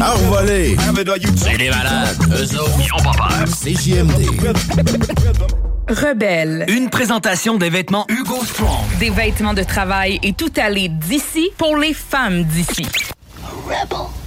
[0.00, 0.76] Envolé!
[1.36, 2.16] C'est des malades.
[2.30, 3.44] Eux autres, ils ont pas peur.
[3.46, 4.26] CJMD.
[5.88, 6.64] Rebelle.
[6.68, 8.98] Une présentation des vêtements Hugo Strong.
[8.98, 12.86] Des vêtements de travail et tout aller d'ici pour les femmes d'ici.
[13.66, 14.21] Rebel.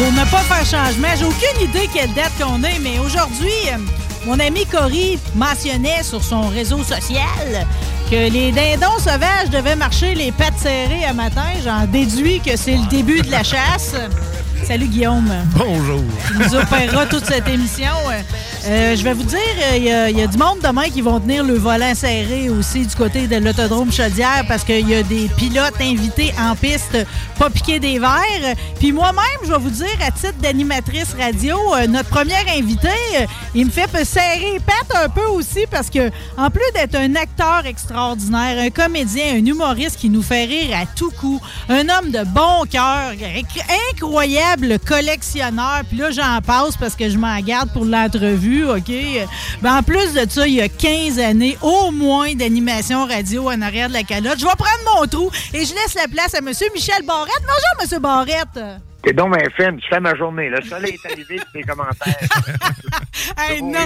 [0.00, 3.76] Pour ne pas faire changement, j'ai aucune idée quelle date qu'on est, mais aujourd'hui, euh,
[4.24, 7.66] mon ami Cory mentionnait sur son réseau social
[8.10, 11.44] que les dindons sauvages devaient marcher les pattes serrées à matin.
[11.62, 13.94] J'en déduis que c'est le début de la chasse.
[14.64, 15.32] Salut Guillaume.
[15.56, 16.02] Bonjour.
[16.26, 17.92] Tu nous opérera toute cette émission.
[18.66, 19.38] Euh, je vais vous dire,
[19.74, 22.86] il y, a, y, a du monde demain qui vont tenir le volant serré aussi
[22.86, 26.98] du côté de l'autodrome Chaudière parce qu'il y a des pilotes invités en piste,
[27.38, 28.54] pas piquer des verres.
[28.78, 32.88] Puis moi-même, je vais vous dire, à titre d'animatrice radio, euh, notre première invité,
[33.18, 36.96] euh, il me fait serrer les pattes un peu aussi parce que, en plus d'être
[36.96, 41.88] un acteur extraordinaire, un comédien, un humoriste qui nous fait rire à tout coup, un
[41.88, 43.12] homme de bon cœur,
[43.92, 44.49] incroyable
[44.86, 48.68] collectionneur, puis là, j'en passe parce que je m'en garde pour l'entrevue.
[48.68, 48.92] OK?
[49.62, 53.60] Ben, en plus de ça, il y a 15 années au moins d'animation radio en
[53.62, 54.38] arrière de la calotte.
[54.38, 56.50] Je vais prendre mon trou et je laisse la place à M.
[56.74, 57.42] Michel Barrette.
[57.42, 58.00] Bonjour, M.
[58.00, 58.89] Barrette.
[59.02, 60.50] T'es donc bien fin, tu fais ma journée.
[60.50, 62.14] Le soleil est arrivé, tes commentaires.
[63.38, 63.78] hey, non.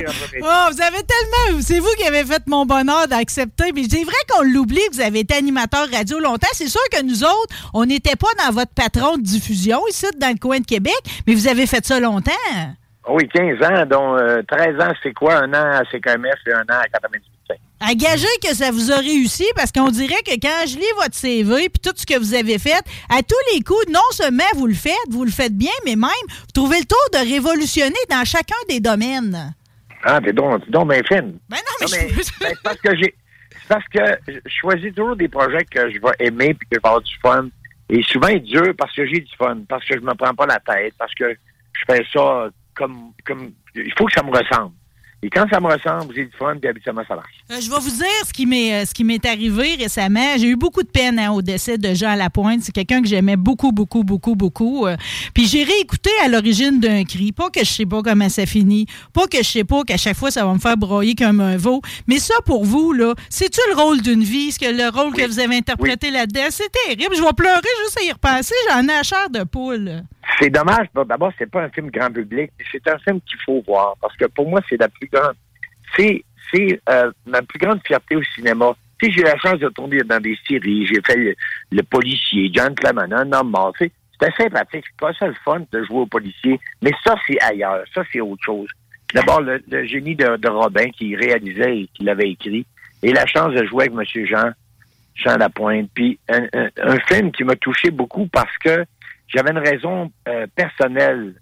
[0.42, 1.60] Oh, vous avez tellement.
[1.60, 3.72] C'est vous qui avez fait mon bonheur d'accepter.
[3.72, 6.48] Mais c'est vrai qu'on l'oublie, vous avez été animateur radio longtemps.
[6.52, 10.32] C'est sûr que nous autres, on n'était pas dans votre patron de diffusion ici, dans
[10.32, 12.32] le coin de Québec, mais vous avez fait ça longtemps.
[13.08, 15.36] Oui, 15 ans, dont euh, 13 ans, c'est quoi?
[15.36, 17.34] Un an à CKMF et un an à 98.
[17.80, 21.14] À gager que ça vous a réussi parce qu'on dirait que quand je lis votre
[21.14, 24.66] CV puis tout ce que vous avez fait, à tous les coups, non seulement vous
[24.66, 28.24] le faites, vous le faites bien, mais même vous trouvez le tour de révolutionner dans
[28.24, 29.54] chacun des domaines.
[30.02, 31.38] Ah, t'es donc, donc bien fine.
[31.48, 32.30] Ben non, mais, non, mais je...
[32.40, 33.14] ben, parce que j'ai.
[33.68, 36.88] parce que je choisis toujours des projets que je vais aimer puis que je vais
[36.88, 37.48] avoir du fun.
[37.90, 40.58] Et souvent, dur parce que j'ai du fun, parce que je me prends pas la
[40.60, 43.12] tête, parce que je fais ça comme.
[43.26, 44.72] comme il faut que ça me ressemble.
[45.22, 47.32] Et quand ça me ressemble, j'ai du fun, puis habituellement, ça marche.
[47.50, 50.36] Euh, je vais vous dire ce qui m'est euh, ce qui m'est arrivé récemment.
[50.36, 52.60] J'ai eu beaucoup de peine hein, au décès de Jean Lapointe.
[52.60, 54.86] C'est quelqu'un que j'aimais beaucoup, beaucoup, beaucoup, beaucoup.
[54.86, 54.96] Euh,
[55.32, 57.32] puis j'ai réécouté à l'origine d'un cri.
[57.32, 58.84] Pas que je sais pas comment ça finit.
[59.14, 61.56] Pas que je sais pas qu'à chaque fois, ça va me faire broyer comme un
[61.56, 61.80] veau.
[62.06, 64.52] Mais ça, pour vous, là, c'est-tu le rôle d'une vie?
[64.52, 65.22] ce que le rôle Oui.
[65.22, 66.12] que vous avez interprété Oui.
[66.12, 66.48] là-dedans?
[66.50, 67.16] C'est terrible.
[67.16, 68.54] Je vais pleurer juste à y repenser.
[68.70, 70.02] J'en ai la chair de poule.
[70.38, 70.86] C'est dommage.
[70.94, 73.94] D'abord, c'est pas un film grand public, mais c'est un film qu'il faut voir.
[74.00, 75.34] Parce que pour moi, c'est la plus grande.
[75.96, 78.74] C'est, c'est euh, ma plus grande fierté au cinéma.
[78.98, 80.86] Tu sais, j'ai eu la chance de tourner dans des séries.
[80.86, 81.36] J'ai fait
[81.70, 83.72] le, policier, John Clement, un homme mort.
[83.78, 84.84] C'était sympathique.
[84.86, 86.58] C'est pas ça le fun de jouer au policier.
[86.82, 87.84] Mais ça, c'est ailleurs.
[87.94, 88.68] Ça, c'est autre chose.
[89.12, 92.66] D'abord, le, génie de, de Robin qui réalisait et qui l'avait écrit.
[93.02, 94.26] Et la chance de jouer avec M.
[94.26, 94.50] Jean,
[95.14, 95.90] Jean Lapointe.
[95.94, 98.84] Puis un, un- un film qui m'a touché beaucoup parce que
[99.28, 101.34] j'avais une raison euh, personnelle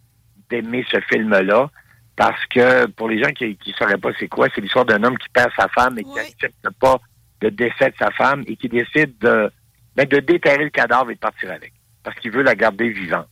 [0.50, 1.70] d'aimer ce film-là.
[2.14, 5.16] Parce que pour les gens qui ne sauraient pas c'est quoi, c'est l'histoire d'un homme
[5.16, 7.00] qui perd sa femme et qui n'accepte pas
[7.40, 9.50] le décès de sa femme et qui décide de,
[9.96, 11.72] ben, de déterrer le cadavre et de partir avec.
[12.04, 13.28] Parce qu'il veut la garder vivante.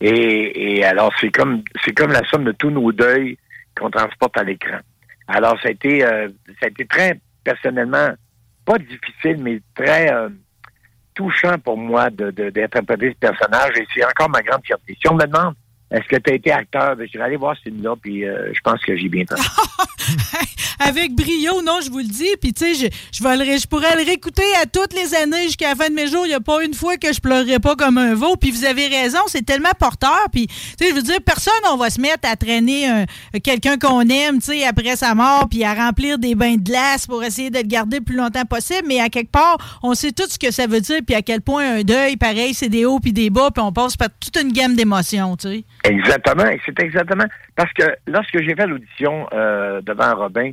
[0.00, 3.36] Et, et alors, c'est comme c'est comme la somme de tous nos deuils
[3.76, 4.78] qu'on transporte à l'écran.
[5.26, 6.28] Alors, ça a été euh,
[6.60, 8.10] ça a été très personnellement
[8.64, 10.28] pas difficile, mais très euh,
[11.14, 13.72] touchant pour moi de de- d'interpréter ce personnage.
[13.76, 14.96] Et c'est encore ma grande fierté.
[15.00, 15.54] Si on me demande
[15.90, 18.52] est-ce que tu as été acteur, ben, je vais aller voir ce film-là, puis euh,
[18.52, 19.36] je pense que j'ai bien fait.
[20.80, 22.34] Avec brio, non, je vous le dis.
[22.40, 22.86] Puis, tu sais, je,
[23.16, 26.26] je, pourrais le réécouter à toutes les années jusqu'à la fin de mes jours.
[26.26, 28.36] Il n'y a pas une fois que je pleurerai pas comme un veau.
[28.36, 30.26] Puis, vous avez raison, c'est tellement porteur.
[30.32, 33.04] Puis, tu sais, je veux dire, personne, on va se mettre à traîner un-
[33.42, 37.06] quelqu'un qu'on aime, tu sais, après sa mort, puis à remplir des bains de glace
[37.06, 38.82] pour essayer de le garder le plus longtemps possible.
[38.86, 41.40] Mais à quelque part, on sait tout ce que ça veut dire, puis à quel
[41.40, 44.36] point un deuil, pareil, c'est des hauts puis des bas, puis on passe par toute
[44.42, 45.64] une gamme d'émotions, tu sais.
[45.84, 50.50] Exactement, et c'est exactement parce que lorsque j'ai fait l'audition euh, devant Robin,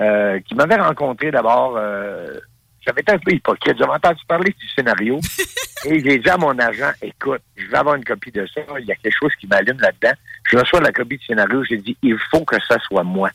[0.00, 2.38] euh, qui m'avait rencontré d'abord, euh,
[2.86, 3.76] j'avais été un peu hypocrite.
[3.76, 5.18] J'avais entendu parler du scénario
[5.84, 8.60] et j'ai dit à mon agent, écoute, je vais avoir une copie de ça.
[8.78, 10.14] Il y a quelque chose qui m'allume là-dedans.
[10.44, 11.64] Je reçois la copie du scénario.
[11.64, 13.30] J'ai dit, il faut que ça soit moi.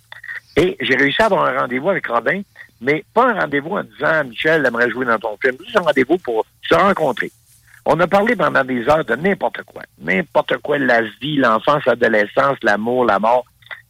[0.55, 2.41] Et j'ai réussi à avoir un rendez-vous avec Robin,
[2.79, 5.57] mais pas un rendez-vous en disant, Michel, j'aimerais jouer dans ton film.
[5.59, 7.29] Juste un rendez-vous pour se rencontrer.
[7.85, 9.83] On a parlé pendant des heures de n'importe quoi.
[9.99, 13.45] N'importe quoi, la vie, l'enfance, l'adolescence, l'amour, la mort.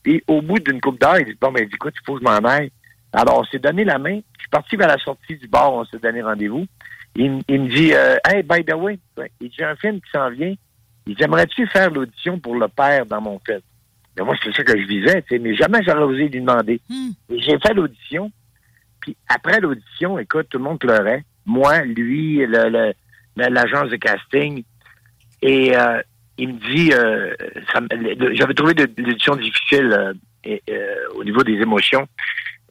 [0.06, 2.24] Et au bout d'une coupe d'heure, il dit, bon, ben, écoute, il faut que je
[2.26, 2.72] m'en aille.
[3.14, 4.20] Alors, on s'est donné la main.
[4.38, 6.66] Je suis parti vers la sortie du bar, on s'est donné rendez-vous.
[7.16, 9.00] Il, il me dit, euh, hey, by the way,
[9.40, 10.54] il dit, j'ai un film qui s'en vient.
[11.08, 13.62] Il dit, aimerais-tu faire l'audition pour le père dans mon film?
[14.18, 16.82] Mais moi, c'est ça que je visais, tu sais, mais jamais j'aurais osé lui demander.
[17.30, 18.32] Et j'ai fait l'audition.
[19.02, 21.24] Puis après l'audition, écoute, tout le monde pleurait.
[21.46, 22.94] Moi, lui, le- le-
[23.36, 24.64] l'agence de casting.
[25.42, 26.02] Et euh,
[26.38, 27.34] il me dit, euh,
[28.34, 32.08] j'avais trouvé l'audition difficile euh, et, euh, au niveau des émotions.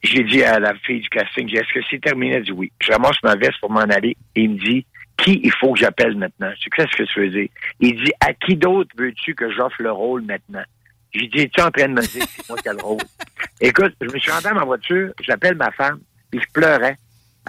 [0.03, 2.35] J'ai dit à la fille du casting, j'ai dit, est-ce que c'est terminé?
[2.35, 2.71] Elle dit oui.
[2.79, 4.15] Je ramasse ma veste pour m'en aller.
[4.35, 4.85] Et il me dit,
[5.17, 6.51] qui il faut que j'appelle maintenant?
[6.55, 7.47] Je dis, qu'est-ce que tu veux dire?
[7.79, 10.63] Il dit, à qui d'autre veux-tu que j'offre le rôle maintenant?
[11.11, 12.99] J'ai dit, es-tu en train de me dire c'est moi qui ai le rôle?
[13.61, 16.97] Écoute, je me suis rendu à ma voiture, j'appelle ma femme, puis je pleurais.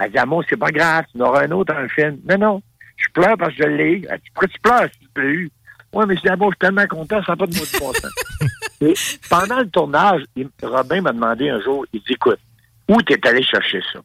[0.01, 2.17] Elle dit, Amour, c'est pas grave, tu auras un autre dans le film.
[2.27, 2.61] Non, non,
[2.97, 4.07] je pleure parce que je l'ai eu.
[4.33, 5.51] Pourquoi tu pleures si tu l'as eu?
[5.93, 7.93] Ouais, mais dis, Amour, je suis tellement content, ça n'a pas de mot de bon
[7.93, 8.11] sens.
[8.81, 8.93] Et
[9.29, 10.23] pendant le tournage,
[10.61, 12.39] Robin m'a demandé un jour, il dit, écoute,
[12.89, 13.99] où t'es allé chercher ça?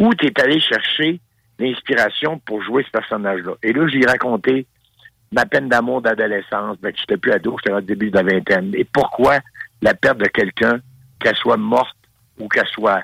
[0.00, 1.20] Où t'es allé chercher
[1.58, 3.52] l'inspiration pour jouer ce personnage-là?
[3.62, 4.66] Et là, je lui ai raconté
[5.32, 8.72] ma peine d'amour d'adolescence, ben, que j'étais plus ado, j'étais au début de la vingtaine.
[8.74, 9.38] Et pourquoi
[9.80, 10.80] la perte de quelqu'un,
[11.20, 11.96] qu'elle soit morte
[12.38, 13.02] ou qu'elle soit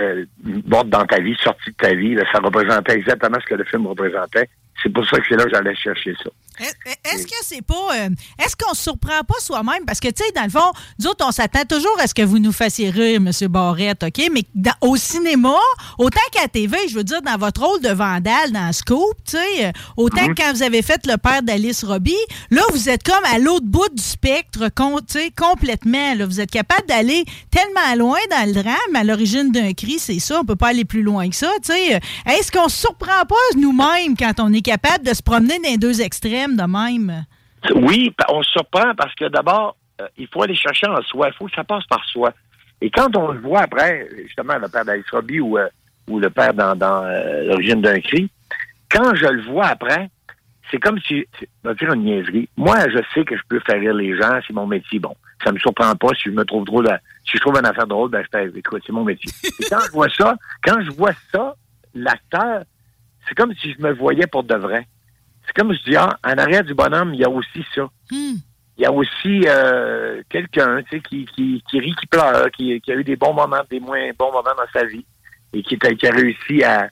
[0.00, 0.24] euh,
[0.66, 3.64] morte dans ta vie, sortie de ta vie, là, ça représentait exactement ce que le
[3.64, 4.48] film représentait.
[4.82, 6.30] C'est pour ça que c'est là que j'allais chercher ça.
[6.60, 7.88] Est- Est-ce que c'est pas.
[7.96, 8.08] euh,
[8.44, 9.84] Est-ce qu'on se surprend pas soi-même?
[9.86, 12.22] Parce que, tu sais, dans le fond, nous autres, on s'attend toujours à ce que
[12.22, 13.30] vous nous fassiez rire, M.
[13.48, 14.28] Barrette, OK?
[14.32, 15.54] Mais dans- au cinéma,
[15.98, 19.66] autant qu'à TV, je veux dire, dans votre rôle de vandale dans Scoop, tu sais,
[19.66, 22.14] euh, autant que quand vous avez fait le père d'Alice Robbie,
[22.50, 24.68] là, vous êtes comme à l'autre bout du spectre,
[25.08, 26.14] tu sais, complètement.
[26.14, 26.26] Là.
[26.26, 30.40] Vous êtes capable d'aller tellement loin dans le drame, à l'origine d'un cri, c'est ça,
[30.40, 32.00] on peut pas aller plus loin que ça, tu sais.
[32.26, 35.78] Est-ce qu'on se surprend pas nous-mêmes quand on est capable de se promener dans les
[35.78, 36.43] deux extrêmes?
[36.48, 37.24] De même?
[37.74, 41.28] Oui, on se surprend parce que d'abord, euh, il faut aller chercher en soi.
[41.28, 42.32] Il faut que ça passe par soi.
[42.80, 45.68] Et quand on le voit après, justement, le père d'Alice Robbie ou, euh,
[46.08, 48.30] ou le père dans, dans euh, l'origine d'un cri,
[48.90, 50.10] quand je le vois après,
[50.70, 52.48] c'est comme si, c'est- on va dire une niaiserie.
[52.56, 54.98] Moi, je sais que je peux faire rire les gens, c'est mon métier.
[54.98, 56.88] Bon, ça me surprend pas si je me trouve drôle.
[56.88, 59.30] à- si je trouve une affaire drôle, ben je fais, écoute, c'est mon métier.
[59.60, 61.54] Et quand je vois ça, quand je vois ça,
[61.94, 62.64] l'acteur,
[63.26, 64.86] c'est comme si je me voyais pour de vrai.
[65.46, 67.88] C'est comme je dis, ah, en arrière du bonhomme, il y a aussi ça.
[68.76, 72.80] Il y a aussi euh, quelqu'un, tu sais, qui, qui, qui rit, qui pleure, qui,
[72.80, 75.04] qui a eu des bons moments, des moins bons moments dans sa vie,
[75.52, 76.88] et qui, qui a réussi à,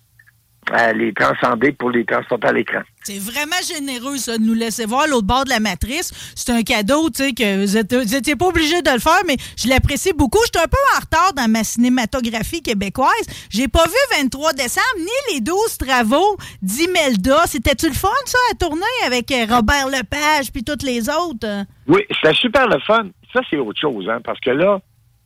[0.71, 2.81] à les transcender pour les transporter à l'écran.
[3.02, 6.12] C'est vraiment généreux, ça, de nous laisser voir l'autre bord de la matrice.
[6.37, 9.21] C'est un cadeau, tu sais, que vous êtes- vous étiez pas obligé de le faire,
[9.26, 10.38] mais je l'apprécie beaucoup.
[10.47, 13.11] Je suis un peu en retard dans ma cinématographie québécoise.
[13.50, 17.42] J'ai pas vu 23 décembre, ni les 12 travaux d'Imelda.
[17.47, 21.64] C'était-tu le fun, ça, à tourner avec Robert Lepage puis toutes les autres?
[21.88, 23.09] Oui, c'était super le fun.
[23.33, 24.78] Ça, c'est autre chose, hein, parce que là,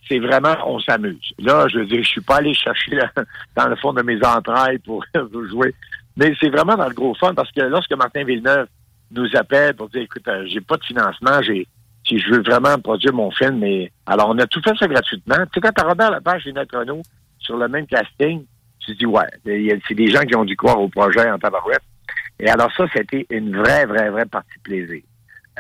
[0.09, 1.33] c'est vraiment, on s'amuse.
[1.39, 2.99] Là, je veux dire, je suis pas allé chercher
[3.57, 5.05] dans le fond de mes entrailles pour,
[5.51, 5.75] jouer.
[6.17, 8.67] Mais c'est vraiment dans le gros fun, parce que lorsque Martin Villeneuve
[9.11, 11.67] nous appelle pour dire, écoute, euh, j'ai pas de financement, j'ai,
[12.07, 15.37] si je veux vraiment produire mon film, mais alors on a tout fait ça gratuitement.
[15.37, 17.03] Tu sais, quand t'as Robert Lepage et Notre Renault
[17.39, 18.45] sur le même casting,
[18.81, 21.83] tu te dis, ouais, c'est des gens qui ont dû croire au projet en tabarouette.
[22.39, 25.03] Et alors ça, c'était une vraie, vraie, vraie partie plaisir.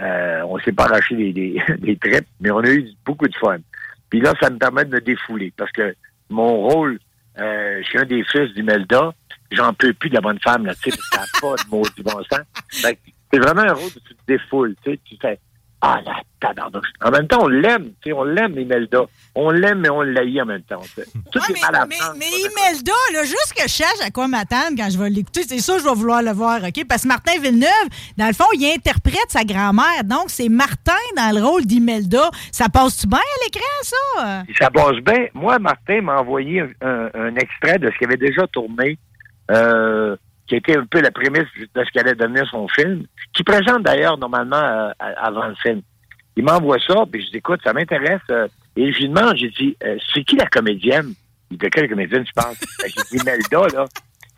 [0.00, 3.36] Euh, on s'est pas arraché des, des, des tripes, mais on a eu beaucoup de
[3.36, 3.58] fun.
[4.10, 5.94] Puis là, ça me permet de me défouler parce que
[6.28, 6.98] mon rôle,
[7.38, 9.12] euh, je suis un des fils d'Imelda.
[9.52, 12.02] J'en peux plus de la bonne femme, là, tu sais, ça n'a pas de maudit
[12.02, 12.40] bon sens.
[12.70, 15.38] C'est vraiment un rôle où tu te défoules, tu sais, tu fais
[15.82, 16.88] ah la tabarnouche.
[17.04, 19.02] En même temps, on l'aime, tu sais, on l'aime Imelda.
[19.34, 20.80] On l'aime mais on l'haït en même temps.
[20.80, 21.04] tu sais.
[21.30, 24.88] Tout Ouais, est mais, mais, Imelda, là, juste que je sache à quoi m'attendre quand
[24.90, 26.84] je vais l'écouter, c'est sûr que je vais vouloir le voir, OK?
[26.88, 30.02] Parce que Martin Villeneuve, dans le fond, il interprète sa grand-mère.
[30.04, 32.30] Donc, c'est Martin dans le rôle d'Imelda.
[32.50, 34.42] Ça passe-tu bien à l'écran, ça?
[34.58, 35.26] Ça passe bien.
[35.34, 38.98] Moi, Martin m'a envoyé un, un- un extrait de ce qu'il avait déjà tourné,
[39.50, 43.82] euh, qui était un peu la prémisse de ce qu'allait devenir son film, qui présente
[43.82, 45.82] d'ailleurs normalement euh, avant le film.
[46.36, 48.20] Il m'envoie ça, puis je dis, écoute, ça m'intéresse.
[48.30, 51.14] euh, et je lui demande, j'ai dit, euh, c'est qui la comédienne?
[51.50, 52.60] Il dit, de quelle comédienne tu penses?
[52.82, 53.84] Ben, j'ai dit, Melda, là.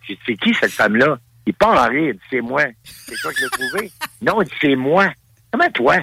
[0.02, 1.18] J'ai dit, c'est qui cette femme-là?
[1.46, 2.62] Il part en rire, il dit, c'est moi.
[2.84, 3.92] C'est toi que je l'ai trouvé?
[4.22, 5.08] Non, il dit, c'est moi.
[5.52, 5.96] Comment toi?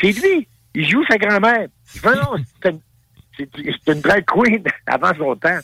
[0.00, 0.46] C'est lui.
[0.74, 1.66] Il joue sa grand-mère.
[1.94, 2.80] Je dis, non, c'est une,
[3.84, 5.58] c'est une drag queen avant son temps.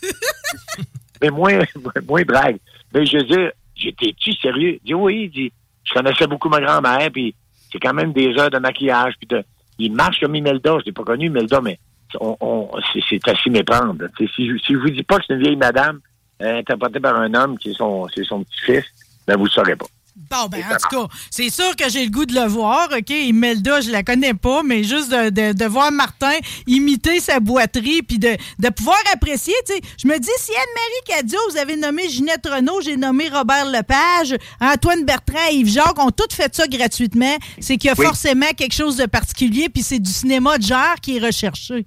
[1.21, 1.59] Mais moins,
[2.07, 2.59] moins drague.
[2.95, 4.79] Mais je veux dire, j'étais-tu sérieux?
[4.83, 5.53] Il dit oui, il dit,
[5.85, 7.35] je connaissais beaucoup ma grand-mère, puis
[7.73, 9.43] c'est quand même des heures de maquillage, puis de,
[9.79, 10.79] il marche comme Imelda.
[10.81, 11.79] Je l'ai pas connu, Imelda, mais
[12.21, 14.05] on, on- c'est, c'est assez méprendre.
[14.17, 16.01] Tu Si je, si je vous dis pas que c'est une vieille madame
[16.43, 18.85] euh, interprétée par un homme qui est son, son petit-fils,
[19.27, 19.87] ben vous le saurez pas.
[20.31, 23.09] Bon, ben, en tout cas, c'est sûr que j'ai le goût de le voir, OK?
[23.11, 26.33] Imelda, je la connais pas, mais juste de, de- de voir Martin
[26.67, 29.81] imiter sa boiterie puis de, de pouvoir apprécier, tu sais.
[30.03, 34.37] Je me dis, si Anne-Marie Cadio, vous avez nommé Ginette Renault, j'ai nommé Robert Lepage,
[34.61, 38.05] Antoine Bertrand et Yves Jacques ont tous fait ça gratuitement, c'est qu'il y a Oui.
[38.05, 41.87] forcément quelque chose de particulier puis c'est du cinéma de genre qui est recherché.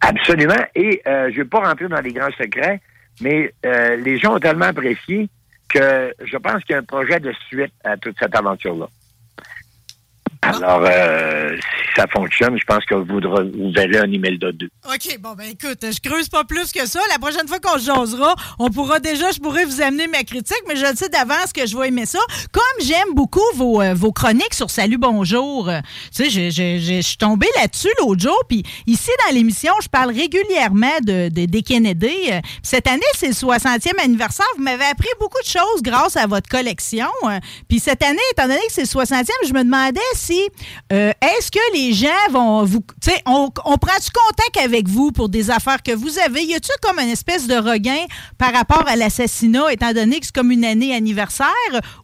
[0.00, 0.54] Absolument.
[0.74, 2.80] Et euh, je ne vais pas rentrer dans les grands secrets,
[3.20, 5.28] mais euh, les gens ont tellement apprécié
[5.68, 8.88] que je pense qu'il y a un projet de suite à toute cette aventure-là.
[10.44, 13.20] Alors, euh, si ça fonctionne, je pense que vous,
[13.58, 14.68] vous verrez un email de deux.
[14.86, 17.00] OK, bon, ben écoute, je creuse pas plus que ça.
[17.10, 17.90] La prochaine fois qu'on se
[18.58, 21.66] on pourra déjà, je pourrais vous amener ma critique, mais je le sais d'avance que
[21.66, 22.18] je vais aimer ça.
[22.52, 25.80] Comme j'aime beaucoup vos, euh, vos chroniques sur Salut Bonjour, euh,
[26.14, 30.98] tu sais, je- suis tombée là-dessus l'autre jour, puis ici dans l'émission, je parle régulièrement
[31.02, 32.30] de, de- des Kennedy.
[32.62, 34.46] Cette année, c'est le 60e anniversaire.
[34.56, 37.08] Vous m'avez appris beaucoup de choses grâce à votre collection.
[37.68, 40.33] Puis cette année, étant donné que c'est le 60e, je me demandais si,
[40.92, 42.84] euh, est-ce que les gens vont vous...
[43.00, 46.42] Tu sais, on, prend-tu contact avec vous pour des affaires que vous avez?
[46.44, 48.04] Y a-tu comme une espèce de regain
[48.38, 51.48] par rapport à l'assassinat, étant donné que c'est comme une année anniversaire?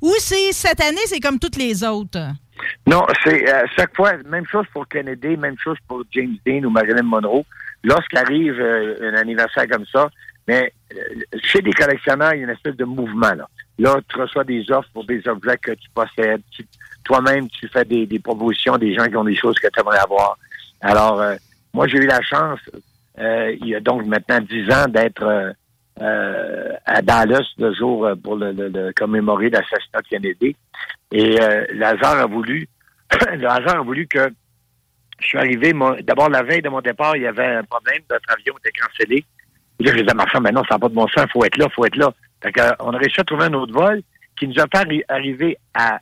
[0.02, 2.18] Ou c'est cette année, c'est comme toutes les autres?
[2.87, 6.70] Non, c'est euh, chaque fois, même chose pour Kennedy, même chose pour James Dean ou
[6.70, 7.44] Marilyn Monroe.
[7.82, 10.10] Lorsqu'arrive euh, un anniversaire comme ça,
[10.46, 10.72] mais
[11.42, 13.32] chez des collectionneurs, il y a une espèce de mouvement.
[13.34, 16.42] Là, là tu reçois des offres pour des objets que tu possèdes.
[16.50, 16.66] Tu-
[17.04, 20.37] Toi-même, tu fais des, propositions des gens qui ont des choses que tu aimerais avoir.
[20.80, 21.37] Alors, euh,
[21.75, 22.61] moi, j'ai eu la chance,
[23.19, 25.52] euh, il y a donc maintenant dix ans, d'être euh,
[26.00, 30.57] euh, à Dallas le jour pour le, commémorer l'assassinat de Kennedy.
[31.12, 32.69] Et le hasard a voulu,
[33.33, 34.30] le hasard a voulu que
[35.21, 38.33] je suis arrivé, d'abord la veille de mon départ, il y avait un problème, notre
[38.33, 39.25] avion était cancellé.
[39.78, 41.59] Je disais à ma femme, mais non, ça n'a pas de bon sens, faut être
[41.59, 42.11] là, faut être là.
[42.42, 44.00] Fait on a réussi à trouver un autre vol
[44.38, 45.99] qui nous a fait arri- arriver à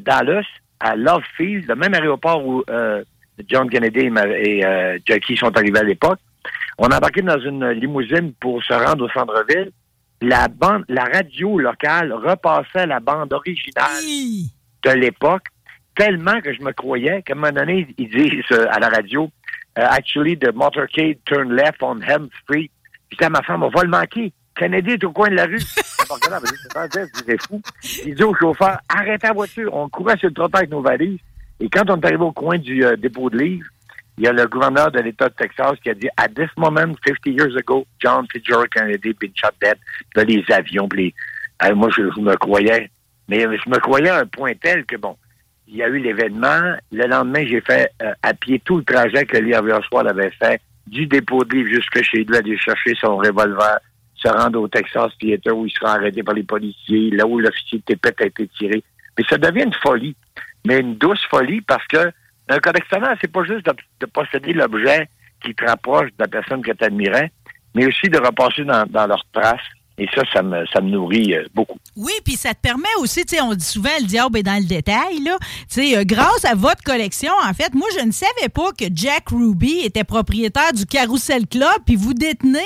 [0.00, 0.44] Dallas,
[0.80, 3.02] à Love Field, le même aéroport où euh,
[3.46, 6.18] John Kennedy et, euh, Jackie sont arrivés à l'époque.
[6.78, 9.70] On a embarqué dans une limousine pour se rendre au centre-ville.
[10.20, 14.02] La bande, la radio locale repassait la bande originale
[14.84, 15.44] de l'époque,
[15.96, 19.30] tellement que je me croyais qu'à un moment donné, ils disent euh, à la radio,
[19.78, 22.70] euh, actually, the motorcade turned left on Helm Street.
[23.08, 24.32] Puis là, ma femme, on va le manquer.
[24.56, 25.62] Kennedy est au coin de la rue.
[26.08, 27.60] Je fou.
[28.06, 29.74] Il dit au chauffeur, arrêtez la voiture.
[29.74, 31.20] On courait sur le trottoir avec nos valises.
[31.60, 33.66] Et quand on est arrivé au coin du euh, dépôt de livres,
[34.16, 36.92] il y a le gouverneur de l'État de Texas qui a dit, at this moment,
[37.06, 39.76] 50 years ago, John Fitzgerald Kennedy been shot dead.
[40.14, 41.14] Là, les avions, les...
[41.64, 42.90] Euh, moi, je, me croyais.
[43.28, 45.16] Mais je me croyais à un point tel que, bon,
[45.66, 46.76] il y a eu l'événement.
[46.90, 50.30] Le lendemain, j'ai fait euh, à pied tout le trajet que Lee Harvey Oswald avait
[50.30, 53.78] fait, du dépôt de livres jusque chez lui, aller chercher son revolver,
[54.18, 57.78] se rendre au Texas Theater où il sera arrêté par les policiers, là où l'officier
[57.78, 58.82] de Tépette a été tiré.
[59.16, 60.16] Mais ça devient une folie,
[60.66, 62.10] mais une douce folie parce que
[62.48, 65.08] un collectionneur, c'est pas juste de, de posséder l'objet
[65.42, 67.30] qui te rapproche de la personne que tu admirais,
[67.74, 69.60] mais aussi de repasser dans, dans leurs traces.
[70.00, 71.76] Et ça, ça me, ça me nourrit euh, beaucoup.
[71.96, 74.56] Oui, puis ça te permet aussi, tu sais, on dit souvent le diable est dans
[74.60, 75.36] le détail, là.
[75.40, 78.84] Tu sais, euh, grâce à votre collection, en fait, moi, je ne savais pas que
[78.94, 82.60] Jack Ruby était propriétaire du Carousel Club, puis vous détenez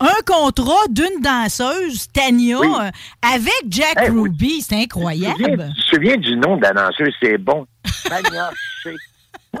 [0.00, 2.66] un contrat d'une danseuse, Tania, Oui.
[2.80, 2.90] euh,
[3.34, 4.20] avec Jack oui.
[4.22, 4.62] Ruby.
[4.62, 5.72] C'est Tu te souviens, incroyable.
[5.76, 7.12] tu te souviens du nom de la danseuse?
[7.22, 7.66] C'est bon.
[8.08, 8.50] Tania.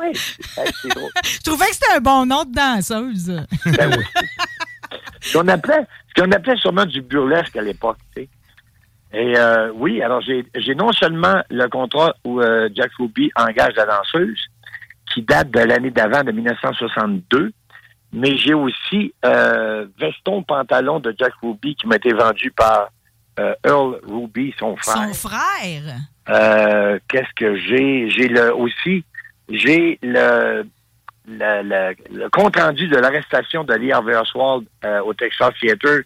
[0.00, 1.10] Oui, c'est drôle.
[1.22, 3.26] Je trouvais que c'était un bon nom de danseuse.
[3.76, 4.04] Ben oui.
[5.34, 7.98] Qu'on appelait, ce qu'on appelait sûrement du burlesque à l'époque.
[8.16, 8.28] Et
[9.36, 13.84] euh, oui, alors j'ai j'ai non seulement le contrat où euh, Jack Ruby engage la
[13.84, 14.48] danseuse,
[15.12, 17.52] qui date de l'année d'avant, de 1962,
[18.12, 22.90] mais j'ai aussi euh, veston pantalon de Jack Ruby qui m'a été vendu par
[23.38, 25.14] euh, Earl Ruby, son frère.
[25.14, 25.96] Son frère?
[26.28, 28.10] Euh, Qu'est-ce que j'ai?
[28.10, 29.04] J'ai le aussi,
[29.48, 30.64] j'ai le,
[31.26, 36.00] le, le- le compte rendu de l'arrestation de Lee Harvey Oswald euh, au Texas Theater,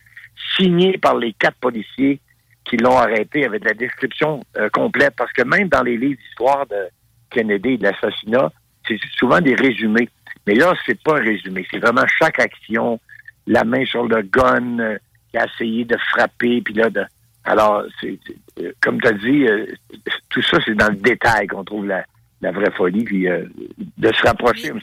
[0.57, 2.21] signé par les quatre policiers
[2.65, 6.67] qui l'ont arrêté avec la description euh, complète, parce que même dans les livres d'histoire
[6.67, 6.89] de
[7.31, 8.51] Kennedy et de l'assassinat,
[8.87, 10.09] c'est souvent des résumés.
[10.47, 13.01] Mais là, c'est pas un résumé, c'est vraiment chaque action,
[13.47, 14.99] la main sur le gun, euh,
[15.31, 17.05] qui a essayé de frapper, puis là, de,
[17.45, 19.67] alors, c'est, c'est- euh, comme tu as dit, euh,
[20.31, 22.05] tout ça, c'est dans le détail qu'on trouve la,
[22.43, 23.45] la vraie folie, puis euh,
[23.97, 24.71] de se rapprocher.
[24.73, 24.81] Mais,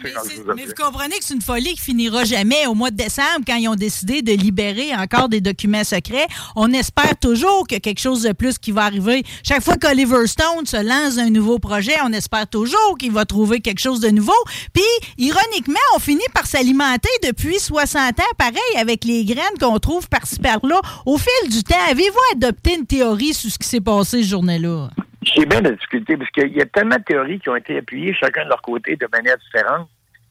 [0.55, 0.67] mais dit.
[0.67, 2.65] vous comprenez que c'est une folie qui finira jamais.
[2.65, 6.73] Au mois de décembre, quand ils ont décidé de libérer encore des documents secrets, on
[6.73, 9.23] espère toujours que quelque chose de plus qui va arriver.
[9.43, 13.59] Chaque fois qu'Oliver Stone se lance un nouveau projet, on espère toujours qu'il va trouver
[13.59, 14.33] quelque chose de nouveau.
[14.73, 14.83] Puis,
[15.19, 20.39] ironiquement, on finit par s'alimenter depuis 60 ans, pareil, avec les graines qu'on trouve par-ci
[20.39, 20.81] par-là.
[21.05, 24.89] Au fil du temps, avez-vous adopté une théorie sur ce qui s'est passé ce journée-là?
[25.23, 28.13] J'ai bien la difficulté parce qu'il y a tellement de théories qui ont été appuyées
[28.13, 29.87] chacun de leur côté de manière différente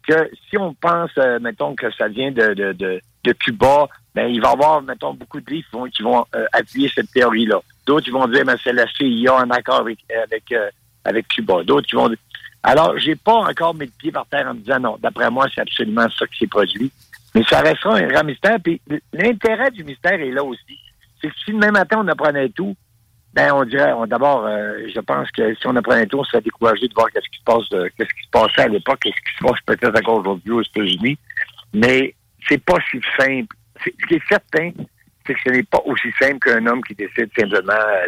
[0.06, 4.40] que si on pense, euh, mettons, que ça vient de, de, de, Cuba, ben il
[4.40, 7.60] va y avoir, mettons, beaucoup de livres qui vont, euh, appuyer cette théorie-là.
[7.86, 10.68] D'autres vont dire, ben c'est la CIA en accord avec, avec, euh,
[11.04, 11.62] avec Cuba.
[11.62, 12.18] D'autres vont dire...
[12.64, 15.46] Alors, j'ai pas encore mis le pied par terre en me disant, non, d'après moi,
[15.54, 16.90] c'est absolument ça qui s'est produit.
[17.34, 18.58] Mais ça restera un grand mystère.
[18.62, 18.80] Puis
[19.12, 20.78] l'intérêt du mystère est là aussi.
[21.20, 22.76] C'est que si demain matin, on apprenait tout,
[23.34, 26.42] ben, on dirait, on, d'abord, euh, je pense que si on apprenait tout, on serait
[26.42, 29.16] découragé de voir qu'est-ce qui se passe, euh, qu'est-ce qui se passait à l'époque, qu'est-ce
[29.16, 31.18] qui se passe peut-être encore aujourd'hui aux États-Unis.
[31.72, 32.14] Mais
[32.48, 33.56] c'est pas si simple.
[33.84, 34.70] Ce qui est certain,
[35.26, 38.06] c'est que ce n'est pas aussi simple qu'un homme qui décide simplement euh,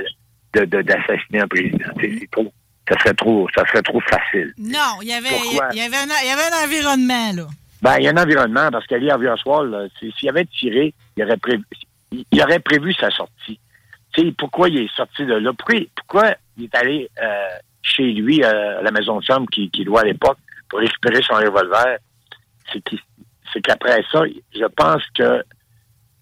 [0.61, 1.89] de, de- d'assassiner un président.
[2.01, 2.53] C'est, trop,
[2.89, 4.53] ça serait trop, ça serait trop facile.
[4.59, 5.29] Non, il y avait,
[5.73, 7.47] il y avait, un, il y avait un environnement, là.
[7.83, 8.87] Ben, il y a un environnement, parce
[9.29, 11.65] Oswald, là, c'est- s'il avait tiré, il aurait prévu,
[12.13, 13.59] il aurait prévu sa sortie.
[14.15, 15.53] Sais, pourquoi il est sorti de là?
[15.97, 17.49] Pourquoi, il est allé euh,
[17.83, 21.23] chez lui, euh, à la maison de chambre qu'il qu'il loue à l'époque, pour récupérer
[21.23, 21.99] son revolver?
[22.73, 24.23] C'est qu'après ça,
[24.55, 25.43] je pense que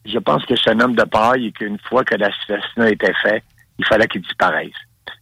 [0.05, 3.43] je pense que c'est un homme de paille et qu'une fois que l'assassinat était fait,
[3.79, 4.73] il fallait qu'il disparaisse.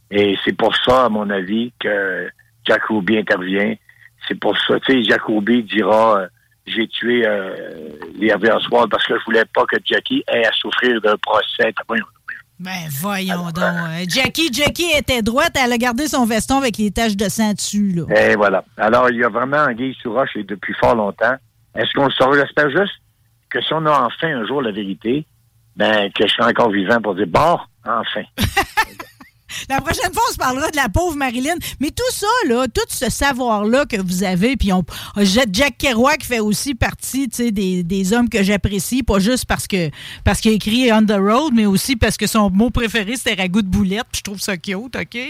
[0.09, 2.29] Et c'est pour ça, à mon avis, que
[2.65, 3.75] Jack Ruby intervient.
[4.27, 6.27] C'est pour ça, tu sais, Jack Ruby dira euh,
[6.67, 11.01] j'ai tué euh, les Oswald parce que je voulais pas que Jackie ait à souffrir
[11.01, 11.73] d'un procès.
[12.63, 13.57] Ben, voyons donc.
[13.63, 14.03] hein.
[14.07, 17.91] Jackie, Jackie était droite, elle a gardé son veston avec les taches de sang dessus,
[17.93, 18.03] là.
[18.31, 18.63] Et voilà.
[18.77, 21.35] Alors, il y a vraiment Anguille sous roche et depuis fort longtemps.
[21.75, 22.35] Est-ce qu'on le saura?
[22.35, 22.93] J'espère juste
[23.49, 25.25] que si on a enfin un jour la vérité,
[25.75, 28.21] ben, que je serai encore vivant pour dire, bon, enfin.
[29.69, 31.55] La prochaine fois, on se parlera de la pauvre Marilyn.
[31.79, 34.83] Mais tout ça, là, tout ce savoir-là que vous avez, puis on,
[35.17, 39.89] Jack Kerouac fait aussi partie, des, des hommes que j'apprécie, pas juste parce que
[40.23, 43.41] parce qu'il a écrit On the Road, mais aussi parce que son mot préféré, c'était
[43.41, 45.17] ragoût de boulette, puis je trouve ça cute, OK?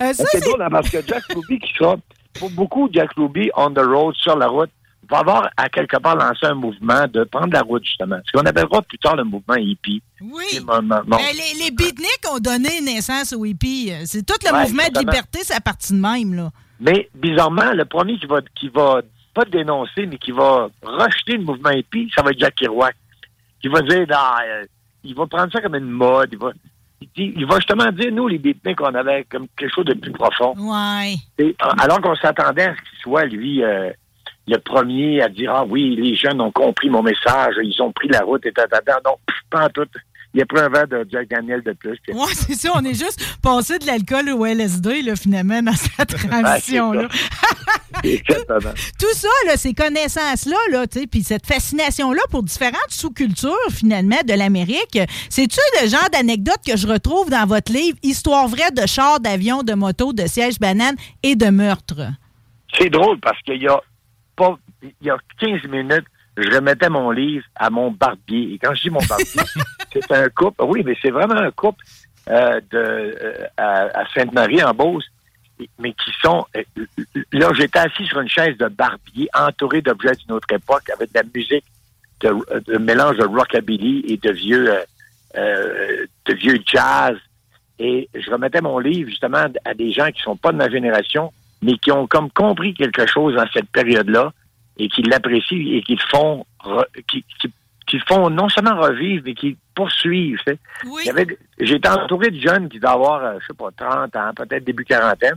[0.00, 1.96] Euh, ça, c'est drôle, hein, parce que Jack Ruby qui sera,
[2.34, 4.70] pour beaucoup, Jack Ruby, on the road, sur la route,
[5.12, 8.16] va avoir à quelque part lancé un mouvement de prendre la route, justement.
[8.26, 10.02] Ce qu'on appellera plus tard le mouvement hippie.
[10.20, 10.44] Oui.
[10.50, 13.92] C'est mon- mon- mon- Ben, les, les beatniks ont donné naissance au hippie.
[14.04, 16.50] C'est tout le Ouais, mouvement de liberté, c'est partie de même, là.
[16.80, 19.02] Mais bizarrement, le premier qui va qui va
[19.34, 22.94] pas dénoncer, mais qui va rejeter le mouvement hippie, ça va être Jack Kerouac.
[23.60, 24.64] Qui va dire ah, euh,
[25.04, 26.50] il va prendre ça comme une mode, il va
[27.00, 29.94] il, dit- il va justement dire, nous, les beatniks, on avait comme quelque chose de
[29.94, 30.54] plus profond.
[30.56, 31.14] Ouais.
[31.38, 33.90] Et, euh, alors qu'on s'attendait à ce qu'il soit, lui, euh,
[34.46, 38.08] le premier à dire Ah oui, les jeunes ont compris mon message, ils ont pris
[38.08, 38.52] la route et.
[39.04, 39.88] Non, pff, pas en tout.
[40.34, 41.98] Il a pris un verre de Jack Daniel de plus.
[42.08, 42.70] Ouais, c'est ça.
[42.74, 47.08] On est juste passé de l'alcool au LSD, là, finalement, dans cette transition-là.
[48.02, 48.72] Exactement.
[48.98, 54.98] Tout ça, là, ces connaissances-là, là, puis cette fascination-là pour différentes sous-cultures, finalement, de l'Amérique,
[55.28, 59.62] c'est-tu le genre d'anecdote que je retrouve dans votre livre Histoire vraie de chars, d'avions,
[59.62, 62.08] de motos, de sièges bananes et de meurtres?
[62.78, 63.78] C'est drôle parce qu'il y a
[64.82, 68.54] il y a 15 minutes, je remettais mon livre à mon barbier.
[68.54, 69.42] Et quand je dis mon barbier,
[69.92, 70.62] c'est un couple.
[70.64, 71.84] Oui, mais c'est vraiment un couple
[72.28, 75.04] euh, de euh, à, à Sainte-Marie en Beauce,
[75.78, 76.62] mais qui sont euh,
[77.32, 81.18] là, j'étais assis sur une chaise de barbier, entouré d'objets d'une autre époque, avec de
[81.18, 81.64] la musique
[82.20, 84.80] de, de mélange de rockabilly et de vieux euh,
[85.36, 87.16] euh, de vieux jazz.
[87.78, 91.32] Et je remettais mon livre justement à des gens qui sont pas de ma génération,
[91.62, 94.32] mais qui ont comme compris quelque chose dans cette période-là
[94.78, 96.46] et qui l'apprécient et qui le font
[97.08, 97.24] qui,
[97.86, 100.58] qui, font non seulement revivre, mais qui, sais.
[100.86, 101.02] Oui.
[101.58, 104.84] Été entouré de jeunes qui doivent avoir, euh, je sais pas, 30 ans, peut-être début
[104.84, 105.36] quarantaine,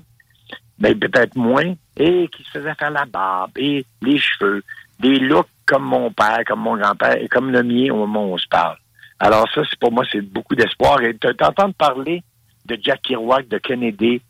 [0.80, 4.64] mais peut-être moins, et qui se faisaient faire la barbe et les cheveux,
[5.00, 8.34] des looks comme mon père, comme mon grand-père et comme le mien au moment où
[8.34, 8.78] on se parle.
[9.20, 11.02] Alors ça, c'est pour moi, c'est beaucoup d'espoir.
[11.02, 12.22] Et t'entendre parler
[12.66, 14.22] de Jack Kerouac, de Kennedy,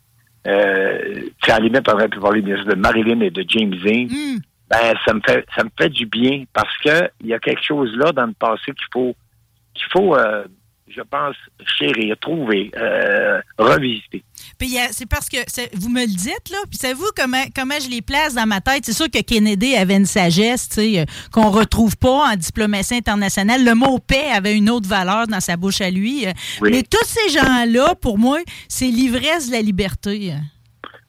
[0.46, 3.74] euh, à la limite, on aurait pu parler bien sûr de Marilyn et de James
[3.74, 4.06] Dean.
[4.08, 4.38] Hmm.
[4.70, 7.62] Ben, ça me fait ça me fait du bien parce que il y a quelque
[7.62, 9.14] chose là dans le passé qu'il faut
[9.74, 10.44] qu'il faut euh,
[10.88, 11.34] je pense
[11.78, 14.22] chérir, trouver, euh, revisiter.
[14.58, 15.36] Puis a- c'est parce que
[15.76, 16.58] vous me le dites, là.
[16.70, 18.84] Puis savez-vous comment, comment je les place dans ma tête?
[18.86, 22.94] C'est sûr que Kennedy avait une sagesse, tu sais, euh, qu'on retrouve pas en diplomatie
[22.94, 23.64] internationale.
[23.64, 26.26] Le mot paix avait une autre valeur dans sa bouche à lui.
[26.26, 26.32] euh.
[26.62, 26.70] Oui.
[26.72, 30.32] Mais tous ces gens-là, pour moi, c'est l'ivresse de la liberté.
[30.32, 30.36] euh.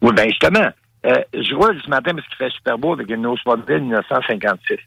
[0.02, 0.68] Oui, ben justement,
[1.06, 4.78] euh, je roule ce matin parce qu'il fait super beau avec une Oldsmobile 1956.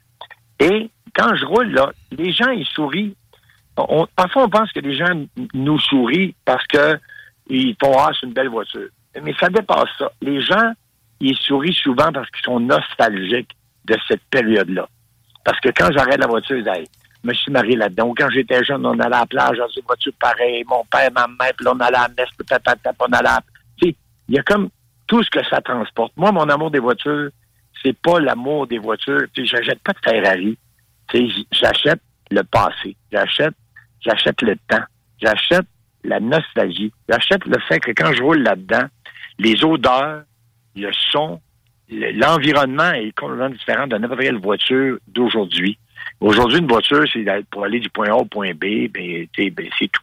[0.59, 3.15] Et quand je roule, là, les gens, ils sourient.
[3.75, 6.99] Parfois, on pense que les gens nous sourient parce que
[7.47, 8.89] ils font Ah, c'est une belle voiture.
[9.21, 10.11] Mais ça dépasse ça.
[10.21, 10.73] Les gens,
[11.19, 14.87] ils sourient souvent parce qu'ils sont nostalgiques de cette période-là.
[15.43, 16.87] Parce que quand j'arrête la voiture, ils disent
[17.23, 18.13] je me suis marié là-dedans.
[18.17, 20.63] Quand j'étais jeune, on allait à la plage dans une voiture pareille.
[20.67, 22.29] Mon père, ma mère, puis on allait à la messe,
[22.99, 23.41] on allait à...
[23.81, 24.69] Il y a comme
[25.11, 26.13] tout ce que ça transporte.
[26.15, 27.31] Moi, mon amour des voitures,
[27.83, 29.23] c'est pas l'amour des voitures.
[29.33, 30.57] Tu sais, j'achète pas de Ferrari.
[31.51, 32.95] J'achète le passé.
[33.11, 33.53] J'achète,
[33.99, 34.85] j'achète le temps.
[35.21, 35.65] J'achète
[36.05, 36.93] la nostalgie.
[37.09, 38.85] J'achète le fait que quand je roule là-dedans,
[39.37, 40.21] les odeurs,
[40.77, 41.41] le son,
[41.89, 45.77] le- l'environnement est complètement différent de n'importe quelle voiture d'aujourd'hui.
[46.21, 49.91] Aujourd'hui, une voiture, c'est pour aller du point A au point B, ben, ben, c'est
[49.91, 50.01] tout.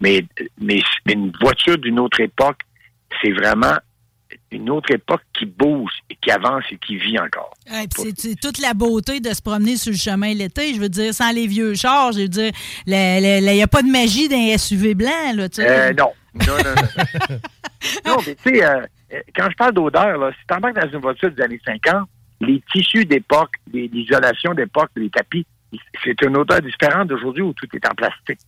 [0.00, 0.24] Mais
[0.60, 2.58] mais une voiture d'une autre époque,
[3.22, 3.76] c'est vraiment
[4.50, 7.52] une autre époque qui bouge, et qui avance et qui vit encore.
[7.70, 10.74] Ouais, c'est- toute la beauté de se promener sur le chemin l'été.
[10.74, 12.52] Je veux dire, sans les vieux chars, je veux dire,
[12.86, 12.92] il
[13.52, 15.60] n'y a pas de magie d'un SUV blanc, là, tu.
[15.60, 16.12] Euh, non.
[16.34, 17.38] Non, non, non.
[18.06, 18.80] non, mais tu sais, euh,
[19.34, 22.08] quand je parle d'odeur, là, si tu embarques dans une voiture des années 50,
[22.40, 25.44] les tissus d'époque, l'isolation d'époque, les tapis,
[26.04, 28.38] c'est une odeur différente d'aujourd'hui où tout est en plastique.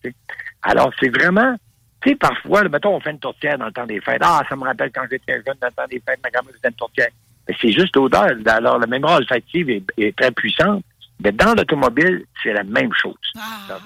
[0.62, 1.54] Alors, c'est vraiment,
[2.02, 4.22] tu sais, parfois, là, mettons, on fait une tourtière dans le temps des fêtes.
[4.22, 6.68] Ah, ça me rappelle quand j'étais jeune, dans le temps des fêtes, ma grand-mère faisait
[6.68, 7.10] une tourtière.
[7.48, 8.28] Mais c'est juste l'odeur.
[8.46, 10.84] Alors, la mémoire olfactive est très puissante.
[11.22, 13.14] Mais dans l'automobile, c'est la même chose.
[13.36, 13.78] Ah.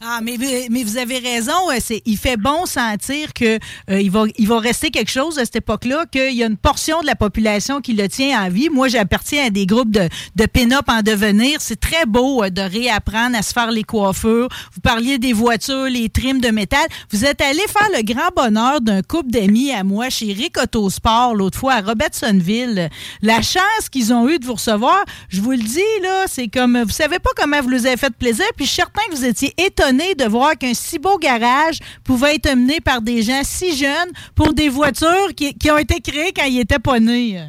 [0.00, 0.36] Ah, mais,
[0.70, 1.52] mais vous avez raison.
[1.70, 3.58] euh, il fait bon sentir que
[3.90, 6.56] euh, il, va, il va rester quelque chose à cette époque-là, qu'il y a une
[6.56, 8.68] portion de la population qui le tient en vie.
[8.70, 11.60] Moi, j'appartiens à des groupes de, de pin-up en devenir.
[11.60, 14.48] C'est très beau euh, de réapprendre à se faire les coiffures.
[14.72, 16.86] Vous parliez des voitures, les trims de métal.
[17.10, 21.34] Vous êtes allé faire le grand bonheur d'un couple d'amis à moi chez Rick Autosport
[21.34, 22.88] l'autre fois à Robertsonville.
[23.22, 26.82] La chance qu'ils ont eu de vous recevoir, je vous le dis, là, c'est comme,
[26.82, 29.24] vous savez pas comment vous les avez fait plaisir, puis je suis certain que vous
[29.24, 33.74] étiez étonné de voir qu'un si beau garage pouvait être mené par des gens si
[33.74, 37.40] jeunes pour des voitures qui, ont été créées quand ils étaient pas nés.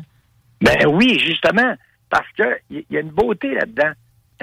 [0.61, 1.75] Ben oui, justement,
[2.09, 3.91] parce que il y, a une beauté là-dedans.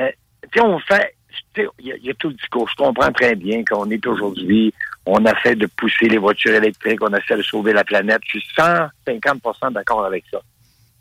[0.00, 0.10] Euh,
[0.52, 1.14] tu on fait,
[1.56, 2.68] il y a tout le discours.
[2.68, 4.74] Je comprends très bien qu'on est aujourd'hui,
[5.06, 8.20] on essaie de pousser les voitures électriques, on essaie de sauver la planète.
[8.26, 10.42] Je suis 150% d'accord avec ça.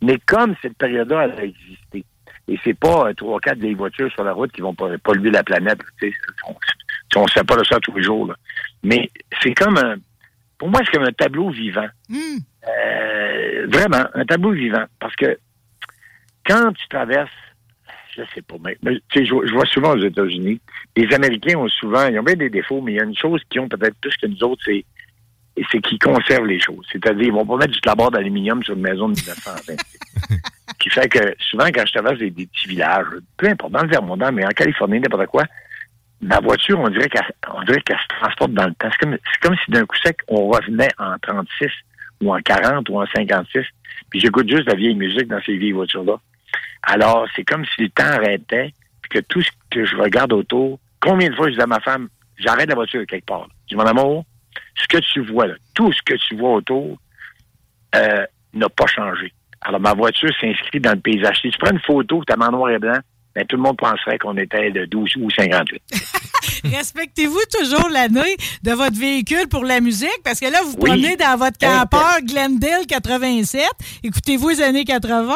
[0.01, 2.05] Mais comme cette période-là, elle a existé,
[2.47, 5.31] et c'est pas euh, trois ou quatre vieilles voitures sur la route qui vont polluer
[5.31, 5.79] la planète,
[7.15, 8.27] on ne sait pas de ça tous les jours.
[8.27, 8.35] là.
[8.83, 9.09] Mais
[9.41, 9.95] c'est comme un,
[10.57, 11.87] pour moi, c'est comme un tableau vivant.
[12.09, 12.39] Hum.
[12.67, 14.85] Euh, vraiment, un tableau vivant.
[14.99, 15.37] Parce que
[16.45, 17.29] quand tu traverses,
[18.15, 18.77] je sais pas, mais,
[19.15, 20.59] je, vois- je vois souvent aux États-Unis,
[20.95, 23.41] les Américains ont souvent, ils ont bien des défauts, mais il y a une chose
[23.49, 24.83] qu'ils ont peut-être plus que nous autres, c'est
[25.71, 26.85] c'est qu'ils conservent les choses.
[26.91, 29.75] C'est-à-dire, ils vont pas mettre du clapboard d'aluminium sur une maison de 1920.
[30.79, 33.05] qui fait que souvent, quand je traverse des, des petits villages,
[33.37, 35.43] peu importe, dans le Vermont, mais en Californie, n'importe quoi,
[36.21, 38.89] ma voiture, on dirait qu'elle on dirait qu'elle se transporte dans le temps.
[38.91, 39.07] C'est
[39.41, 41.67] comme, si d'un coup sec, on revenait en 36
[42.21, 43.63] ou en 40 ou en 56,
[44.09, 46.17] puis j'écoute juste la vieille musique dans ces vieilles voitures-là.
[46.83, 50.79] Alors, c'est comme si le temps arrêtait, puis que tout ce que je regarde autour,
[50.99, 53.47] combien de fois je dis à ma femme, j'arrête la voiture quelque part.
[53.65, 54.25] Je dis, mon amour,
[54.75, 56.97] ce que tu vois là, tout ce que tu vois autour,
[57.95, 59.33] euh, n'a pas changé.
[59.61, 61.39] Alors, ma voiture s'inscrit dans le paysage.
[61.41, 62.99] Si tu prends une photo, tu as en noir et blanc,
[63.35, 65.81] ben, tout le monde penserait qu'on était de 12 ou 58.
[66.65, 70.09] Respectez-vous toujours l'année de votre véhicule pour la musique?
[70.23, 70.89] Parce que là, vous Oui.
[70.89, 73.63] promenez dans votre campeur Glendale 87.
[74.03, 75.35] Écoutez-vous les années 80?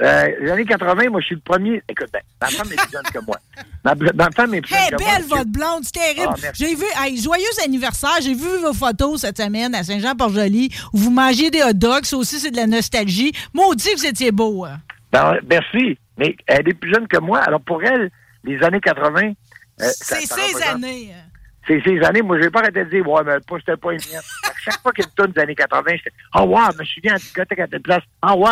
[0.00, 1.80] Euh, les années 80, moi, je suis le premier.
[1.88, 3.36] Écoute, ben, ma femme est plus jeune que moi.
[3.84, 5.12] Ma, ma femme est plus Hey, jeune que moi.
[5.14, 6.34] belle votre blonde, c'est terrible.
[6.36, 10.98] Ah, j'ai vu, hey, joyeux anniversaire, j'ai vu vos photos cette semaine à Saint-Jean-Port-Joli où
[10.98, 13.32] vous mangez des hot dogs, ça aussi c'est de la nostalgie.
[13.52, 14.64] Maudit que vous étiez beau.
[14.64, 14.78] hein.
[15.12, 15.96] Ben, merci.
[16.18, 17.38] Mais elle est plus jeune que moi.
[17.40, 18.10] Alors, pour elle,
[18.42, 19.20] les années 80...
[19.20, 19.32] euh,
[19.78, 21.10] c'est représente- années.
[21.14, 21.20] hein.
[21.66, 23.92] C'est ces années, moi, je vais pas arrêter de dire, ouais, mais pas, c'était pas
[23.92, 24.20] une mienne.
[24.64, 26.84] Chaque fois qu'il y a une tonne des années 80, j'étais, oh, wow, je me
[26.84, 28.02] souviens à la discothèque à telle place.
[28.20, 28.50] Ah, ouais.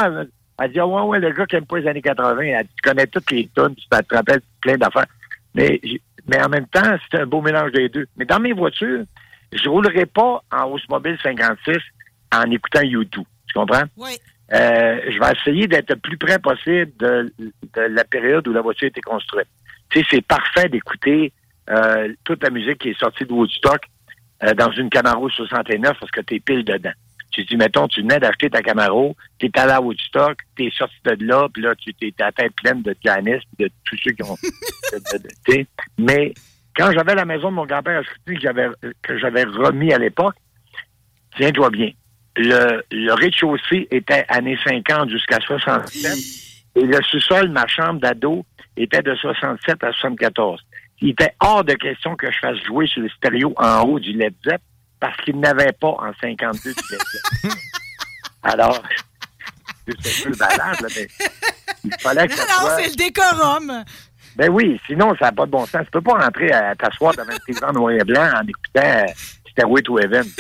[0.63, 2.71] Elle dit, oh, ouais, ouais, le gars qui aime pas les années 80, elle dit,
[2.77, 5.07] tu connais toutes les tonnes, tu te rappelles plein d'affaires.
[5.55, 5.81] Mais,
[6.27, 8.07] mais en même temps, c'est un beau mélange des deux.
[8.17, 9.05] Mais dans mes voitures,
[9.53, 11.77] je roulerai pas en Oldsmobile 56
[12.33, 13.25] en écoutant YouTube.
[13.49, 13.85] Tu comprends?
[13.97, 14.13] Oui.
[14.53, 18.61] Euh, je vais essayer d'être le plus près possible de, de la période où la
[18.61, 19.49] voiture a été construite.
[19.89, 21.33] Tu sais, c'est parfait d'écouter
[21.71, 23.83] euh, toute la musique qui est sortie de Woodstock
[24.45, 26.93] euh, dans une Camaro 69 parce que tu es pile dedans.
[27.33, 30.71] Tu dis, mettons, tu venais d'acheter ta Camaro, tu es allé à Woodstock, tu es
[30.71, 32.93] sorti de là, puis là, tu t'es à la tête pleine de
[33.57, 34.35] puis de tous ceux qui ont...
[34.35, 35.67] de- de- de- tu sais.
[35.99, 36.35] Mais
[36.77, 38.03] quand j'avais la maison de mon grand-père à
[38.41, 38.69] j'avais
[39.03, 40.35] que j'avais remis à l'époque,
[41.37, 41.91] tiens-toi bien,
[42.37, 46.13] le, le rez-de-chaussée était années 50 jusqu'à 67
[46.77, 48.45] et le sous-sol, ma chambre d'ado,
[48.77, 50.61] était de 67 à 74.
[51.03, 54.13] Il était hors de question que je fasse jouer sur le stéréo en haut du
[54.13, 54.61] Led Zepp
[55.03, 57.01] parce qu'il n'avait pas en 52 du Led
[57.43, 57.53] Zepp.
[58.45, 58.81] Alors,
[60.01, 61.09] c'est un peu balade, là, mais
[61.85, 62.77] il fallait que Non, ça non, soit...
[62.77, 63.85] c'est le décorum.
[64.37, 65.83] Ben oui, sinon, ça n'a pas de bon sens.
[65.87, 69.07] Tu peux pas rentrer à t'asseoir devant tes grands noir et blanc en écoutant euh,
[69.51, 70.25] Stairway to Heaven.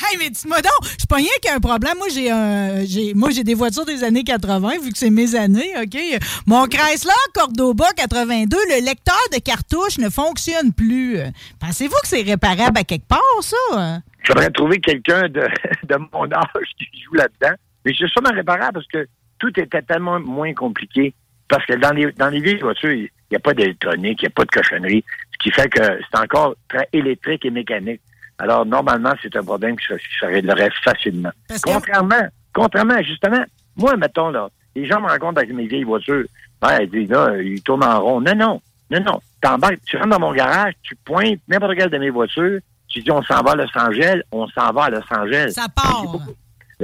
[0.00, 1.94] Hey, mais dis-moi donc, je pas rien qu'il y a un problème.
[1.98, 5.34] Moi, j'ai un, j'ai, moi, j'ai des voitures des années 80, vu que c'est mes
[5.34, 5.98] années, OK?
[6.46, 11.18] Mon Chrysler Cordoba 82, le lecteur de cartouches ne fonctionne plus.
[11.60, 14.00] Pensez-vous que c'est réparable à quelque part, ça?
[14.24, 15.48] J'aurais trouvé quelqu'un de,
[15.84, 17.56] de mon âge qui joue là-dedans.
[17.84, 21.14] Mais c'est sûrement réparable parce que tout était tellement moins compliqué.
[21.48, 24.28] Parce que dans les, dans les vieilles voitures, il n'y a pas d'électronique, il n'y
[24.28, 25.04] a pas de cochonnerie.
[25.32, 28.00] Ce qui fait que c'est encore très électrique et mécanique.
[28.42, 31.30] Alors, normalement, c'est un problème qui se, qui se réglerait facilement.
[31.48, 33.44] Parce que- Contrairement, contrairement, justement,
[33.76, 36.24] moi, mettons, là, les gens me rencontrent avec mes vieilles voitures.
[36.60, 38.20] Ben, ils disent, là, ils tournent en rond.
[38.20, 39.20] Non, non, non, non.
[39.40, 43.10] T'embarques, tu rentres dans mon garage, tu pointes n'importe quelle de mes voitures, tu dis,
[43.12, 45.52] on s'en va à Los Angeles, on s'en va à Los Angeles.
[45.52, 46.04] Ça part.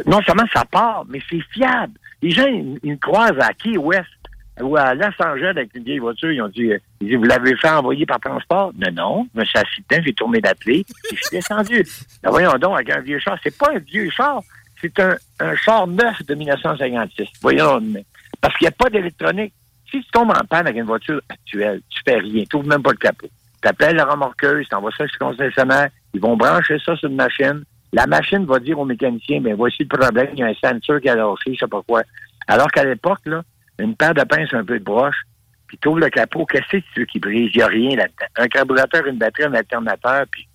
[0.07, 1.93] Non seulement ça part, mais c'est fiable.
[2.23, 4.07] Les gens, ils, ils me croisent à Key West
[4.61, 6.31] ou à Los Angeles avec une vieille voiture.
[6.33, 8.73] Ils ont dit, euh, ils disent, vous l'avez fait envoyer par transport?
[8.79, 9.29] Non, non.
[9.35, 11.85] Je me suis assis dedans, j'ai tourné la clé, et je suis descendu.
[12.23, 13.39] Ben, voyons donc, avec un vieux char.
[13.43, 14.41] C'est pas un vieux char.
[14.81, 17.29] C'est un, un char neuf de 1956.
[17.43, 18.05] Voyons, mais-
[18.41, 19.53] parce qu'il n'y a pas d'électronique.
[19.91, 22.45] Si tu tombes en panne avec une voiture actuelle, tu fais rien.
[22.49, 23.27] Tu n'ouvres même pas le capot.
[23.63, 27.09] Tu appelles la remorqueuse, tu envoies ça chez le concessionnaire, ils vont brancher ça sur
[27.09, 27.65] une machine.
[27.93, 31.01] La machine va dire au mécanicien, ben voici le problème, il y a un sensor
[31.01, 32.03] qui a lâché, je sais pas quoi.
[32.47, 33.43] Alors qu'à l'époque, là,
[33.79, 35.17] une paire de pinces, un peu de broche,
[35.67, 37.51] puis tu ouvres le capot, qu'est-ce que tu veux qui brise?
[37.55, 38.27] Il n'y a rien là-dedans.
[38.37, 40.49] Un carburateur, une batterie, un alternateur, puis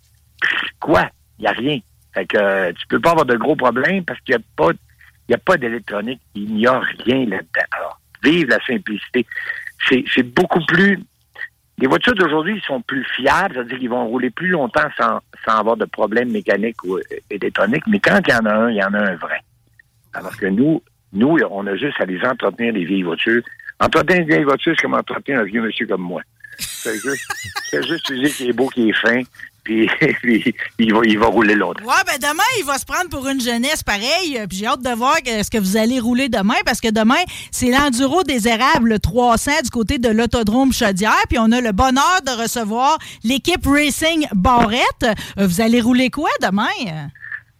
[0.80, 1.10] quoi?
[1.38, 1.80] Il n'y a rien.
[2.14, 4.72] Fait que euh, tu peux pas avoir de gros problèmes parce qu'il n'y a pas
[5.30, 7.66] il y a pas d'électronique, il n'y a rien là-dedans.
[7.72, 9.26] Alors, vive la simplicité.
[9.88, 11.00] C'est c'est beaucoup plus
[11.80, 15.76] les voitures d'aujourd'hui sont plus fiables, c'est-à-dire qu'ils vont rouler plus longtemps sans, sans avoir
[15.76, 18.84] de problèmes mécaniques ou euh, électroniques, mais quand il y en a un, il y
[18.84, 19.40] en a un vrai.
[20.14, 23.41] Alors que nous, nous, on a juste à les entretenir, les vieilles voitures.
[23.80, 26.21] Entretenir une vieille voiture, c'est comme entretenir un vieux monsieur comme moi.
[26.58, 27.26] C'est juste,
[27.71, 29.21] c'est juste dire qu'il est beau, qu'il est fin,
[29.63, 29.89] puis,
[30.78, 31.84] il, va, il va rouler longtemps.
[31.86, 34.38] Ouais, ben demain, il va se prendre pour une jeunesse pareille.
[34.38, 37.23] euh, Puis j'ai hâte de voir ce que vous allez rouler demain, parce que demain,
[37.49, 41.15] c'est l'Enduro des érables 300 du côté de l'Autodrome Chaudière.
[41.30, 45.06] Puis on a le bonheur de recevoir l'équipe Racing Barrette.
[45.39, 46.67] Euh, Vous allez rouler quoi demain?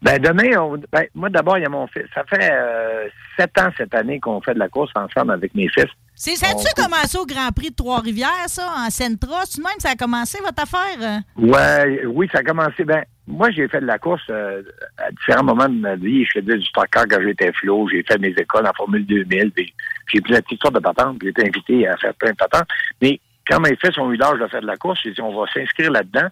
[0.04, 2.04] Ben demain, on- ben, moi d'abord, il y a mon fils.
[2.14, 3.08] Ça fait euh,
[3.40, 5.88] sept ans cette année qu'on fait de la course ensemble avec mes fils.
[6.16, 9.42] C'est ça a-tu On- commencé au Grand Prix de Trois-Rivières, ça, en Sentra?
[9.46, 11.22] C'est même ça a commencé, votre affaire?
[11.38, 12.84] Ouais, oui, ça a commencé.
[12.84, 14.62] Ben, moi, j'ai fait de la course euh,
[14.98, 16.26] à différents moments de ma vie.
[16.26, 17.88] Je faisais du stock car quand j'étais flot.
[17.90, 19.52] J'ai fait mes écoles en Formule 2000.
[19.52, 19.74] puis
[20.14, 21.18] J'ai pris la petite sorte de patente.
[21.24, 22.68] J'ai été invité à faire plein de patentes.
[23.02, 25.34] Mais quand mes fils ont eu l'âge de faire de la course, j'ai dit, on
[25.40, 26.28] va s'inscrire là-dedans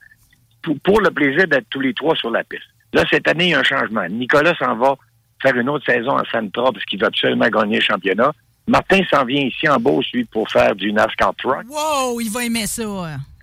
[0.62, 2.64] pour, pour le plaisir d'être tous les trois sur la piste.
[2.94, 4.06] Là, cette année, il y a un changement.
[4.10, 4.96] Nicolas s'en va
[5.42, 8.32] faire une autre saison en Sentra parce qu'il va absolument gagner le championnat.
[8.68, 11.64] Martin s'en vient ici en Beauce, lui, pour faire du NASCAR Truck.
[11.70, 12.84] Wow, il va aimer ça.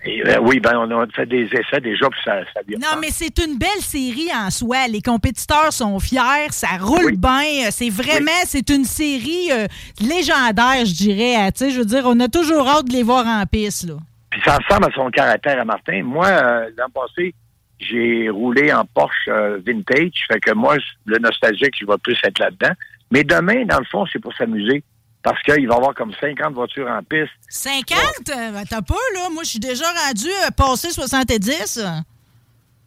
[0.05, 2.79] Et, euh, oui, ben, on a fait des essais déjà, puis ça, ça vient.
[2.79, 4.87] Non, mais c'est une belle série en soi.
[4.89, 7.17] Les compétiteurs sont fiers, ça roule Oui.
[7.17, 7.71] bien.
[7.73, 9.67] C'est vraiment, c'est une série euh,
[10.01, 11.49] légendaire, je dirais.
[11.49, 13.89] Euh, Tu sais, je veux dire, on a toujours hâte de les voir en piste,
[13.89, 13.95] là.
[14.31, 16.03] Puis ça ressemble à son caractère à Martin.
[16.05, 17.35] Moi, euh, l'an passé,
[17.79, 20.25] j'ai roulé en Porsche euh, vintage.
[20.31, 22.73] Fait que moi, le nostalgique, je vais plus être là-dedans.
[23.11, 24.83] Mais demain, dans le fond, c'est pour s'amuser.
[25.23, 27.33] Parce qu'il va y avoir comme 50 voitures en piste.
[27.49, 27.99] 50?
[28.31, 29.29] Euh, ben, T'as pas, là.
[29.33, 31.81] Moi, je suis déjà rendu à passer 70.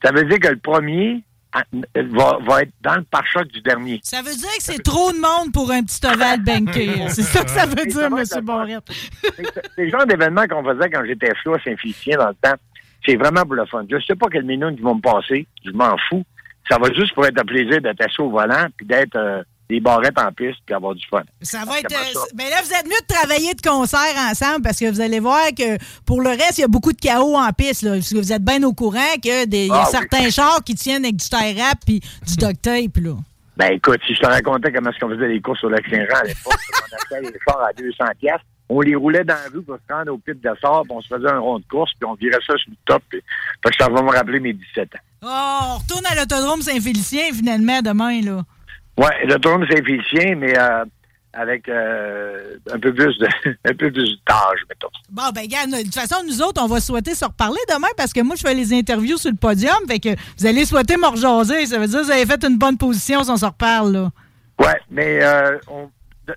[0.04, 1.24] Ça veut dire que le premier
[1.54, 1.64] ah,
[1.96, 4.00] va, va être dans le pare-choc du dernier.
[4.04, 6.90] Ça veut dire que c'est trop de monde pour un petit ovale banqué.
[7.10, 8.16] C'est ça que ça veut dire, M.
[8.24, 8.40] C'est
[9.76, 12.56] c'est le genre d'événement qu'on faisait quand j'étais flou à Saint-Félicien dans le temps.
[13.06, 13.84] C'est vraiment pour le fun.
[13.90, 15.48] Je sais pas quelle minute ils vont me passer.
[15.66, 16.24] Je m'en fous.
[16.70, 19.80] Ça va juste pour être un plaisir d'être assis au volant puis d'être euh, des
[19.80, 21.24] barrettes en piste puis avoir du fun.
[21.42, 21.90] Ça va être.
[21.92, 21.98] Ça.
[22.00, 25.20] euh, ben là, vous êtes mieux de travailler de concert ensemble parce que vous allez
[25.20, 27.82] voir que pour le reste, il y a beaucoup de chaos en piste.
[27.82, 29.90] Là, parce que vous êtes bien au courant qu'il y a Ah oui.
[29.92, 32.98] certains chars qui tiennent avec du tie wrap puis du duct tape.
[32.98, 33.16] Là.
[33.58, 36.16] Ben écoute, si je te racontais comment est-ce qu'on faisait les courses sur le Saint-Jean
[36.16, 36.54] à l'époque,
[36.92, 39.94] on achetait les chars à 200 piastres, on les roulait dans la rue pour se
[39.94, 42.14] rendre au pit de sort, puis on se faisait un rond de course, puis on
[42.16, 43.04] virait ça sur le top.
[43.10, 43.22] Puis,
[43.64, 45.00] fait que ça va me rappeler mes 17 ans.
[45.24, 48.22] Oh, on retourne à l'autodrome Saint-Félicien finalement demain.
[48.22, 48.44] là.
[49.26, 50.86] Le tournoi Saint-Félicien, mais euh,
[51.34, 53.28] avec euh, un peu plus de
[53.66, 54.90] un peu plus d'âge, mettons.
[55.10, 58.14] Bon, ben, gars, de toute façon, nous autres, on va souhaiter se reparler demain parce
[58.14, 59.78] que moi, je fais les interviews sur le podium.
[59.88, 61.66] Fait que vous allez souhaiter me rejaser.
[61.66, 64.10] Ça veut dire que vous avez fait une bonne position si on se reparle, là.
[64.60, 65.90] Ouais, mais euh, on-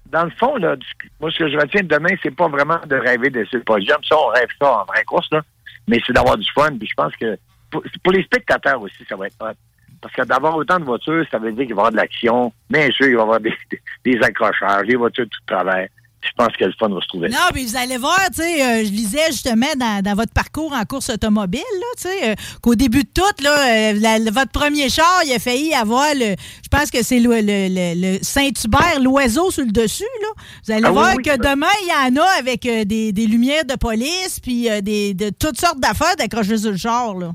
[0.06, 0.76] dans le fond, là,
[1.20, 3.98] moi, ce que je retiens de demain, c'est pas vraiment de rêver de le podium.
[4.04, 5.42] Ça, on rêve ça en vraie course, là.
[5.88, 6.76] Mais c'est d'avoir du fun.
[6.78, 7.36] Puis je pense que
[7.70, 9.54] pour, les spectateurs aussi, ça va être hot.
[10.00, 12.52] Parce que d'avoir autant de voitures, ça veut dire qu'il va y avoir de l'action.
[12.70, 15.88] Bien sûr, il va y avoir des, des, des accrochages, des voitures tout travers.
[16.26, 17.28] Je pense que le fun va se trouver.
[17.28, 20.72] Non, puis vous allez voir, tu sais, euh, je lisais justement dans, dans votre parcours
[20.72, 24.50] en course automobile, là, tu sais, euh, qu'au début de tout, là, euh, la- votre
[24.50, 29.00] premier char, il a failli avoir le, je pense que c'est le, le- le- Saint-Hubert,
[29.00, 30.28] l'oiseau sur le dessus, là.
[30.66, 33.64] Vous allez Ah voir oui, que demain, il y en a avec des, des lumières
[33.66, 37.32] de police, puis des, de toutes sortes d'affaires d'accrocher sur le char, là.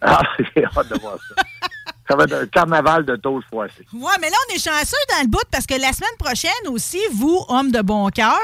[0.00, 0.20] Ah,
[0.56, 1.42] j'ai hâte de voir ça.
[2.08, 5.22] ça va être un carnaval de taux fois Ouais, mais là, on est chanceux dans
[5.22, 8.38] le bout parce que la semaine prochaine aussi, vous, homme de bon cœur,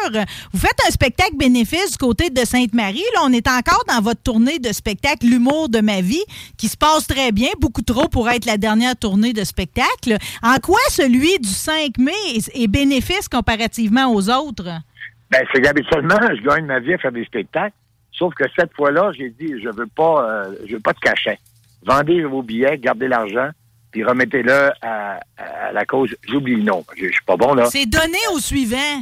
[0.53, 3.05] vous faites un spectacle bénéfice du côté de Sainte-Marie.
[3.15, 6.25] Là, on est encore dans votre tournée de spectacle L'humour de ma vie
[6.57, 10.17] qui se passe très bien, beaucoup trop pour être la dernière tournée de spectacle.
[10.43, 14.71] En quoi celui du 5 mai est, est bénéfice comparativement aux autres?
[15.31, 17.75] Ben, c'est qu'habituellement, je gagne ma vie à faire des spectacles.
[18.13, 21.39] Sauf que cette fois-là, j'ai dit, je veux pas, euh, je veux pas de cachet.
[21.85, 23.51] Vendez vos billets, gardez l'argent,
[23.91, 26.15] puis remettez-le à, à la cause.
[26.29, 26.85] J'oublie le nom.
[26.97, 27.67] Je, je suis pas bon, là.
[27.67, 29.01] C'est donné au suivant.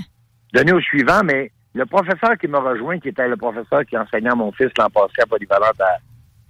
[0.53, 4.31] Donnez au suivant, mais le professeur qui m'a rejoint, qui était le professeur qui enseignait
[4.31, 5.99] à mon fils l'an passé à Polyvalente à,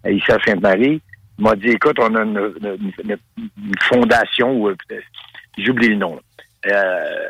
[0.04, 1.00] à ici à Sainte-Marie,
[1.38, 4.76] m'a dit, écoute, on a une, une- une- une fondation, ou, euh,
[5.56, 6.20] j'oublie le nom.
[6.66, 7.28] Euh,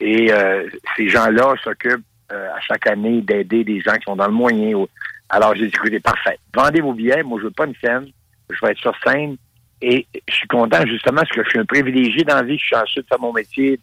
[0.00, 4.26] et euh, ces gens-là s'occupent euh, à chaque année d'aider des gens qui sont dans
[4.26, 4.84] le moyen.
[5.28, 6.38] Alors, j'ai dit, écoutez, parfait.
[6.54, 7.22] Vendez vos billets.
[7.22, 8.06] Moi, je veux pas une scène.
[8.52, 9.36] Je vais être sur scène.
[9.82, 12.58] Et je suis content, justement, parce que je suis un privilégié dans vie.
[12.58, 13.80] Je suis chanceux de faire mon métier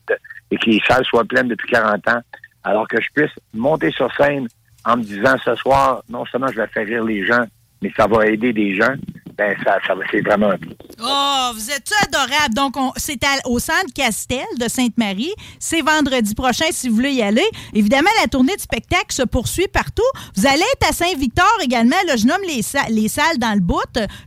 [0.51, 2.21] et que les salles soient pleines depuis 40 ans.
[2.63, 4.47] Alors que je puisse monter sur scène
[4.86, 7.45] en me disant ce soir, non seulement je vais faire rire les gens,
[7.82, 8.93] mais ça va aider des gens.
[9.38, 10.58] Ben, ça, ça c'est vraiment un.
[11.04, 12.56] Oh, vous êtes adorable?
[12.56, 15.32] Donc, on- c'est au centre Castel de Sainte-Marie.
[15.60, 17.45] C'est vendredi prochain si vous voulez y aller.
[17.73, 20.02] Évidemment, la tournée de spectacle se poursuit partout.
[20.36, 21.95] Vous allez être à Saint-Victor également.
[22.08, 23.78] Là, je nomme les, sa- les salles dans le bout.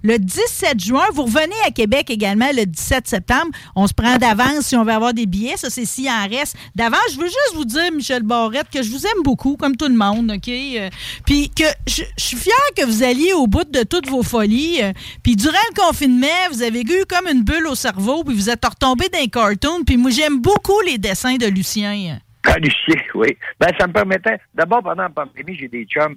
[0.04, 3.50] Le 17 juin, vous revenez à Québec également le 17 septembre.
[3.74, 5.56] On se prend d'avance si on veut avoir des billets.
[5.56, 6.54] Ça, c'est s'il en reste.
[6.76, 9.88] D'avance, je veux juste vous dire, Michel Barrette, que je vous aime beaucoup, comme tout
[9.88, 10.48] le monde, OK?
[10.48, 10.88] Euh,
[11.26, 14.80] Puis que je je suis fière que vous alliez au bout de toutes vos folies.
[15.22, 18.64] Puis durant le confinement, vous avez eu comme une bulle au cerveau, puis vous êtes
[18.64, 19.84] retombé dans les cartoons.
[19.84, 22.18] Puis moi, j'aime beaucoup les dessins de Lucien.
[22.44, 23.36] Ah, Lucien, oui.
[23.58, 24.38] Ben, ça me permettait.
[24.54, 26.16] D'abord, pendant la pandémie, j'ai des chums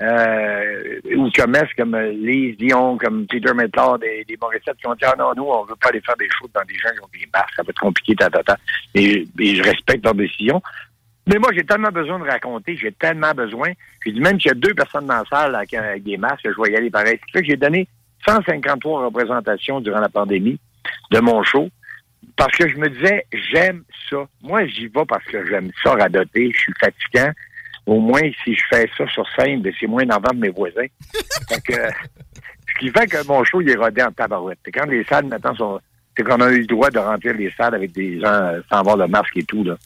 [0.00, 4.94] euh, ou chumesses comme euh, Lise Dion, comme Peter Mettard, des, des Morissettes qui ont
[4.94, 7.00] dit Ah non, nous, on veut pas aller faire des shows dans des gens qui
[7.00, 8.56] ont des masques, ça va être compliqué, ta, ta, ta.
[8.94, 10.62] Et, je respecte leur décision.
[11.26, 13.70] Mais moi, j'ai tellement besoin de raconter, j'ai tellement besoin.
[14.04, 16.60] J'ai dit même qu'il y a deux personnes dans la salle avec, des masques, je
[16.60, 17.18] vais y aller pareil.
[17.20, 17.86] Ce qui fait que j'ai donné
[18.26, 20.58] 153 représentations durant la pandémie
[21.10, 21.68] de mon show
[22.36, 24.26] parce que je me disais, j'aime ça.
[24.42, 26.50] Moi, j'y vais parce que j'aime ça, radoter.
[26.52, 27.30] Je suis fatigant.
[27.86, 30.86] Au moins, si je fais ça sur scène, ben, c'est moins d'envers de mes voisins.
[31.48, 34.60] Fait que, ce qui fait que mon show, il est rodé en tabarouette.
[34.66, 35.80] Et quand les salles, maintenant, sont...
[36.16, 38.80] C'est qu'on a eu le droit de remplir les salles avec des gens euh, sans
[38.80, 39.76] avoir de masque et tout, là.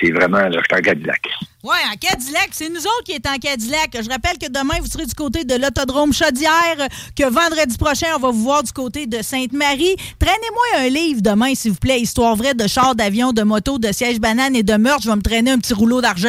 [0.00, 1.22] C'est vraiment, là, je suis en Cadillac.
[1.62, 2.48] Oui, en Cadillac.
[2.52, 3.90] C'est nous autres qui est en Cadillac.
[3.92, 8.20] Je rappelle que demain, vous serez du côté de l'autodrome Chaudière, que vendredi prochain, on
[8.20, 9.96] va vous voir du côté de Sainte-Marie.
[10.18, 12.00] Traînez-moi un livre demain, s'il vous plaît.
[12.00, 15.02] Histoire vraie de char, d'avion, de moto, de siège banane et de meurtre.
[15.04, 16.28] Je vais me traîner un petit rouleau d'argent.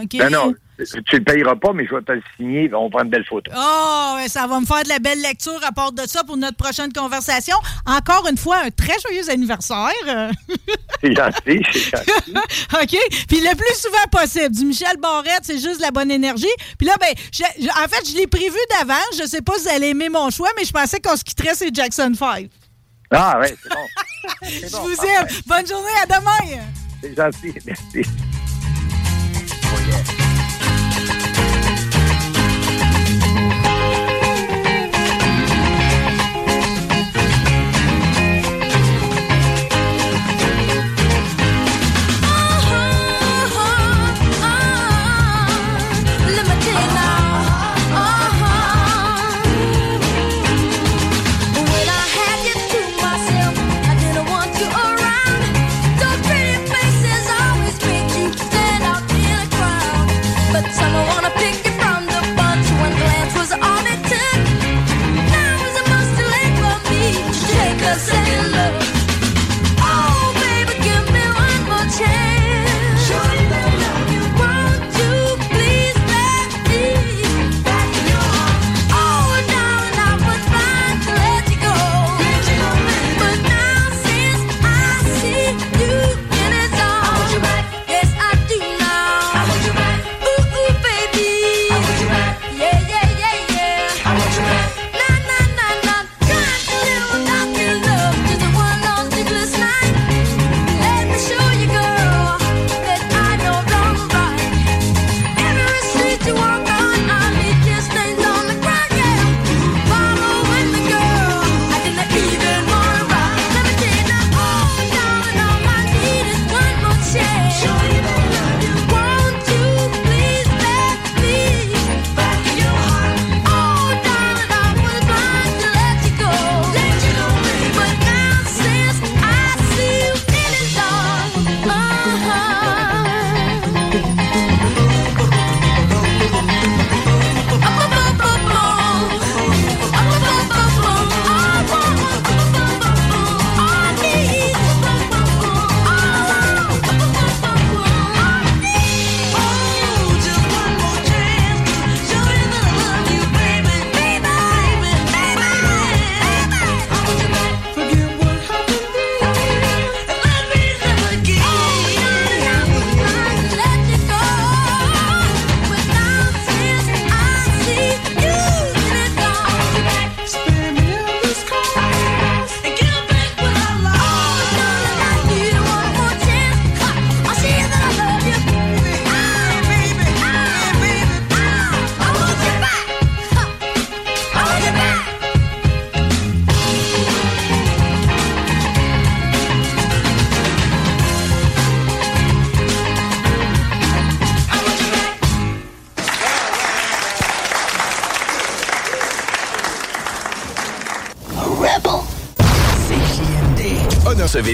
[0.00, 0.14] OK?
[0.14, 2.70] Non, non, tu le payeras pas, mais je vais te le signer.
[2.72, 3.50] On prend une belle photo.
[3.56, 6.56] Oh, ça va me faire de la belle lecture à part de ça pour notre
[6.56, 7.56] prochaine conversation.
[7.86, 9.90] Encore une fois, un très joyeux anniversaire.
[11.02, 12.34] C'est gentil, c'est gentil.
[12.74, 12.98] OK?
[13.28, 14.50] Puis le plus souvent possible.
[14.54, 16.46] Du Michel Barrette, c'est juste la bonne énergie.
[16.78, 19.18] Puis là, ben, je- je- en fait, je l'ai prévu d'avance.
[19.18, 21.54] Je sais pas si vous allez aimer mon choix, mais je pensais qu'on se quitterait
[21.54, 22.50] sur Jackson 5.
[23.12, 23.86] Ah, ouais, c'est bon.
[24.42, 25.12] Je bon, vous parfait.
[25.20, 25.26] aime.
[25.46, 26.62] Bonne journée, à demain.
[27.02, 28.08] C'est gentil, merci.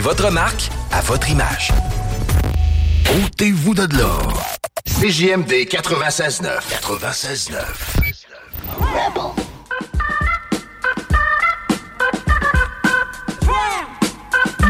[0.06, 1.72] Votre marque à votre image.
[3.24, 4.16] Ôtez-vous de là.
[4.86, 6.46] CJMD 96.9.
[6.70, 7.56] 96.9.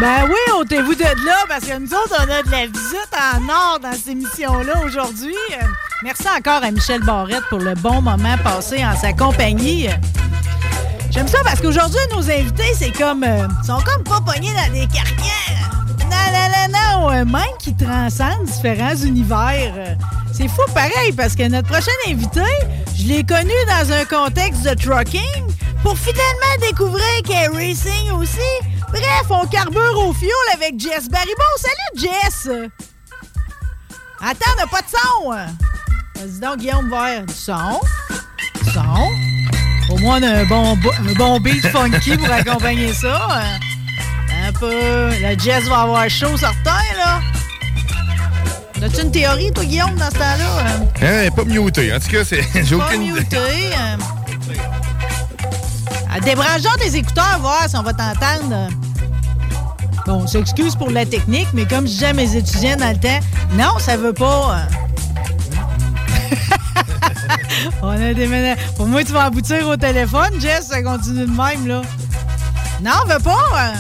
[0.01, 3.47] Ben oui, ôtez-vous de là, parce que nous autres, on a de la visite en
[3.47, 5.37] or dans cette émission-là aujourd'hui.
[5.53, 5.67] Euh,
[6.03, 9.89] Merci encore à Michel Barrette pour le bon moment passé en sa compagnie.
[11.17, 13.25] J'aime ça parce qu'aujourd'hui, nos invités, c'est comme.
[13.25, 15.71] euh, sont comme pas pognés dans des carrières.
[16.11, 17.11] Non, non, non, non.
[17.11, 19.73] euh, même qui transcendent différents univers.
[19.77, 19.95] Euh,
[20.33, 22.43] C'est fou pareil parce que notre prochain invité,
[22.95, 25.47] je l'ai connu dans un contexte de trucking
[25.83, 28.39] pour finalement découvrir qu'il est racing aussi.
[28.91, 31.33] Bref, on carbure au fioul avec Jess Baribeau.
[31.57, 32.49] Salut, Jess!
[34.21, 35.31] Attends, on n'a pas de son!
[36.21, 37.81] Vas-y donc, Guillaume, vers du son.
[40.09, 43.29] A un bon, bo- un bon beat funky pour accompagner ça.
[43.31, 45.11] Euh, Un peu.
[45.21, 47.21] La Jess va avoir chaud certain, là.
[48.83, 50.65] As-tu une théorie, toi, Guillaume, dans ce temps-là?
[51.03, 51.93] Hein, pas muté.
[51.95, 52.43] En tout cas, c'est.
[52.65, 53.37] J'ai aucune muté.
[53.37, 53.97] euh.
[56.25, 58.69] Débranchons tes écouteurs, voir si on va t'entendre.
[60.07, 62.97] Bon, on s'excuse pour la technique, mais comme je disais à mes étudiants dans le
[62.99, 63.21] temps,
[63.55, 64.57] non, ça veut pas.
[64.57, 64.86] euh.
[67.83, 68.61] On a déménagé.
[68.77, 71.83] Pour moi, tu vas aboutir au téléphone, Jess, ça continue de même, là.
[72.83, 73.45] Non, on veut pas.
[73.55, 73.73] euh.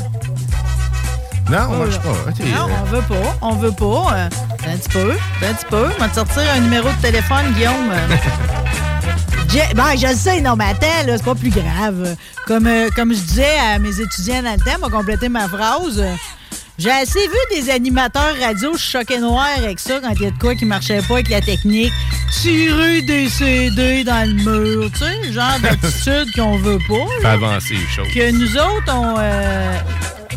[1.50, 2.08] Non, on marche pas.
[2.44, 3.36] Non, on veut pas.
[3.42, 4.14] On veut pas.
[4.14, 4.28] euh.
[4.68, 5.12] Un petit peu.
[5.42, 5.88] Un petit peu.
[5.96, 7.92] On va te sortir un numéro de téléphone, Guillaume.
[9.48, 12.16] Je- Ben, je le sais, non, mais attends, c'est pas plus grave.
[12.46, 16.02] Comme, euh, comme je disais à mes étudiants dans le temps, pour compléter ma phrase,
[16.78, 20.38] j'ai assez vu des animateurs radio choqués noirs avec ça quand il y a de
[20.38, 21.92] quoi qui marchait pas avec la technique.
[22.42, 27.22] Tirer des CD dans le mur, tu sais, le genre d'attitude qu'on veut pas.
[27.22, 27.32] là.
[27.32, 28.08] avancer les choses.
[28.12, 29.72] Que nous autres, on, euh,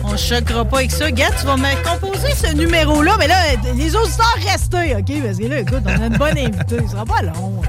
[0.06, 1.12] on se choquera pas avec ça.
[1.12, 3.36] Gars, tu vas me composer ce numéro-là, mais là,
[3.76, 5.22] les auditeurs restez, OK?
[5.24, 6.78] Parce que là, écoute, on a une bonne invitée.
[6.86, 7.62] Ce sera pas long.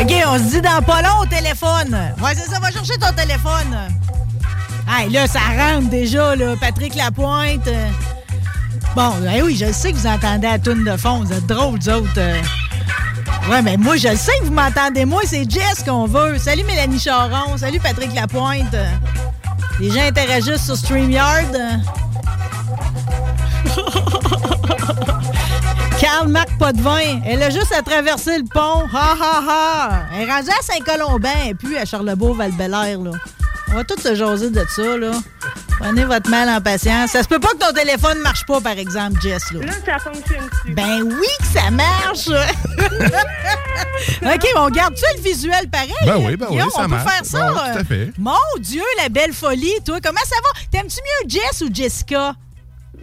[0.00, 1.96] OK, on se dit dans pas long au téléphone.
[2.22, 3.76] Ouais, c'est ça, va chercher ton téléphone.
[4.88, 6.54] Hey, là, ça rentre déjà, là.
[6.60, 7.68] Patrick Lapointe.
[8.96, 11.22] Bon, eh oui, je sais que vous entendez la toune de fond.
[11.24, 12.20] Vous êtes drôles, vous autres.
[13.50, 15.04] Ouais, mais moi, je sais que vous m'entendez.
[15.04, 16.38] Moi, c'est Jess qu'on veut.
[16.38, 17.56] Salut Mélanie Charon.
[17.56, 18.76] Salut Patrick Lapointe.
[19.80, 21.54] Les gens interagissent sur StreamYard.
[26.08, 26.18] euh.
[26.18, 28.86] Karl Marc Potvin, elle a juste à traverser le pont.
[28.92, 30.02] Ha ha ha!
[30.14, 33.12] Elle est rendue à Saint-Colomban et puis à Charlebourg val là.
[33.70, 35.10] On va tous se jaser de ça, là.
[35.78, 37.10] Prenez votre mal en patience.
[37.10, 39.66] Ça se peut pas que ton téléphone marche pas, par exemple, Jess, là.
[39.66, 40.72] Là, ça fonctionne-tu?
[40.72, 42.28] Ben oui que ça marche!
[44.22, 45.92] OK, on garde-tu le visuel pareil?
[46.06, 47.04] Ben oui, ben oui, ça on marche.
[47.04, 47.52] peut faire ça?
[47.52, 48.12] Ouais, tout à fait.
[48.18, 50.60] Mon Dieu, la belle folie, toi, comment ça va?
[50.72, 52.34] T'aimes-tu mieux Jess ou Jessica?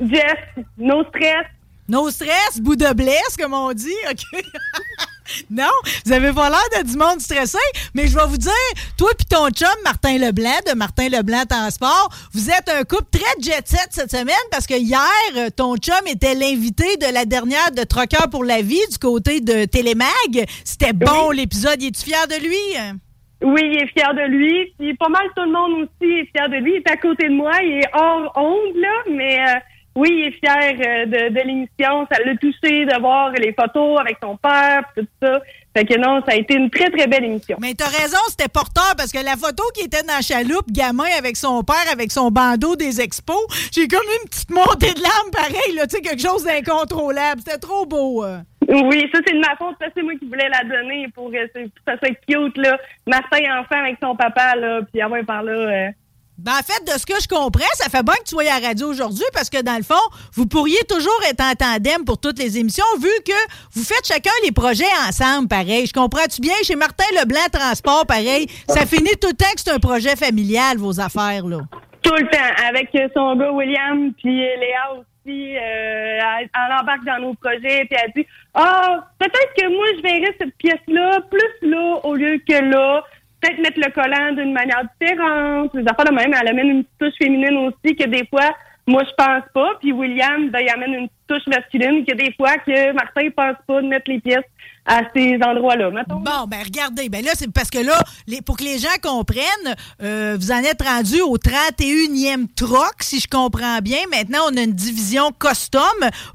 [0.01, 1.45] Jess, no stress.
[1.87, 4.41] No stress, bout de blesse, comme on dit, OK?
[5.51, 5.69] non,
[6.03, 7.59] vous avez pas l'air de du monde stressé,
[7.93, 8.51] mais je vais vous dire,
[8.97, 13.39] toi puis ton chum, Martin Leblanc, de Martin Leblanc Transport, vous êtes un couple très
[13.39, 18.31] jet-set cette semaine parce que hier, ton chum était l'invité de la dernière de Troqueur
[18.31, 20.45] pour la vie du côté de Télémag.
[20.63, 21.83] C'était bon, l'épisode.
[21.83, 22.97] Es-tu fier de lui?
[23.43, 24.73] Oui, il est fier de lui.
[24.79, 26.73] Puis pas mal tout le monde aussi est fier de lui.
[26.75, 27.51] Il est à côté de moi.
[27.61, 29.03] Il est hors onde, là.
[29.11, 29.59] Mais euh,
[29.95, 32.05] oui, il est fier euh, de, de l'émission.
[32.11, 35.39] Ça l'a touché de voir les photos avec son père, tout ça.
[35.75, 37.57] Fait que non, ça a été une très, très belle émission.
[37.61, 41.03] Mais t'as raison, c'était porteur parce que la photo qui était dans la chaloupe, gamin
[41.17, 45.31] avec son père, avec son bandeau des expos, j'ai comme une petite montée de larmes
[45.31, 47.41] pareil, là, tu sais, quelque chose d'incontrôlable.
[47.45, 48.23] C'était trop beau.
[48.23, 48.39] euh.
[48.67, 49.75] Oui, ça, c'est de ma faute.
[49.81, 51.37] Ça, c'est moi qui voulais la donner pour pour que
[51.87, 52.77] ça soit cute, là.
[53.07, 54.79] Martin enfant avec son papa, là.
[54.91, 55.51] Puis avoir par là...
[55.51, 55.87] euh,
[56.37, 58.59] Ben, en fait, de ce que je comprends, ça fait bien que tu sois à
[58.59, 60.01] la radio aujourd'hui parce que, dans le fond,
[60.33, 63.31] vous pourriez toujours être en tandem pour toutes les émissions vu que
[63.73, 65.87] vous faites chacun les projets ensemble, pareil.
[65.87, 66.55] Je comprends-tu bien?
[66.63, 70.77] Chez Martin Leblanc Transport, pareil, ça finit tout le temps que c'est un projet familial,
[70.77, 71.59] vos affaires, là.
[72.01, 77.33] Tout le temps, avec son gars William, puis Léa aussi, euh, elle, embarque dans nos
[77.35, 82.13] projets, puis elle dit Ah, peut-être que moi, je verrais cette pièce-là plus là au
[82.13, 83.03] lieu que là.
[83.45, 85.71] Peut-être mettre le collant d'une manière différente.
[85.75, 88.55] Les affaires de même, elle amène une touche féminine aussi que des fois,
[88.87, 89.73] moi, je pense pas.
[89.79, 93.81] Puis William, ben, il amène une touche masculine que des fois que Martin pense pas
[93.81, 94.45] de mettre les pièces
[94.85, 95.89] à ces endroits-là.
[96.07, 97.99] Bon, ben regardez, ben là, c'est parce que là,
[98.45, 103.27] pour que les gens comprennent, euh, vous en êtes rendu au 31e troc, si je
[103.27, 103.97] comprends bien.
[104.11, 105.81] Maintenant, on a une division custom.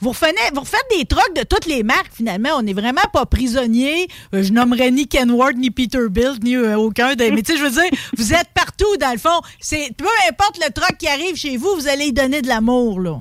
[0.00, 2.50] Vous, refaites, vous refaites des trocs de toutes les marques, finalement.
[2.56, 4.08] On n'est vraiment pas prisonniers.
[4.34, 7.30] Euh, je nommerai ni Kenworth, ni Peterbilt, ni euh, aucun des...
[7.30, 9.40] Mais tu sais, je veux dire, vous êtes partout, dans le fond.
[9.60, 13.00] C'est Peu importe le troc qui arrive chez vous, vous allez y donner de l'amour,
[13.00, 13.20] là.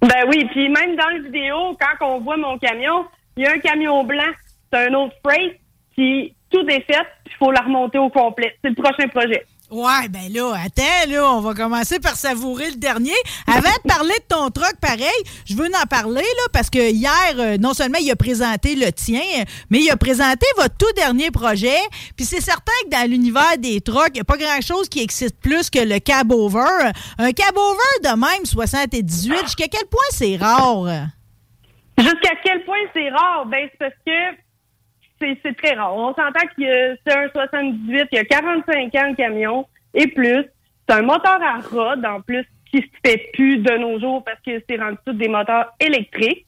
[0.00, 3.04] Ben oui, puis même dans la vidéo, quand on voit mon camion,
[3.36, 4.30] il y a un camion blanc,
[4.72, 5.60] c'est un autre freight,
[5.96, 8.56] puis tout est fait, il faut la remonter au complet.
[8.62, 9.44] C'est le prochain projet.
[9.70, 13.12] Ouais, ben là, attends, là, on va commencer par savourer le dernier.
[13.46, 17.34] Avant de parler de ton truck, pareil, je veux en parler, là, parce que hier,
[17.36, 19.20] euh, non seulement il a présenté le tien,
[19.68, 21.76] mais il a présenté votre tout dernier projet.
[22.16, 25.38] Puis c'est certain que dans l'univers des trucks, il n'y a pas grand-chose qui existe
[25.38, 26.90] plus que le cab over.
[27.18, 31.08] Un cab over de même 78, jusqu'à quel point c'est rare?
[31.98, 33.44] Jusqu'à quel point c'est rare?
[33.44, 34.47] Ben, c'est parce que
[35.20, 35.94] c'est très rare.
[35.94, 40.44] On s'entend que c'est un 78, il y a 45 ans le camion et plus.
[40.88, 44.40] C'est un moteur à rod en plus qui se fait plus de nos jours parce
[44.44, 46.46] que c'est rendu tout des moteurs électriques.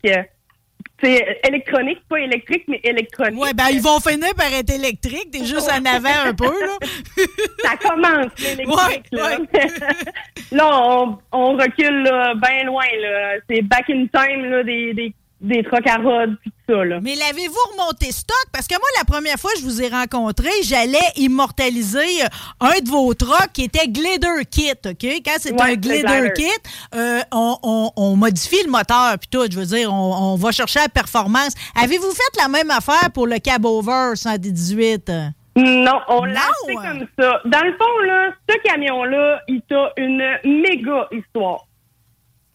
[1.02, 3.40] C'est électronique, pas électrique, mais électronique.
[3.40, 5.30] Ouais, ben ils vont finir par être électriques.
[5.32, 6.78] T'es juste en avant un peu, là.
[7.64, 9.06] Ça commence, l'électrique.
[9.12, 9.38] là,
[10.52, 12.02] là on, recule
[12.36, 12.84] bien loin.
[13.00, 13.36] là.
[13.48, 16.84] C'est back in time là, des, des des trocs à rod, tout ça.
[16.84, 16.98] Là.
[17.02, 18.44] Mais l'avez-vous remonté stock?
[18.52, 22.26] Parce que moi, la première fois que je vous ai rencontré, j'allais immortaliser euh,
[22.60, 25.06] un de vos trocs qui était Glider Kit, OK?
[25.24, 26.44] Quand c'est un Glider Kit,
[26.94, 29.46] euh, on, modifie le moteur, puis tout.
[29.50, 31.54] Je veux dire, on, va chercher la performance.
[31.80, 35.10] Avez-vous fait la même affaire pour le Cab Over 118?
[35.56, 37.40] Non, on l'a fait comme ça.
[37.44, 41.66] Dans le fond, là, ce camion-là, il a une méga histoire.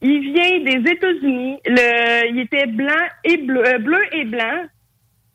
[0.08, 1.58] Il vient des États-Unis.
[1.66, 4.66] Le, il était blanc et bleu, euh, bleu et blanc.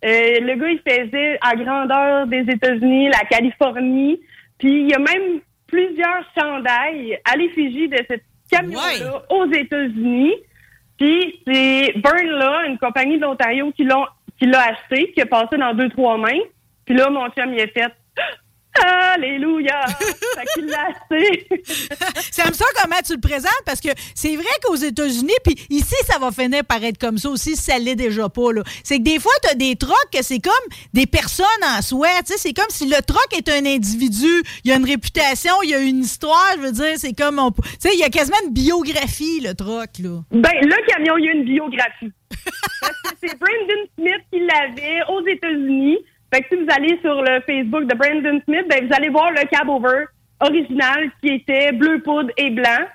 [0.04, 4.20] Euh, le gars, il faisait à grandeur des États-Unis, la Californie.
[4.58, 10.34] Puis il y a même plusieurs chandails à l'effigie de cette camion-là aux États-Unis.
[10.96, 14.06] Puis c'est Burnla, une compagnie de l'Ontario, qui l'a
[14.38, 16.40] qui l'a acheté, qui a passé dans deux, trois mains.
[16.84, 17.92] Puis là, mon chum, il a fait
[18.86, 19.80] Alléluia!
[22.36, 26.18] J'aime ça comment tu le présentes parce que c'est vrai qu'aux États-Unis, puis ici, ça
[26.18, 28.40] va finir par être comme ça aussi si ça l'est déjà pas.
[28.84, 30.52] C'est que des fois, tu as des trocs que c'est comme
[30.92, 32.08] des personnes en soi.
[32.24, 34.42] C'est comme si le troc est un individu.
[34.64, 36.52] Il y a une réputation, il y a une histoire.
[36.56, 37.40] Je veux dire, c'est comme.
[37.62, 39.90] Tu sais, il y a quasiment une biographie, le troc.
[39.98, 40.22] Là.
[40.30, 42.12] Ben, le camion, il y a une biographie.
[43.20, 45.98] c'est Brandon Smith qui l'avait aux États-Unis.
[46.32, 49.30] Fait que si vous allez sur le Facebook de Brandon Smith, ben, vous allez voir
[49.32, 50.04] le cab over
[50.40, 52.86] original qui était bleu poudre et blanc.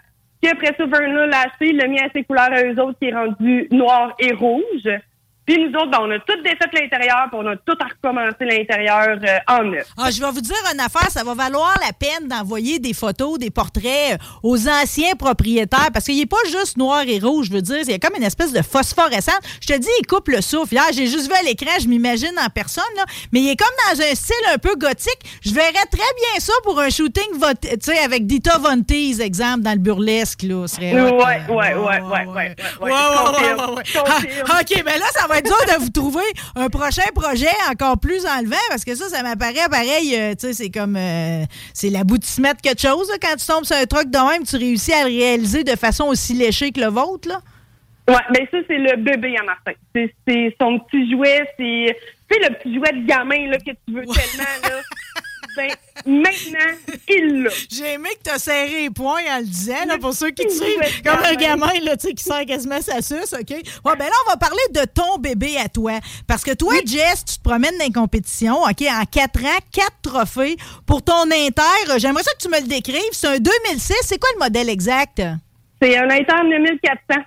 [0.42, 2.98] Puis après ça, Vernon l'a acheté, il l'a mis à ses couleurs à eux autres
[3.00, 4.90] qui est rendu noir et rouge.
[5.46, 8.46] Puis nous autres, ben, on a tout défait l'intérieur, puis on a tout à recommencer
[8.46, 9.88] l'intérieur euh, en neuf.
[9.98, 13.38] Ah, je vais vous dire une affaire, ça va valoir la peine d'envoyer des photos,
[13.38, 17.54] des portraits euh, aux anciens propriétaires, parce qu'il n'est pas juste noir et rouge, je
[17.54, 19.40] veux dire, il y a comme une espèce de phosphorescence.
[19.62, 20.76] Je te dis, il coupe le souffle.
[20.94, 24.02] J'ai juste vu à l'écran, je m'imagine en personne, là, mais il est comme dans
[24.02, 25.20] un style un peu gothique.
[25.44, 27.24] Je verrais très bien ça pour un shooting,
[27.62, 30.68] tu sais, avec Dita Von Teese, exemple, dans le burlesque, là.
[30.68, 32.56] Serait ouais, ouais, ouais, ouais, ouais, ouais,
[34.60, 36.24] OK, mais là, ça va être dur de vous trouver
[36.56, 40.16] un prochain projet encore plus enlevant parce que ça, ça m'apparaît pareil.
[40.16, 40.96] Euh, tu sais, c'est comme.
[40.96, 43.12] Euh, c'est l'aboutissement de quelque chose.
[43.22, 46.06] quand tu tombes sur un truc de même, tu réussis à le réaliser de façon
[46.06, 47.40] aussi léchée que le vôtre, là?
[48.08, 49.72] Ouais, ben ça, c'est le bébé à Martin.
[49.94, 51.98] C'est son petit jouet, c'est.
[52.30, 54.82] Tu sais, le petit jouet de gamin, là, que tu veux tellement, là.
[55.56, 55.70] Ben,
[56.06, 57.50] maintenant, il l'a.
[57.70, 60.46] J'ai aimé que tu as serré les poings en le disant, là, pour ceux qui
[60.46, 63.52] te suivent, comme un gamin là, qui sert quasiment sa suce, OK?
[63.52, 66.00] Ouais, ben là, on va parler de ton bébé à toi.
[66.28, 70.02] Parce que toi, Jess, tu te promènes dans les compétitions, OK, en quatre ans, quatre
[70.02, 71.98] trophées pour ton Inter.
[71.98, 73.02] J'aimerais ça que tu me le décrives.
[73.12, 73.94] C'est un 2006.
[74.02, 75.22] C'est quoi le modèle exact?
[75.82, 77.22] C'est un Inter 2400.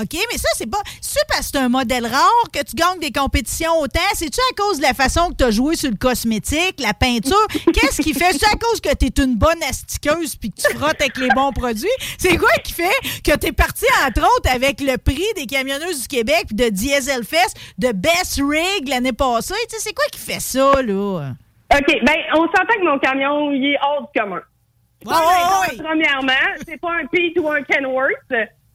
[0.00, 0.80] OK, mais ça, c'est pas.
[1.02, 4.00] C'est parce que c'est un modèle rare que tu gagnes des compétitions autant.
[4.14, 7.46] C'est-tu à cause de la façon que tu as joué sur le cosmétique, la peinture?
[7.74, 8.32] Qu'est-ce qui fait?
[8.32, 11.28] C'est à cause que tu es une bonne astiqueuse puis que tu frottes avec les
[11.28, 11.88] bons produits?
[12.16, 12.90] C'est quoi qui fait
[13.22, 16.70] que tu es parti, entre autres, avec le prix des camionneuses du Québec puis de
[16.70, 19.54] Diesel Fest, de Best Rig l'année passée?
[19.68, 21.32] C'est quoi qui fait ça, là?
[21.74, 24.40] OK, ben, on s'entend que mon camion, il est hors du commun.
[25.04, 26.32] Premièrement,
[26.66, 28.32] c'est pas un Pete ou un Kenworth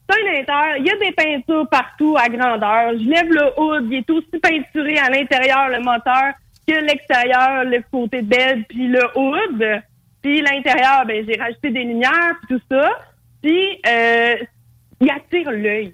[0.10, 0.80] c'est un inter.
[0.80, 2.94] Il y a des peintures partout à grandeur.
[2.94, 3.88] Je lève le hood.
[3.92, 6.34] Il est aussi peinturé à l'intérieur, le moteur,
[6.68, 9.82] que l'extérieur, le côté bed, puis le hood.
[10.22, 12.90] Puis l'intérieur, ben j'ai rajouté des lumières, puis tout ça.
[13.42, 14.36] Puis euh,
[15.00, 15.94] il attire l'œil.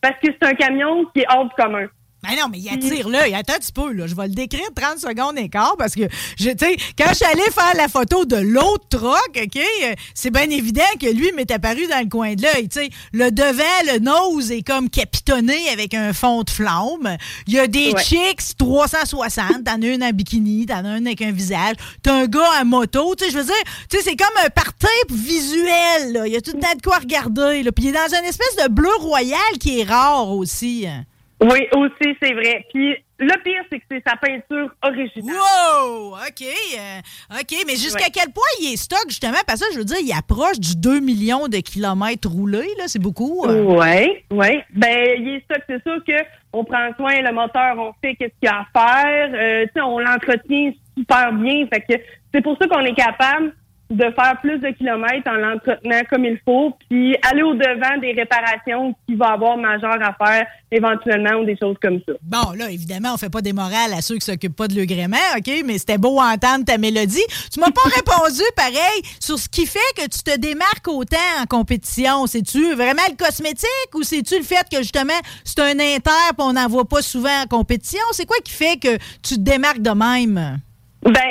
[0.00, 1.86] parce que c'est un camion qui est hors du commun.
[2.28, 3.20] Ben non, mais il attire là.
[3.36, 4.06] Attends un petit peu, là.
[4.06, 6.02] Je vais le décrire 30 secondes et quart parce que,
[6.36, 10.30] tu sais, quand je suis allée faire la photo de l'autre troc, OK, euh, c'est
[10.30, 12.68] bien évident que lui m'est apparu dans le coin de l'œil.
[12.68, 17.16] Tu sais, le devant, le nose est comme capitonné avec un fond de flamme.
[17.46, 18.02] Il y a des Ouais.
[18.02, 19.64] chicks 360.
[19.64, 21.74] T'en as une en bikini, t'en as une avec un visage.
[22.02, 23.14] T'as un gars à moto.
[23.14, 23.54] Tu sais, je veux dire,
[23.88, 26.26] tu sais, c'est comme un party visuel, là.
[26.26, 27.72] Il y a tout le temps de quoi regarder, là.
[27.72, 30.86] Puis il est dans une espèce de bleu royal qui est rare aussi.
[30.88, 31.04] hein.
[31.42, 32.64] Oui, aussi, c'est vrai.
[32.72, 35.36] Puis le pire, c'est que c'est sa peinture originale.
[35.36, 36.12] Wow!
[36.14, 36.42] OK.
[36.42, 38.10] euh, OK, mais jusqu'à Ouais.
[38.12, 39.36] quel point il est stock, justement?
[39.46, 42.84] Parce que je veux dire, il approche du 2 millions de kilomètres roulés, là.
[42.86, 43.44] C'est beaucoup.
[43.46, 43.62] euh.
[43.62, 44.60] Oui, oui.
[44.74, 46.14] Ben, il est stock, c'est sûr que
[46.54, 48.66] on prend soin, le moteur, on sait qu'est-ce qu'il y a à
[49.04, 49.30] faire.
[49.34, 51.66] Euh, tu sais, on l'entretient super bien.
[51.70, 53.54] Fait que c'est pour ça qu'on est capable
[53.90, 58.94] de faire plus de kilomètres en l'entretenant comme il faut, puis aller au-devant des réparations
[59.06, 62.12] qu'il va avoir majeures à faire éventuellement ou des choses comme ça.
[62.22, 65.16] Bon, là, évidemment, on fait pas des morales à ceux qui s'occupent pas de l'agrément,
[65.36, 65.50] OK?
[65.64, 67.22] Mais c'était beau entendre ta mélodie.
[67.52, 71.46] Tu m'as pas répondu, pareil, sur ce qui fait que tu te démarques autant en
[71.46, 72.26] compétition.
[72.26, 75.12] C'est-tu vraiment le cosmétique ou c'est-tu le fait que, justement,
[75.44, 78.02] c'est un inter puis on n'en voit pas souvent en compétition?
[78.10, 80.60] C'est quoi qui fait que tu te démarques de même?
[81.02, 81.30] Ben,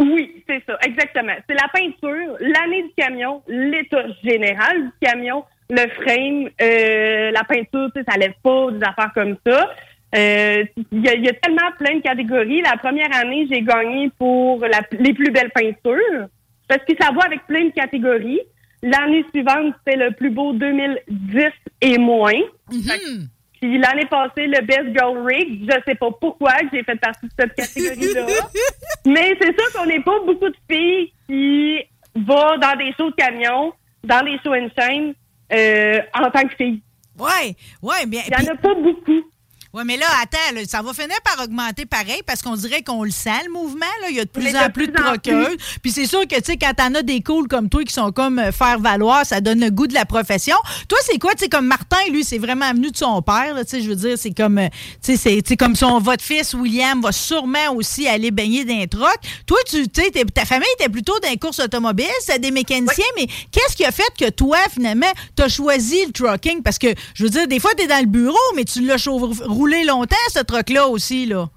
[0.00, 1.34] oui, c'est ça, exactement.
[1.48, 7.90] C'est la peinture, l'année du camion, l'état général du camion, le frame, euh, la peinture,
[8.08, 9.70] ça lève pas, des affaires comme ça.
[10.16, 12.62] Euh, Il y, a, tellement plein de catégories.
[12.62, 16.26] La première année, j'ai gagné pour la- les plus belles peintures
[16.66, 18.40] parce que ça va avec plein de catégories.
[18.82, 22.32] L'année suivante, c'était le plus beau 2010 et moins.
[22.72, 23.28] Mhm.
[23.60, 27.32] Puis l'année passée, le Best Girl Rig, je sais pas pourquoi j'ai fait partie de
[27.38, 28.26] cette catégorie-là.
[29.06, 31.78] Mais c'est sûr qu'on n'est pas beaucoup de filles qui
[32.14, 35.12] vont dans des shows de camion, dans des shows and chain,
[35.52, 36.80] euh, en tant que fille.
[37.18, 38.22] Ouais, ouais, bien.
[38.26, 39.30] Il n'y en a pas beaucoup.
[39.72, 43.04] Oui, mais là, attends, là, ça va finir par augmenter pareil parce qu'on dirait qu'on
[43.04, 43.86] le sent, le mouvement.
[44.02, 44.08] Là.
[44.10, 45.56] Il y a de plus Mais en de plus de troqueuses.
[45.80, 48.10] Puis c'est sûr que, tu sais, quand t'en as des cools comme toi qui sont
[48.10, 50.56] comme euh, faire valoir, ça donne le goût de la profession.
[50.88, 53.68] Toi, c'est quoi, tu sais, comme Martin, lui, c'est vraiment venu de son père, tu
[53.68, 54.68] sais, je veux dire, c'est comme, euh,
[55.04, 58.88] tu sais, c'est- comme son, votre fils, William, va sûrement aussi aller baigner dans les
[58.88, 59.20] trocs.
[59.46, 63.28] Toi, tu sais, ta famille était plutôt dans les courses automobiles, c'est des mécaniciens, mais
[63.52, 66.62] qu'est-ce qui a fait que toi, finalement, t'as choisi le trucking?
[66.64, 69.32] Parce que, je veux dire, des fois, t'es dans le bureau, mais tu l'as chau-
[69.60, 71.48] roulé longtemps, ce truck-là aussi, là?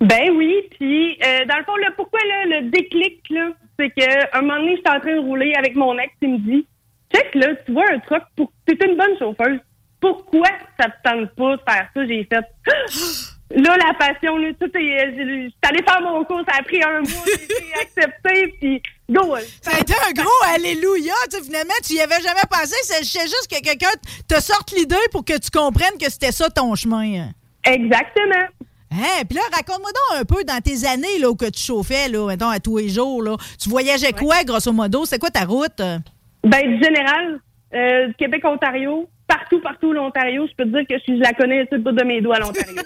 [0.00, 4.36] Ben oui, puis euh, dans le fond, là, pourquoi là, le déclic, là, c'est que
[4.36, 6.66] un moment donné, j'étais en train de rouler avec mon ex, il me dit
[7.14, 8.50] Check, là, tu vois un truck, pour...
[8.66, 9.60] t'es une bonne chauffeuse.
[10.00, 10.48] Pourquoi
[10.78, 12.06] ça te tente pas de faire ça?
[12.06, 12.44] J'ai fait
[13.56, 15.04] Là, la passion, là, tout est.
[15.06, 18.82] euh, J'étais allée faire mon cours, ça a pris un mois, j'ai été acceptée, puis
[19.08, 19.36] go!
[19.62, 21.12] Ça a été un gros alléluia.
[21.30, 22.74] Tu sais, finalement, tu y avais jamais pensé.
[22.82, 23.92] C'est c'est juste que quelqu'un
[24.28, 27.28] te sorte l'idée pour que tu comprennes que c'était ça ton chemin.
[27.64, 28.46] Exactement.
[28.92, 29.24] Hein?
[29.28, 32.26] Puis là, raconte-moi donc un peu dans tes années là, où que tu chauffais, là,
[32.26, 33.22] mettons, à tous les jours.
[33.22, 33.36] Là.
[33.60, 35.04] Tu voyageais quoi, grosso modo?
[35.04, 35.78] C'est quoi ta route?
[35.78, 37.40] Ben, du général,
[37.74, 41.76] euh, Québec-Ontario, partout, partout l'Ontario, je peux te dire que je, je la connais sur
[41.76, 42.76] le bout de mes doigts, l'Ontario.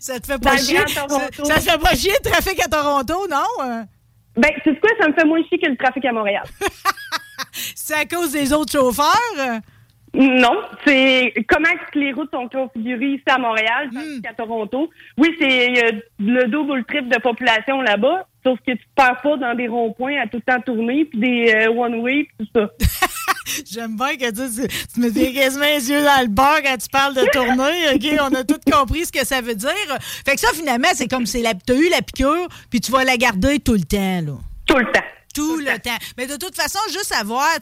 [0.00, 0.78] Ça te fait pas chier?
[0.86, 3.86] Ça, ça te fait pas chier le trafic à Toronto, non?
[4.36, 6.44] Ben, c'est quoi, ça me fait moins chier que le trafic à Montréal.
[7.74, 9.60] C'est à cause des autres chauffeurs?
[10.14, 14.34] Euh, Non, c'est comment est-ce que les routes sont configurées ici à Montréal, tandis qu'à
[14.34, 14.90] Toronto.
[15.18, 18.94] Oui, c'est a le double ou le triple de population là-bas, sauf que tu te
[18.94, 22.46] perds pas dans des ronds-points à tout le temps tourner, puis des euh, one-way, tout
[22.54, 22.68] ça.
[23.70, 26.88] J'aime bien que tu, tu me dis quasiment les yeux dans le bar quand tu
[26.88, 27.94] parles de tournée.
[27.94, 29.98] OK, on a tout compris ce que ça veut dire.
[30.24, 33.04] Fait que ça, finalement, c'est comme c'est la, t'as eu la piqûre, puis tu vas
[33.04, 34.32] la garder tout le temps, là.
[34.66, 35.00] Tout le temps.
[35.34, 35.96] Tout le temps.
[36.16, 37.12] Mais de toute façon, juste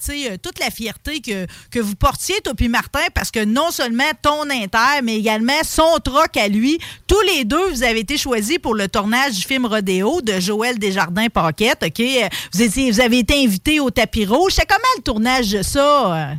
[0.01, 3.71] sais, euh, toute la fierté que, que vous portiez, toi puis Martin, parce que non
[3.71, 8.17] seulement ton inter, mais également son troc à lui, tous les deux, vous avez été
[8.17, 12.01] choisis pour le tournage du film Rodéo de Joël Desjardins-Paquette, OK?
[12.01, 14.53] Euh, Vous, étiez, vous avez été invité au tapis rouge.
[14.55, 16.15] C'est comment le tournage de ça?
[16.31, 16.35] euh?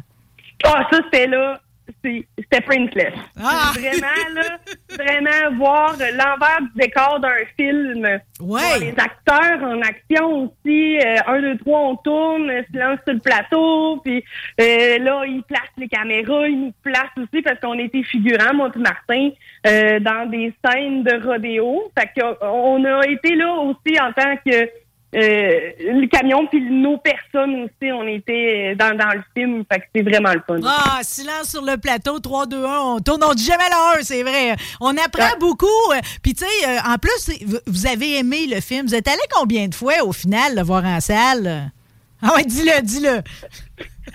[0.63, 1.59] Ah, ça, c'était là.
[2.03, 3.13] C'est- C'était Princess.
[3.41, 3.71] Ah!
[3.73, 4.57] Vraiment, là,
[4.89, 8.19] vraiment voir l'envers du décor d'un film.
[8.39, 10.97] Voir les acteurs en action aussi.
[10.97, 13.97] Euh, un, deux, trois, on tourne, se lance sur le plateau.
[14.03, 14.23] Puis
[14.59, 18.69] euh, là, ils placent les caméras, ils nous placent aussi parce qu'on était figurants, moi
[18.75, 19.29] et Martin,
[19.67, 21.91] euh, dans des scènes de rodéo.
[21.97, 24.69] Fait qu'on a été là aussi en tant que
[25.13, 29.63] euh, le camion, puis nos personnes aussi, on était dans, dans le film.
[29.71, 30.59] Fait que c'est vraiment le fun.
[30.65, 34.03] Ah, silence sur le plateau, 3, 2, 1, on tourne, on dit jamais le 1,
[34.03, 34.55] c'est vrai.
[34.79, 35.67] On apprend beaucoup.
[35.93, 37.29] euh, Puis, tu sais, euh, en plus,
[37.67, 38.87] vous avez aimé le film.
[38.87, 41.71] Vous êtes allé combien de fois, au final, le voir en salle?
[42.21, 43.21] Ah ouais, dis-le, dis-le.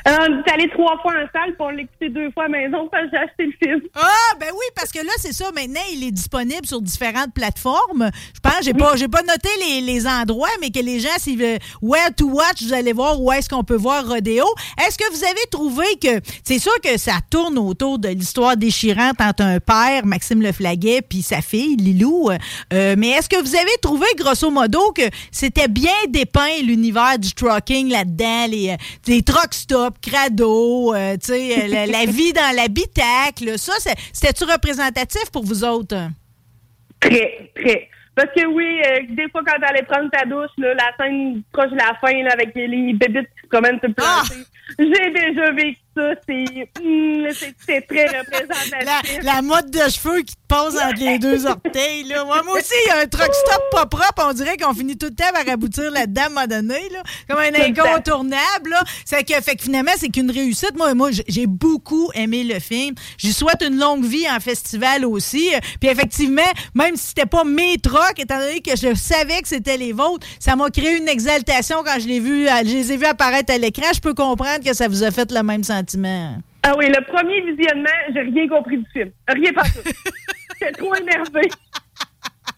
[0.07, 2.59] Euh, on est allé trois fois en salle, on l'a écouté deux fois à la
[2.59, 3.81] maison, parce que j'ai acheté le film.
[3.95, 5.47] Ah, ben oui, parce que là, c'est ça.
[5.53, 8.11] Maintenant, il est disponible sur différentes plateformes.
[8.35, 11.39] Je pense, j'ai pas, j'ai pas noté les, les endroits, mais que les gens, s'ils
[11.39, 14.45] veulent where to watch, vous allez voir où est-ce qu'on peut voir Rodéo.
[14.87, 19.21] Est-ce que vous avez trouvé que, c'est sûr que ça tourne autour de l'histoire déchirante
[19.21, 22.31] entre un père, Maxime Leflaguet, puis sa fille, Lilou.
[22.73, 25.03] Euh, mais est-ce que vous avez trouvé, grosso modo, que
[25.33, 28.77] c'était bien dépeint l'univers du trucking là-dedans, les, euh,
[29.09, 33.59] les truck stops, crado, euh, tu sais, euh, la, la vie dans l'habitacle.
[33.59, 33.73] Ça,
[34.13, 35.97] c'était-tu représentatif pour vous autres?
[37.01, 37.89] Très, très.
[38.15, 41.71] Parce que oui, euh, des fois, quand t'allais prendre ta douche, là, la scène proche
[41.71, 44.43] de la fin, là, avec les bébites qui se promènent sur le plancher,
[44.79, 46.13] j'ai déjà vécu ça.
[46.27, 46.69] C'est
[47.67, 49.23] c'est très La, représentatif.
[49.23, 52.05] la mode de cheveux qui te passe entre les deux orteils.
[52.05, 52.25] Là.
[52.25, 54.27] Moi, moi aussi, il y a un truck stop pas propre.
[54.29, 56.81] On dirait qu'on finit tout le temps par aboutir là-dedans à un moment donné.
[56.91, 58.71] Là, comme un incontournable.
[58.71, 58.83] Là.
[59.05, 60.77] C'est que, fait que finalement, c'est qu'une réussite.
[60.77, 62.95] Moi, moi j'ai beaucoup aimé le film.
[63.19, 65.51] J'y souhaite une longue vie en festival aussi.
[65.81, 66.43] Puis effectivement,
[66.75, 70.27] même si c'était pas mes trucks, étant donné que je savais que c'était les vôtres,
[70.39, 73.59] ça m'a créé une exaltation quand je, l'ai vu, je les ai vus apparaître à
[73.59, 73.87] l'écran.
[73.95, 76.37] Je peux comprendre que ça vous a fait le même sentiment.
[76.63, 79.11] Ah oui, le premier visionnement, j'ai rien compris du film.
[79.29, 79.89] Rien pas tout.
[80.61, 81.43] J'étais trop énervé.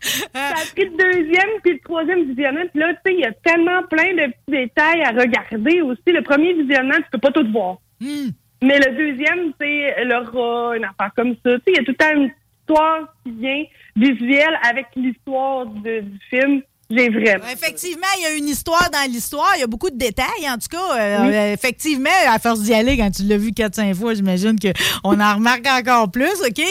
[0.01, 2.65] Ça a pris le deuxième puis le troisième visionnement.
[2.71, 6.03] Puis là, tu sais, il y a tellement plein de petits détails à regarder aussi.
[6.07, 7.79] Le premier visionnement, tu peux pas tout voir.
[8.63, 11.59] Mais le deuxième, c'est le rat, une affaire comme ça.
[11.59, 12.31] Tu sais, il y a tout le temps une
[12.61, 13.65] histoire qui vient
[13.97, 16.63] visuelle avec l'histoire du film.
[16.91, 17.45] J'ai vraiment.
[17.53, 19.53] Effectivement, il y a une histoire dans l'histoire.
[19.57, 20.97] Il y a beaucoup de détails, en tout cas.
[20.99, 21.35] Euh, Oui.
[21.35, 25.35] euh, effectivement, à force d'y aller, quand tu l'as vu 4-5 fois, j'imagine qu'on en
[25.35, 26.33] remarque encore plus.
[26.47, 26.63] OK?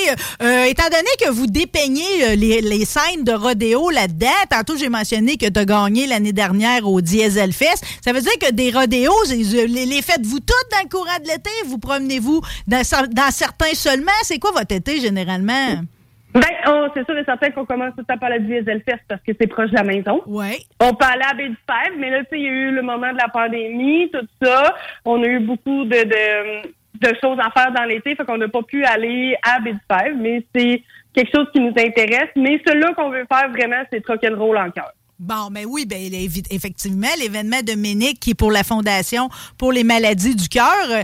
[0.42, 5.38] Euh, étant donné que vous dépeignez les, les scènes de rodéo là-dedans, tantôt j'ai mentionné
[5.38, 7.84] que tu as gagné l'année dernière au Diesel Fest.
[8.04, 11.52] Ça veut dire que des rodéos, les, faites-vous toutes dans le courant de l'été?
[11.68, 14.12] Vous promenez-vous dans certains seulement?
[14.24, 15.84] C'est quoi votre été généralement?
[16.40, 19.22] Ben, oh, c'est sûr et certain qu'on commence tout temps par la Diesel Fest parce
[19.22, 20.22] que c'est proche de la maison.
[20.28, 20.66] Oui.
[20.80, 21.58] On peut aller à Baie du
[21.98, 24.76] mais là, tu sais, il y a eu le moment de la pandémie, tout ça.
[25.04, 28.48] On a eu beaucoup de, de, de choses à faire dans l'été, fait qu'on n'a
[28.48, 30.84] pas pu aller à Baie du mais c'est
[31.14, 32.30] quelque chose qui nous intéresse.
[32.36, 34.92] Mais celui-là qu'on veut faire vraiment, c'est rock'n'roll en cœur.
[35.20, 36.00] Bon, mais oui, ben,
[36.52, 40.76] effectivement, l'événement de Ménic qui est pour la Fondation pour les maladies du cœur.
[40.92, 41.02] euh,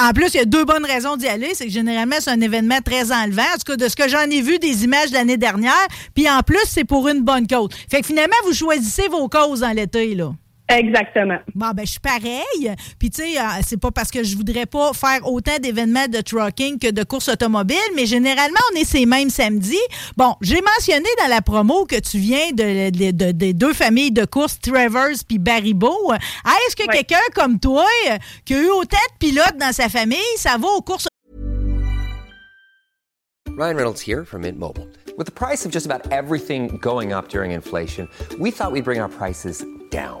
[0.00, 1.50] En plus, il y a deux bonnes raisons d'y aller.
[1.54, 3.42] C'est que généralement, c'est un événement très enlevant.
[3.42, 5.72] En tout cas, de ce que j'en ai vu des images l'année dernière.
[6.14, 7.70] Puis en plus, c'est pour une bonne cause.
[7.90, 10.32] Fait que finalement, vous choisissez vos causes dans l'été, là.
[10.68, 11.38] Exactement.
[11.54, 12.74] Bon, ben, je suis pareil.
[12.98, 16.20] Puis, tu sais, euh, c'est pas parce que je voudrais pas faire autant d'événements de
[16.20, 19.76] trucking que de courses automobiles, mais généralement, on est ces mêmes samedis.
[20.16, 24.12] Bon, j'ai mentionné dans la promo que tu viens de, de- de- des deux familles
[24.12, 26.12] de courses, Travers puis Baribo.
[26.44, 29.88] Ah, Est-ce que quelqu'un comme toi, euh, qui a eu autant de pilotes dans sa
[29.88, 31.08] famille, ça va aux courses?
[33.56, 34.86] Ryan Reynolds here from Mint Mobile.
[35.16, 38.06] With the price of just about everything going up during inflation,
[38.38, 40.20] we thought we'd bring our prices down.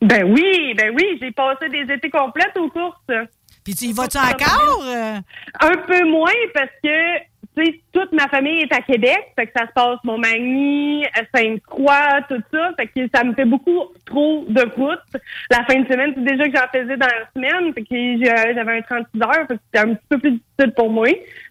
[0.00, 3.28] Ben oui, ben oui, j'ai passé des étés complètes aux courses.
[3.64, 4.84] Puis tu y vas-tu encore?
[4.86, 5.18] euh?
[5.60, 7.18] Un peu moins parce que,
[7.54, 9.32] tu sais, toute ma famille est à Québec.
[9.36, 12.70] Fait que ça se passe Montmagny, Sainte-Croix, tout ça.
[12.78, 15.22] Fait que ça me fait beaucoup trop de route.
[15.50, 17.74] La fin de semaine, c'est déjà que j'en faisais dans la semaine.
[17.74, 18.24] Fait que
[18.54, 19.46] j'avais un 36 heures.
[19.46, 21.08] Fait que c'était un petit peu plus difficile pour moi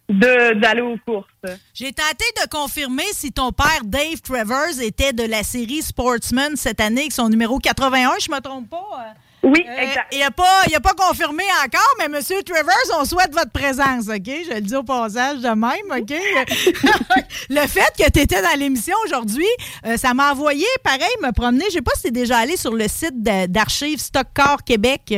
[0.10, 1.28] d'aller aux courses.
[1.74, 6.82] J'ai tenté de confirmer si ton père Dave Travers était de la série Sportsman cette
[6.82, 8.78] année, avec son numéro 81, je me trompe pas.
[9.00, 9.12] euh.
[9.42, 10.08] Oui, Euh, exact.
[10.12, 12.22] Il n'a pas, a pas confirmé encore, mais M.
[12.46, 14.26] Travers, on souhaite votre présence, OK?
[14.26, 16.14] Je le dis au passage de même, OK?
[17.50, 19.48] le fait que tu étais dans l'émission aujourd'hui,
[19.86, 21.64] euh, ça m'a envoyé, pareil, me promener.
[21.70, 25.14] Je sais pas si tu es déjà allé sur le site d'archives Stockcar Québec.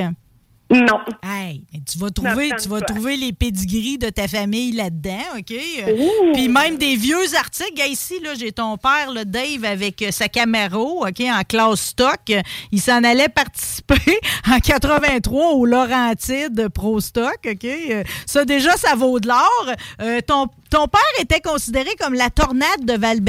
[0.72, 1.00] Non.
[1.24, 5.52] Hey, tu vas trouver, tu vas trouver les pédigris de ta famille là-dedans, OK?
[5.52, 6.34] Euh, Ouh.
[6.34, 7.82] Puis même des vieux articles.
[7.90, 12.20] Ici, là, j'ai ton père, le Dave, avec euh, sa Camaro, OK, en classe stock.
[12.30, 12.42] Euh,
[12.72, 14.20] Il s'en allait participer
[14.50, 17.66] en 83 au Laurentide Pro Stock, OK?
[17.66, 19.72] Euh, Ça, déjà, ça vaut de l'or.
[20.02, 23.20] Euh, ton, ton père était considéré comme la tornade de val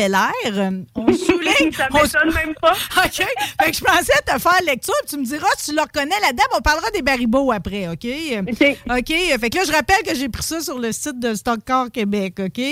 [0.94, 1.72] On souligne.
[1.72, 2.72] ça m'étonne même pas.
[3.04, 3.14] OK?
[3.16, 4.94] Fait que je pensais te faire lecture.
[5.08, 6.46] Tu me diras tu le reconnais la dame.
[6.56, 7.02] On parlera des
[7.52, 8.06] Après, OK?
[8.90, 9.12] OK.
[9.40, 12.34] Fait que là, je rappelle que j'ai pris ça sur le site de Stockcar Québec,
[12.40, 12.62] OK?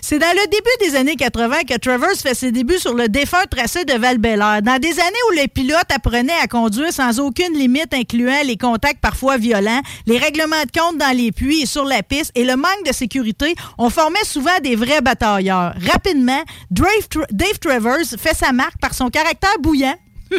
[0.00, 3.44] C'est dans le début des années 80 que Travers fait ses débuts sur le défunt
[3.50, 7.92] tracé de val Dans des années où les pilotes apprenaient à conduire sans aucune limite,
[7.92, 12.02] incluant les contacts parfois violents, les règlements de compte dans les puits et sur la
[12.02, 15.74] piste et le manque de sécurité, on formait souvent des vrais batailleurs.
[15.92, 16.86] Rapidement, Dave,
[17.30, 19.94] Dave Travers fait sa marque par son caractère bouillant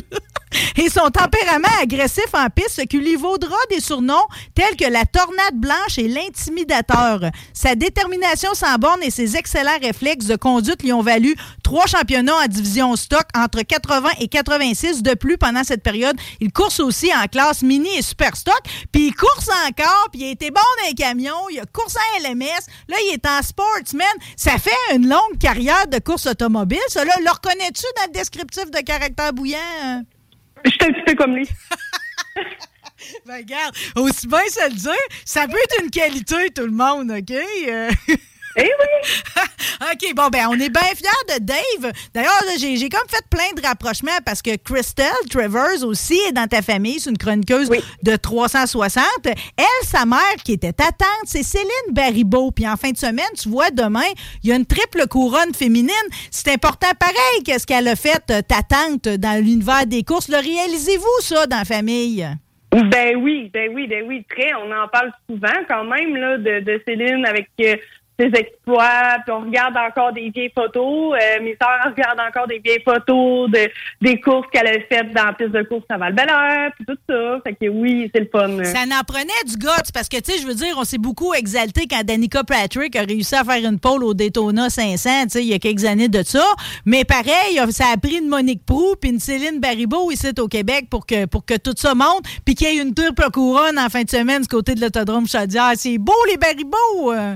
[0.78, 4.16] et son tempérament agressif en piste, ce qui lui vaudra des surnoms
[4.55, 7.22] tels que la tornade blanche et l'intimidateur.
[7.53, 12.36] Sa détermination sans borne et ses excellents réflexes de conduite lui ont valu trois championnats
[12.43, 15.03] en division stock entre 80 et 86.
[15.03, 19.08] De plus, pendant cette période, il course aussi en classe mini et super stock, puis
[19.08, 22.64] il course encore, puis il été bon dans les camions, il a coursé en LMS,
[22.88, 24.08] là, il est en sportsman.
[24.36, 27.05] Ça fait une longue carrière de course automobile, ça.
[27.05, 30.03] Là, le reconnais-tu dans le descriptif de caractère bouillant?
[30.66, 31.47] Je suis un petit peu comme lui.
[33.26, 37.12] ben, regarde, aussi bien se le dire, ça peut être une qualité, tout le monde,
[37.12, 38.18] OK?
[38.58, 39.43] Eh oui!
[39.82, 41.91] OK, bon, ben, on est bien fiers de Dave.
[42.14, 46.62] D'ailleurs, j'ai comme fait plein de rapprochements parce que Christelle Travers aussi est dans ta
[46.62, 46.99] famille.
[46.99, 47.70] C'est une chroniqueuse
[48.03, 49.03] de 360.
[49.26, 52.51] Elle, sa mère qui était ta tante, c'est Céline Baribeau.
[52.51, 54.10] Puis en fin de semaine, tu vois, demain,
[54.43, 55.93] il y a une triple couronne féminine.
[56.32, 60.30] C'est important pareil qu'est-ce qu'elle a fait, euh, ta tante, dans l'univers des courses.
[60.30, 62.28] Le réalisez-vous, ça, dans la famille?
[62.72, 64.53] Ben oui, ben oui, ben oui, très.
[64.55, 67.76] On en parle souvent quand même là, de, Céline avec euh,
[68.20, 71.13] ses exploits, puis on regarde encore des vieilles photos.
[71.13, 73.70] Euh, mes soeurs regardent encore des vieilles photos de
[74.01, 76.15] des courses qu'elle a faites dans la piste de course à val
[76.76, 77.39] puis tout ça.
[77.43, 78.63] Fait que oui, c'est le fun.
[78.63, 81.34] Ça en prenait du guts, parce que, tu sais, je veux dire, on s'est beaucoup
[81.34, 85.41] exalté quand Danica Patrick a réussi à faire une pole au Daytona 500, tu sais,
[85.43, 86.43] il y a quelques années de ça.
[86.86, 90.88] Mais pareil, ça a pris une Monique Prou puis une Céline Baribeau ici au Québec
[90.89, 93.89] pour que, pour que tout ça monte, puis qu'il y ait une triple couronne en
[93.89, 95.74] fin de semaine du côté de l'autodrome Chaudière.
[95.76, 97.13] C'est beau, les Baribeaux!
[97.13, 97.36] Euh.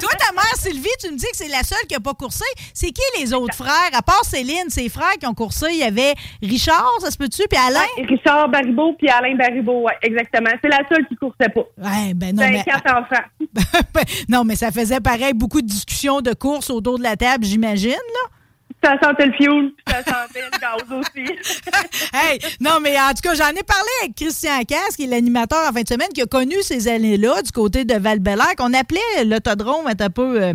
[0.00, 2.44] Toi, ta mère, Sylvie, tu me dis que c'est la seule qui n'a pas coursé.
[2.74, 3.90] C'est qui les autres frères?
[3.92, 7.42] À part Céline, ses frères qui ont coursé, il y avait Richard, ça se peut-tu,
[7.48, 7.80] puis Alain?
[8.08, 10.50] Richard Baribeau puis Alain Baribeau, oui, exactement.
[10.62, 11.66] C'est la seule qui ne coursait pas.
[11.78, 12.62] Ouais, ben non, mais...
[12.64, 13.24] quatre enfants.
[14.28, 17.90] non, mais ça faisait pareil, beaucoup de discussions de course autour de la table, j'imagine,
[17.90, 18.37] là
[18.82, 21.32] ça sentait le fioul, ça sentait le gaz aussi.
[22.14, 25.68] hey, non, mais en tout cas, j'en ai parlé avec Christian Casse, qui est l'animateur
[25.68, 28.20] en fin de semaine, qui a connu ces années-là du côté de val
[28.56, 30.52] qu'on appelait l'autodrome un peu euh,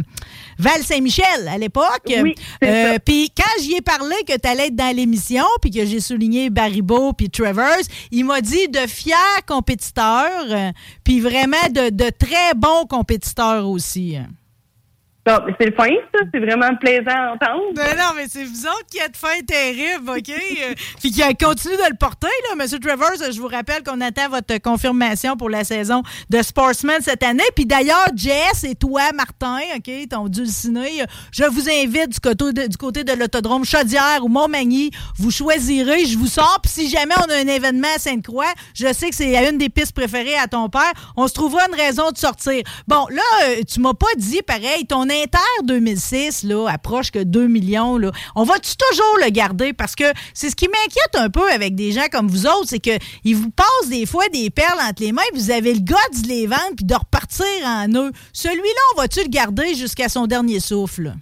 [0.58, 2.04] Val-Saint-Michel à l'époque.
[2.08, 5.86] Oui, euh, puis quand j'y ai parlé que tu allais être dans l'émission, puis que
[5.86, 7.80] j'ai souligné Baribeau puis Travers,
[8.12, 9.14] il m'a dit de fiers
[9.48, 10.72] compétiteurs, euh,
[11.04, 14.18] puis vraiment de, de très bons compétiteurs aussi.
[15.26, 16.20] C'est le fin, ça.
[16.34, 17.74] C'est vraiment plaisant à entendre.
[17.76, 20.30] Ben non, mais c'est vous autres qui êtes fin terrible, OK?
[20.30, 22.56] Euh, puis qui continue de le porter, là.
[22.58, 27.24] Monsieur Travers, je vous rappelle qu'on attend votre confirmation pour la saison de Sportsman cette
[27.24, 27.44] année.
[27.56, 32.68] Puis d'ailleurs, Jess et toi, Martin, OK, ton dulciné, je vous invite du côté de,
[32.68, 34.92] du côté de l'autodrome Chaudière ou Montmagny.
[35.18, 36.60] Vous choisirez, je vous sors.
[36.62, 39.70] Puis si jamais on a un événement à Sainte-Croix, je sais que c'est une des
[39.70, 42.62] pistes préférées à ton père, on se trouvera une raison de sortir.
[42.88, 47.48] Bon, là, euh, tu m'as pas dit, pareil, ton Inter 2006 là, approche que 2
[47.48, 47.98] millions.
[47.98, 48.12] Là.
[48.36, 49.74] On va-tu toujours le garder?
[49.74, 52.80] Parce que c'est ce qui m'inquiète un peu avec des gens comme vous autres, c'est
[52.80, 56.28] qu'ils vous passent des fois des perles entre les mains, vous avez le gars de
[56.28, 58.12] les vendre puis de repartir en eux.
[58.34, 61.14] Celui-là, on va-tu le garder jusqu'à son dernier souffle?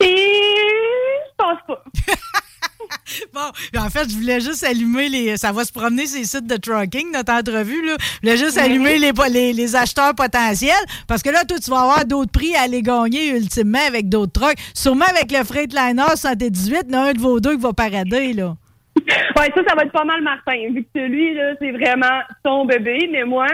[0.00, 1.84] Et je pense pas.
[3.34, 3.40] bon,
[3.78, 5.36] en fait, je voulais juste allumer les.
[5.36, 7.84] Ça va se promener ces sites de trucking, notre entrevue.
[7.84, 7.96] Là.
[8.00, 10.72] Je voulais juste allumer les, les, acheteurs potentiels.
[11.06, 14.32] Parce que là, toi, tu vas avoir d'autres prix à aller gagner ultimement avec d'autres
[14.32, 14.58] trucks.
[14.74, 17.72] Sûrement avec le Freightliner 118, il y en a un de vos deux qui va
[17.72, 18.32] parader.
[18.32, 18.54] là.
[19.36, 22.66] Oui, ça, ça va être pas mal Martin, vu que lui, là, c'est vraiment son
[22.66, 23.08] bébé.
[23.10, 23.46] Mais moi,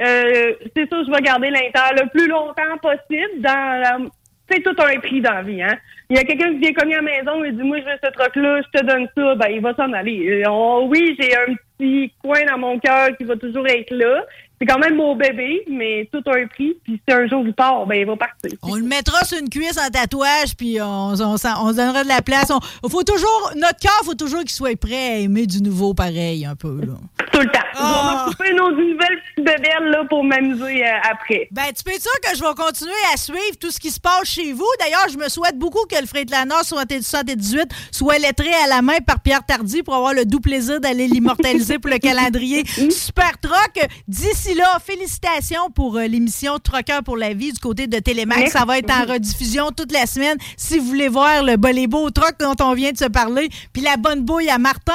[0.00, 4.08] euh, c'est sûr, je vais garder l'Inter le plus longtemps possible dans
[4.50, 5.76] c'est tout un prix dans la vie, hein.
[6.12, 7.98] Il y a quelqu'un qui vient cogner à la maison et dit Moi, je veux
[8.04, 10.42] ce truc-là, je te donne ça, ben, il va s'en aller.
[10.44, 14.22] Euh, oui, j'ai un petit coin dans mon cœur qui va toujours être là
[14.62, 16.76] c'est quand même mon bébé, mais tout a un prix.
[16.84, 18.56] Puis si un jour il part, ben il va partir.
[18.62, 22.22] On le mettra sur une cuisse en tatouage, puis on, on, on, donnera de la
[22.22, 22.52] place.
[22.52, 26.46] On, faut toujours, notre cœur, faut toujours qu'il soit prêt à aimer du nouveau pareil,
[26.46, 26.80] un peu.
[26.80, 26.94] Là.
[27.32, 27.58] Tout le temps.
[27.76, 31.48] On va couper nos nouvelles petites bébelles là, pour m'amuser euh, après.
[31.50, 33.98] Ben, tu peux être sûr que je vais continuer à suivre tout ce qui se
[33.98, 34.68] passe chez vous.
[34.78, 39.20] D'ailleurs, je me souhaite beaucoup que le Freightliner 78 soit lettré à la main par
[39.20, 44.51] Pierre Tardy pour avoir le doux plaisir d'aller l'immortaliser pour le calendrier Super Truck d'ici
[44.52, 48.40] d'ici là, félicitations pour euh, l'émission Troqueur pour la vie du côté de Télémax.
[48.40, 48.58] Merci.
[48.58, 50.36] Ça va être en rediffusion toute la semaine.
[50.56, 53.96] Si vous voulez voir le, beaux trocs dont on vient de se parler, puis la
[53.96, 54.92] bonne bouille à Martin,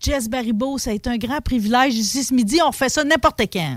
[0.00, 2.60] Jess Baribeau, ça a été un grand privilège ici ce midi.
[2.64, 3.76] On fait ça n'importe quand.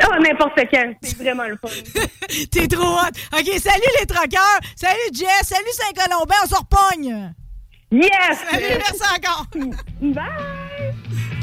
[0.00, 0.92] Ah, n'importe quand.
[1.02, 1.68] C'est vraiment le fun.
[2.50, 3.38] T'es trop hot.
[3.38, 4.60] OK, salut les troqueurs.
[4.76, 5.42] Salut Jess.
[5.44, 6.34] Salut Saint-Colombin.
[6.44, 7.34] On se repogne.
[7.90, 8.38] Yes!
[8.50, 9.46] Salut, merci encore.
[10.00, 11.41] Bye!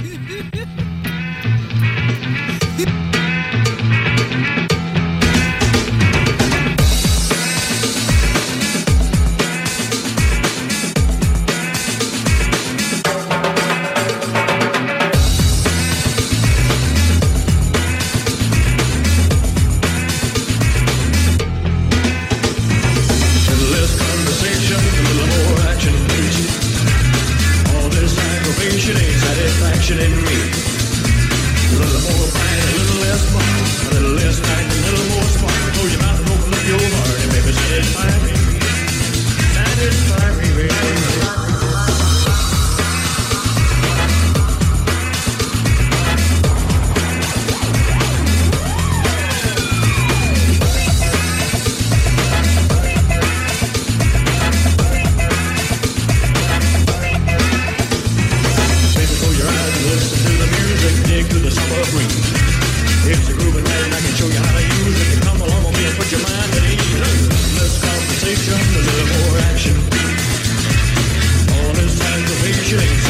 [29.90, 30.38] Satisfaction in me.
[31.72, 35.29] A little more fight, a little less fun, a little less fight, a little more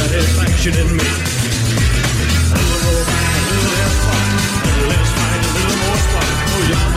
[0.10, 1.05] satisfaction in me.
[2.49, 3.93] A little a little.
[4.66, 6.01] A little a little more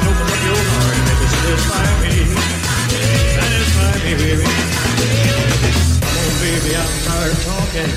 [0.09, 0.63] open up your
[1.07, 2.15] maybe satisfy me.
[3.37, 4.49] Satisfy me, baby.
[6.01, 6.73] Come on, baby,
[7.45, 7.93] talking.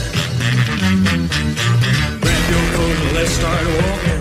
[2.19, 4.14] Grab your coat and let's start walking.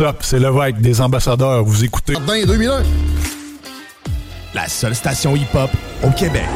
[0.00, 0.16] Up?
[0.20, 1.64] C'est Lévesque des ambassadeurs.
[1.64, 2.14] Vous écoutez.
[2.14, 2.82] Dans les 2001.
[4.54, 5.70] La seule station hip-hop
[6.02, 6.48] au Québec.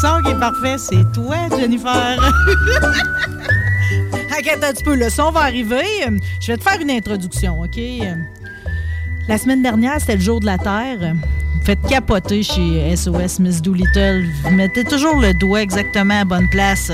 [0.00, 0.76] Son qui est parfait.
[0.78, 1.92] C'est toi, Jennifer.
[4.38, 4.94] Attends un petit peu.
[4.94, 5.82] Le son va arriver.
[6.40, 7.78] Je vais te faire une introduction, OK?
[9.28, 11.14] La semaine dernière, c'était le jour de la Terre.
[11.14, 14.24] Vous faites capoter chez SOS Miss Doolittle.
[14.44, 16.90] Vous mettez toujours le doigt exactement à la bonne place.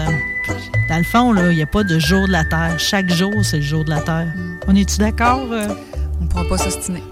[0.89, 2.75] Dans le fond, là, il n'y a pas de jour de la Terre.
[2.79, 4.27] Chaque jour, c'est le jour de la Terre.
[4.67, 5.47] On est-tu d'accord?
[5.53, 5.69] euh?
[6.21, 7.03] On pourra pas s'ostiner.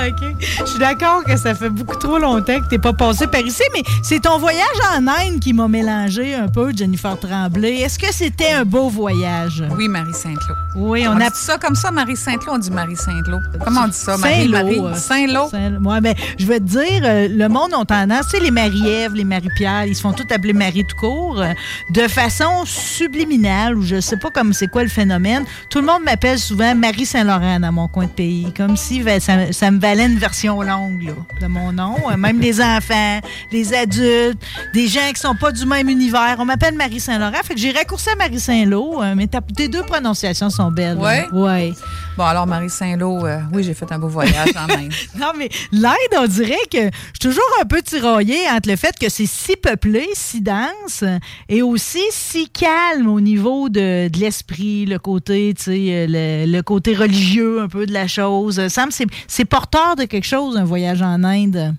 [0.08, 0.46] OK.
[0.60, 3.40] Je suis d'accord que ça fait beaucoup trop longtemps que tu n'es pas passé par
[3.40, 7.76] ici, mais c'est ton voyage en Inde qui m'a mélangé un peu, Jennifer Tremblay.
[7.78, 9.64] Est-ce que c'était un beau voyage?
[9.76, 10.54] Oui, Marie Saint-Lô.
[10.76, 13.38] Oui, On, on, a dit ça comme ça, Marie Saint-Lô, on dit Marie Saint-Lô.
[13.64, 14.50] Comment on dit ça, Marie?
[14.94, 15.96] Saint-Lô, Marie?
[15.98, 19.14] euh, ben, je vais te dire, euh, le monde a tendance, tu sais, les Marie-Ève,
[19.14, 21.52] les Marie-Pierre, ils se font tous appeler Marie tout court, euh,
[21.90, 25.44] de façon subliminale, ou je sais pas comme c'est quoi le phénomène.
[25.70, 29.20] Tout le monde m'appelle souvent Marie Saint-Laurent dans mon coin de pays, comme si ben,
[29.20, 31.96] ça, ça me valait une version longue là, de mon nom.
[32.10, 33.20] Euh, Même les enfants,
[33.50, 34.40] les adultes,
[34.72, 36.36] des gens qui sont pas du même univers.
[36.38, 39.26] On m'appelle Marie Saint-Laurent, fait que j'ai raccourci à Marie Saint-Lô, euh, mais
[39.56, 40.96] tes deux prononciations sont belles.
[40.96, 41.02] là.
[41.02, 41.26] Ouais?
[41.32, 41.72] Ouais.
[42.16, 44.92] Bon, alors, Marie Saint-Lô, euh, oui, j'ai fait un beau voyage en Inde.
[45.18, 46.88] Non, mais l'Inde, on dirait que je
[47.20, 51.04] suis toujours un peu tiraillée entre le fait que c'est si peuplé, si dense,
[51.48, 56.62] et aussi si calme au niveau de, de l'esprit, le côté, tu sais, le, le
[56.62, 58.68] côté religieux un peu de la chose.
[58.68, 59.44] Ça me c'est- c'est
[59.96, 61.74] de quelque chose, un voyage en Inde?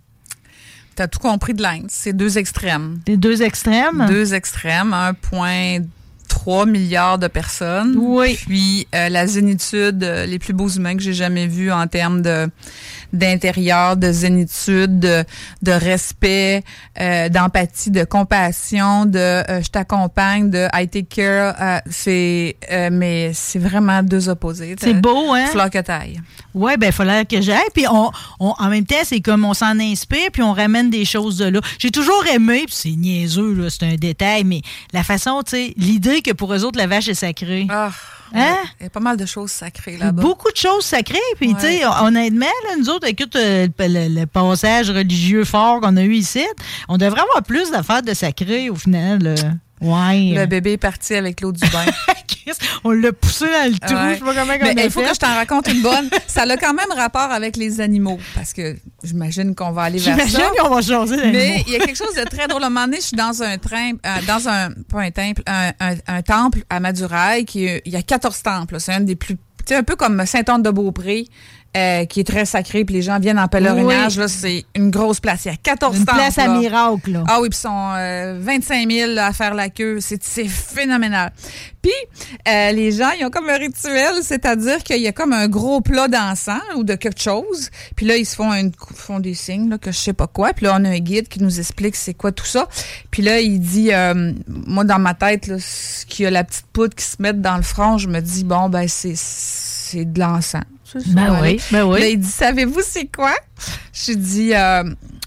[0.96, 1.86] T'as tout compris de l'Inde.
[1.90, 3.00] C'est deux extrêmes.
[3.08, 4.06] Les deux extrêmes?
[4.10, 7.96] Deux extrêmes, 1,3 milliard de personnes.
[7.98, 8.38] Oui.
[8.46, 12.22] Puis euh, la zénitude, euh, les plus beaux humains que j'ai jamais vus en termes
[12.22, 12.50] de
[13.14, 15.24] d'intérieur, de zénitude, de,
[15.62, 16.64] de respect,
[17.00, 21.56] euh, d'empathie, de compassion, de euh, je t'accompagne, de I take care.
[21.60, 24.76] euh, c'est euh, mais c'est vraiment deux opposés.
[24.80, 25.46] C'est beau, hein?
[25.48, 26.20] Fleur que taille.
[26.54, 27.60] Oui, ben il fallait que j'aille.
[27.74, 31.06] Puis on, on- en même temps, c'est comme on s'en inspire, puis on ramène des
[31.06, 31.60] choses de là.
[31.80, 34.62] J'ai toujours aimé, puis c'est niaiseux, c'est un détail, mais
[34.94, 37.68] la façon, tu sais, l'idée que pour eux autres, la vache est sacrée.
[37.70, 37.92] Ah,
[38.34, 38.58] Hein?
[38.80, 40.22] Il y a pas mal de choses sacrées là-bas.
[40.22, 41.18] Beaucoup de choses sacrées.
[41.38, 45.98] Puis, tu sais, honnêtement, là, nous autres, écoute, euh, le, le passage religieux fort qu'on
[45.98, 46.46] a eu ici,
[46.88, 49.22] on devrait avoir plus d'affaires de sacré au final.
[49.24, 49.36] là.
[49.82, 50.34] Ouais.
[50.36, 51.86] Le bébé est parti avec l'eau du bain.
[52.84, 53.96] on l'a poussé dans le trou.
[53.96, 54.10] Ouais.
[54.14, 55.08] Je sais pas comment Mais il faut fait.
[55.10, 56.10] que je t'en raconte une bonne.
[56.28, 60.18] Ça a quand même rapport avec les animaux, parce que j'imagine qu'on va aller vers
[60.18, 60.26] ça.
[60.26, 61.32] J'imagine qu'on va changer.
[61.32, 62.64] Mais il y a quelque chose de très drôle.
[62.64, 65.42] À un moment donné, je suis dans un train, euh, dans un, pas un temple,
[65.48, 68.76] un, un- un temple à Maduraille, qui il y a 14 temples.
[68.80, 71.26] C'est un des plus, tu sais, un peu comme Saint-Anne-de-Beaupré.
[71.78, 74.16] Euh, qui est très sacré, puis les gens viennent en pèlerinage.
[74.16, 74.20] Oui.
[74.20, 75.46] Là, c'est une grosse place.
[75.46, 77.24] Il y a 14 Une place à miracle, là.
[77.28, 80.00] Ah oui, puis ils sont euh, 25 000 là, à faire la queue.
[80.02, 81.32] C'est c'est phénoménal.
[81.82, 81.92] Puis,
[82.48, 85.82] euh, les gens, ils ont comme un rituel, c'est-à-dire qu'il y a comme un gros
[85.82, 87.70] plat d'encens ou de quelque chose.
[87.96, 90.54] Puis là, ils se font, un, font des signes, là, que je sais pas quoi.
[90.54, 92.68] Puis là, on a un guide qui nous explique c'est quoi tout ça.
[93.10, 96.44] Puis là, il dit, euh, moi, dans ma tête, là, ce qu'il y a la
[96.44, 100.06] petite poudre qui se met dans le front, je me dis, bon, ben, c'est c'est
[100.06, 100.64] de l'encens.
[101.08, 102.00] Ben va oui, ben oui.
[102.00, 103.34] Là, il dit, savez-vous c'est quoi?
[103.94, 104.84] J'ai dit, euh,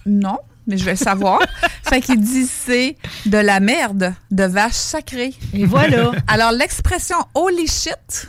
[0.07, 1.41] non, mais je vais savoir.
[1.83, 2.97] fait qu'il dit, c'est
[3.27, 5.35] de la merde de vache sacrée.
[5.53, 6.13] Et voilà.
[6.27, 8.29] Alors, l'expression holy shit.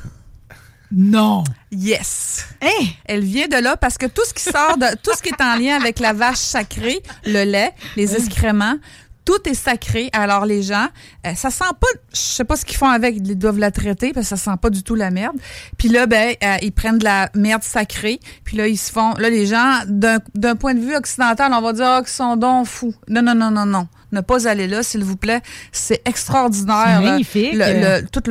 [0.91, 1.44] Non.
[1.72, 2.45] Yes.
[2.62, 2.86] Hein?
[3.06, 5.41] Elle vient de là parce que tout ce qui sort de, tout ce qui est
[5.41, 8.78] en lien avec la vache sacrée, le lait, les excréments,
[9.26, 10.10] tout est sacré.
[10.14, 10.88] Alors les gens,
[11.26, 14.14] euh, ça sent pas, je sais pas ce qu'ils font avec, ils doivent la traiter
[14.14, 15.36] parce que ça sent pas du tout la merde.
[15.78, 18.20] Puis là, ben, euh, ils prennent de la merde sacrée.
[18.44, 21.74] Puis là, ils se font, là, les gens, d'un point de vue occidental, on va
[21.74, 22.94] dire, ah, qu'ils sont donc fous.
[23.10, 23.88] Non, non, non, non, non.
[24.16, 25.42] Ne pas aller là, s'il vous plaît.
[25.74, 26.86] C'est extraordinaire.
[27.00, 27.12] C'est là.
[27.12, 27.54] magnifique.
[27.54, 28.24] Le- le- tout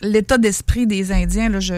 [0.00, 1.74] l'état d'esprit des Indiens, là, je,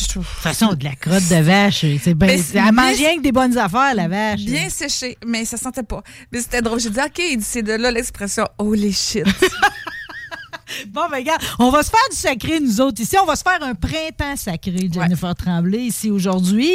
[0.00, 0.22] je trouve.
[0.24, 3.22] De toute façon, de la crotte de vache, c'est c'est elle mange bien- rien que
[3.22, 4.40] des bonnes affaires, la vache.
[4.40, 6.02] Bien séché, mais ça sentait pas.
[6.32, 6.80] Mais c'était drôle.
[6.80, 9.24] J'ai dit, OK, c'est de là l'expression holy shit.
[10.88, 13.16] Bon, ben, regarde, on va se faire du sacré, nous autres, ici.
[13.22, 16.72] On va se faire un printemps sacré, Jennifer Tremblay, ici, aujourd'hui.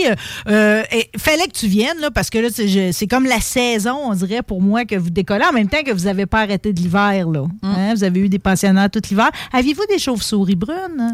[0.48, 2.50] Euh, et fallait que tu viennes, là, parce que là,
[2.92, 5.92] c'est comme la saison, on dirait, pour moi, que vous décollez en même temps que
[5.92, 7.46] vous n'avez pas arrêté de l'hiver, là.
[7.64, 7.94] Hein?
[7.94, 9.30] Vous avez eu des pensionnaires tout l'hiver.
[9.52, 11.12] Aviez-vous des chauves-souris brunes?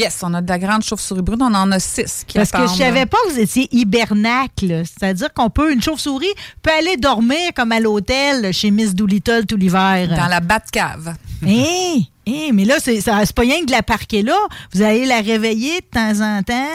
[0.00, 1.42] yes, on a de la grande chauve-souris brune.
[1.42, 4.82] On en a six qui Parce que je savais pas que vous étiez hibernacle.
[4.84, 6.32] C'est-à-dire qu'on peut, une chauve-souris
[6.62, 10.08] peut aller dormir comme à l'hôtel chez Miss Doolittle tout l'hiver.
[10.08, 11.14] Dans la Batcave.
[11.46, 12.06] Hé!
[12.52, 14.36] mais là, c'est pas rien que de la parquer là.
[14.72, 16.68] Vous allez la réveiller de temps en temps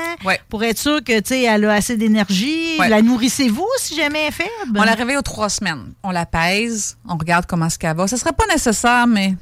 [0.49, 2.77] pour être sûr que tu sais, elle a assez d'énergie.
[2.79, 2.89] Ouais.
[2.89, 4.77] La nourrissez-vous si jamais elle est faible?
[4.77, 5.93] On la réveille aux trois semaines.
[6.03, 8.07] On la pèse, on regarde comment ce qu'elle va.
[8.07, 9.35] Ce serait pas nécessaire, mais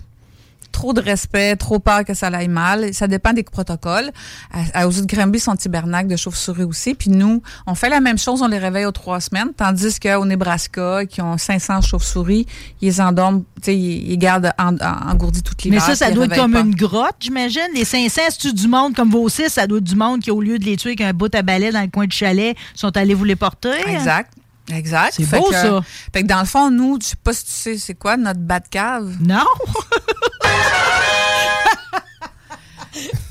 [0.74, 2.94] trop de respect, trop peur que ça aille mal.
[2.94, 4.12] Ça dépend des protocoles.
[4.52, 6.94] À, à- aux îles Granby, sont hibernacle de chauves-souris aussi.
[6.96, 10.26] Puis nous, on fait la même chose, on les réveille aux trois semaines, tandis qu'au
[10.26, 12.46] Nebraska, qui ont 500 chauves-souris,
[12.82, 15.80] ils endorment, tu sais, ils, ils gardent en, en- engourdis toute l'hiver.
[15.88, 16.60] Mais ça, ça doit être comme pas.
[16.60, 17.62] une grotte, j'imagine.
[17.74, 20.42] Les 500, c'est du monde comme vos six, ça doit être du monde qui, au
[20.42, 22.96] lieu de les tuer avec un bout à balai dans le coin du chalet, sont
[22.98, 23.72] allés vous les porter?
[23.88, 24.34] Exact.
[24.74, 25.14] Exact.
[25.18, 25.82] C'est beau, que- ça.
[26.14, 28.40] Fait que dans le fond, nous, je sais pas si tu sais c'est quoi notre
[28.40, 29.18] Batcave.
[29.20, 29.44] Non.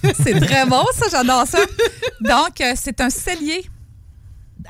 [0.22, 1.58] c'est très bon, ça, j'adore ça.
[2.20, 3.64] Donc, euh, c'est un cellier.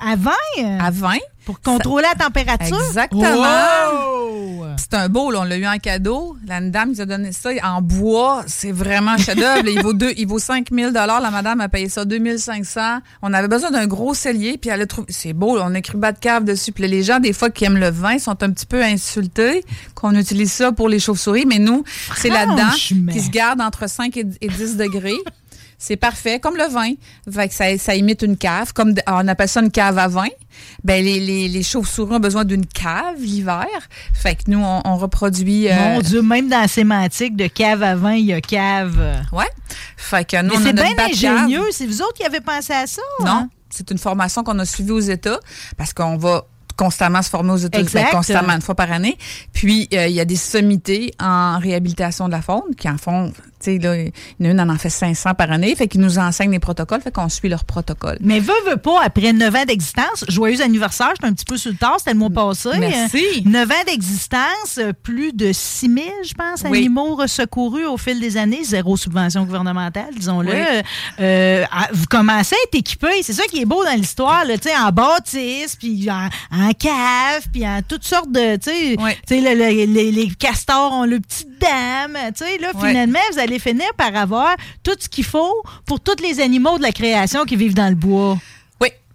[0.01, 0.33] À 20?
[0.81, 1.19] À 20.
[1.45, 2.81] Pour contrôler la température?
[2.89, 3.23] Exactement.
[3.23, 4.67] Wow!
[4.77, 6.37] C'est un beau, là, on l'a eu en cadeau.
[6.47, 8.45] La dame nous a donné ça en bois.
[8.47, 9.67] C'est vraiment un chef-d'œuvre.
[9.69, 12.81] il vaut deux, il vaut 5000 La madame a payé ça 2500.
[13.23, 15.07] On avait besoin d'un gros cellier, puis elle a trouvé.
[15.11, 16.73] C'est beau, là, on a écrit bas de cave dessus.
[16.73, 19.65] Puis là, les gens, des fois, qui aiment le vin, sont un petit peu insultés
[19.95, 21.47] qu'on utilise ça pour les chauves-souris.
[21.47, 21.85] Mais nous,
[22.17, 22.71] c'est là-dedans
[23.13, 25.19] qui se garde entre 5 et et 10 degrés.
[25.85, 26.93] C'est parfait, comme le vin.
[27.29, 28.73] Fait que ça, ça imite une cave.
[28.73, 30.29] Comme on appelle ça une cave à vin.
[30.85, 33.67] Ben, les, les, les chauves-souris ont besoin d'une cave l'hiver.
[34.15, 35.69] Fait que nous, on, on reproduit.
[35.69, 38.97] euh, Mon Dieu, même dans la sémantique de cave à vin, il y a cave.
[39.33, 39.49] Ouais.
[39.97, 41.65] Fait que nous, Mais on a c'est bien ingénieux.
[41.73, 43.03] C'est vous autres qui avez pensé à ça?
[43.19, 43.49] Non, hein?
[43.69, 45.41] c'est une formation qu'on a suivie aux États
[45.77, 46.45] parce qu'on va
[46.77, 49.19] constamment se former aux États-Unis, ben, constamment une fois par année.
[49.53, 53.33] Puis euh, il y a des sommités en réhabilitation de la faune qui en font,
[53.65, 56.01] sais là, il y en a une en en fait 500 par année, fait qu'ils
[56.01, 58.19] nous enseignent les protocoles, fait qu'on suit leurs protocoles.
[58.21, 61.71] Mais veux, veux pas, après 9 ans d'existence, joyeux anniversaire, j'étais un petit peu sur
[61.71, 62.71] le tard, c'était le mois passé.
[62.79, 63.25] Merci.
[63.39, 66.79] Euh, 9 ans d'existence, euh, plus de 6 000, je pense, Oui.
[66.79, 70.53] animaux secourus au fil des années, zéro subvention gouvernementale, disons-le.
[70.53, 70.83] Oui.
[71.21, 74.69] Euh, vous commencez à être équipés, c'est ça qui est beau dans l'histoire, là, tu
[74.69, 79.35] sais, en bâtisse, puis en, en cave, puis en toutes sortes de, tu sais, tu
[79.35, 83.39] sais, le- le- les, les castors ont le petit dame, tu sais, là, finalement, vous
[83.39, 87.45] allez finir par avoir tout ce qu'il faut pour tous les animaux de la création
[87.45, 88.39] qui vivent dans le bois.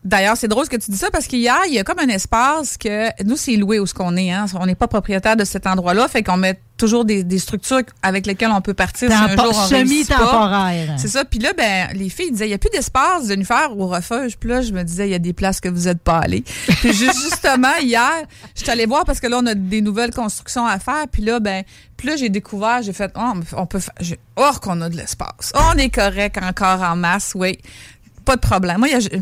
[0.07, 2.07] D'ailleurs, c'est drôle ce que tu dis ça parce qu'hier, il y a comme un
[2.07, 4.31] espace que nous, c'est loué où ce qu'on est.
[4.31, 4.45] Hein.
[4.57, 8.25] On n'est pas propriétaire de cet endroit-là, fait qu'on met toujours des, des structures avec
[8.25, 10.15] lesquelles on peut partir si un jour on réussit pas.
[10.15, 10.95] semi-temporaire.
[10.97, 11.25] C'est ça.
[11.25, 13.87] Puis là, ben, les filles disaient, il n'y a plus d'espace de nous faire au
[13.87, 14.37] refuge.
[14.37, 16.43] Puis là, je me disais, il y a des places que vous n'êtes pas allés.
[16.67, 18.11] Puis ju- justement, hier,
[18.55, 21.05] je suis allée voir parce que là, on a des nouvelles constructions à faire.
[21.11, 21.63] Puis là, ben,
[21.97, 24.95] puis là, j'ai découvert, j'ai fait, oh, on peut faire, j'ai- oh, qu'on a de
[24.95, 25.51] l'espace.
[25.55, 27.57] On est correct encore en masse, oui.
[28.23, 28.77] Pas de problème.
[28.77, 29.19] Moi, il y a,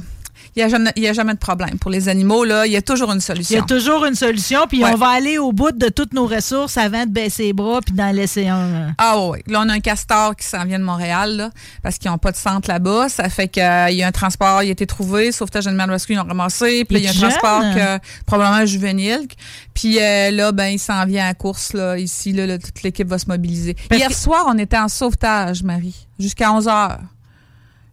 [0.56, 1.78] il y a jamais, il y a jamais de problème.
[1.80, 3.60] Pour les animaux, là, il y a toujours une Il y solution.
[3.64, 4.92] a toujours une solution, puis Ouais.
[4.94, 7.94] on va aller au bout de toutes nos ressources avant de baisser les bras puis
[7.94, 8.94] d'en laisser un.
[8.98, 11.50] Ah oui, là on a un castor qui s'en vient de Montréal là,
[11.84, 13.10] parce qu'ils n'ont pas de centre là-bas.
[13.10, 16.18] Ça fait qu'il y a un transport, il a été trouvé, Sauvetage Animal Rescue, ils
[16.18, 16.86] l'ont ramassé.
[16.86, 19.28] Puis il y a un transport que, probablement juvénile.
[19.74, 22.32] Puis euh, là, ben il s'en vient à course là, ici.
[22.32, 23.76] Là, là, toute l'équipe va se mobiliser.
[23.92, 27.00] Hier soir, on était en sauvetage, Marie, jusqu'à 11 heures.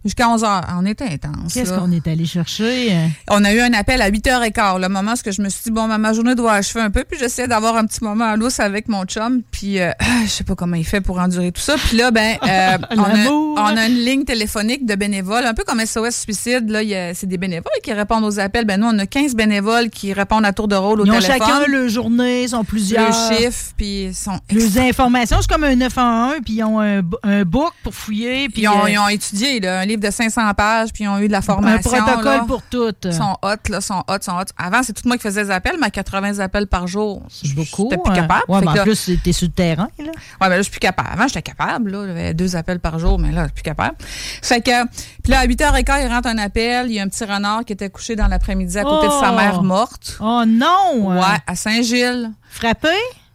[0.04, 0.62] Jusqu'à 11 heures.
[0.76, 1.54] On était intense.
[1.54, 2.92] Qu'est-ce qu'on est allé chercher?
[2.92, 3.06] euh?
[3.30, 5.86] On a eu un appel à 8h15, le moment où je me suis dit, bon,
[5.86, 8.88] ma- journée doit achever un peu, puis j'essaie d'avoir un petit moment à l'os avec
[8.88, 9.90] mon chum, puis euh,
[10.24, 11.76] je sais pas comment il fait pour endurer tout ça.
[11.76, 13.58] Puis là, ben, euh, on, a, L'amour.
[13.58, 16.80] on a une ligne téléphonique de bénévoles, un peu comme SOS Suicide, là,
[17.14, 18.64] c'est des bénévoles qui répondent aux appels.
[18.64, 21.18] Ben, nous, on a 15 bénévoles qui répondent à tour de rôle au Ils ont
[21.20, 21.38] téléphone.
[21.38, 23.08] chacun leur journée, ils sont plusieurs.
[23.08, 27.02] Le chiffre, puis ils sont Les informations, c'est comme un 911, puis ils ont un,
[27.44, 28.48] book pour fouiller.
[28.48, 31.04] Puis Puis ils ont, euh, ils ont étudié là, un livre de 500 pages, puis
[31.04, 31.92] ils ont eu de la formation.
[31.94, 32.44] un protocole là.
[32.46, 33.04] pour toutes.
[33.06, 34.44] Ils sont hot, là, sont hot, sont hot.
[34.56, 37.22] Avant, c'est tout moi qui faisais des appels, mais à 80 appels par jour.
[37.28, 37.88] C'est beaucoup.
[37.90, 38.14] J'étais plus hein.
[38.14, 38.42] capable.
[38.48, 39.88] Ouais, mais en là- plus, t'es sur le terrain.
[39.98, 40.04] Là.
[40.06, 40.12] Ouais,
[40.42, 41.08] mais là, je suis plus capable.
[41.12, 42.06] Avant, j'étais capable, là.
[42.06, 43.96] J'avais deux appels par jour, mais là, je suis plus capable.
[44.00, 44.86] Fait que,
[45.22, 46.86] puis là, à 8h15, il rentre un appel.
[46.88, 49.32] Il y a un petit renard qui était couché dans l'après-midi à côté de sa
[49.32, 49.36] Oh!
[49.36, 50.16] mère morte.
[50.20, 51.16] Oh non!
[51.16, 52.30] Ouais, à Saint-Gilles.
[52.50, 52.88] Frappé?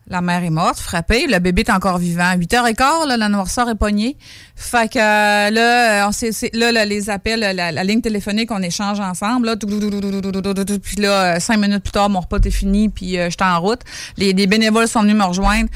[0.09, 1.27] La mère est morte, frappée.
[1.27, 2.31] Le bébé est encore vivant.
[2.33, 4.15] 8h15, là, la noirceur est pognée.
[4.59, 8.49] Fait que euh, là, euh, on sait, là, là, les appels, la, la, ligne téléphonique,
[8.49, 9.45] on échange ensemble.
[9.45, 13.43] Là, puis là, euh, cinq minutes plus tard, mon repas est fini, puis euh, j'étais
[13.43, 13.81] en route.
[14.17, 15.69] Les, les, bénévoles sont venus me rejoindre.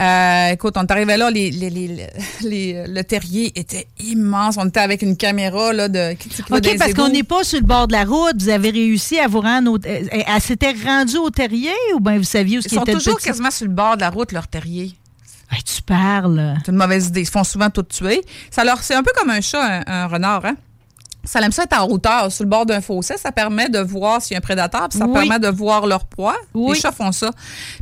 [0.00, 1.70] Euh, écoute, on arrivait là, les, les,
[2.42, 4.56] les, le terrier était immense.
[4.58, 6.14] On était avec une caméra là, de...
[6.50, 8.34] OK, parce qu'on n'est pas sur le bord de la route.
[8.36, 9.70] Vous avez réussi à vous rendre...
[9.70, 12.84] Au, elle s'était rendue au terrier ou bien vous saviez où ce qui Ils sont
[12.84, 14.92] toujours quasiment sur le bord de la route, leur terrier.
[15.50, 16.56] Hey, tu parles.
[16.64, 17.20] C'est une mauvaise idée.
[17.22, 18.22] Ils se font souvent tout tuer.
[18.50, 20.56] Ça leur, c'est un peu comme un chat, un, un renard, hein?
[21.26, 23.14] Ça aime ça être en hauteur, sur le bord d'un fossé.
[23.16, 25.14] Ça permet de voir s'il y a un prédateur, puis ça Oui.
[25.14, 26.36] permet de voir leur proie.
[26.52, 26.74] Oui.
[26.74, 27.30] Les chats font ça.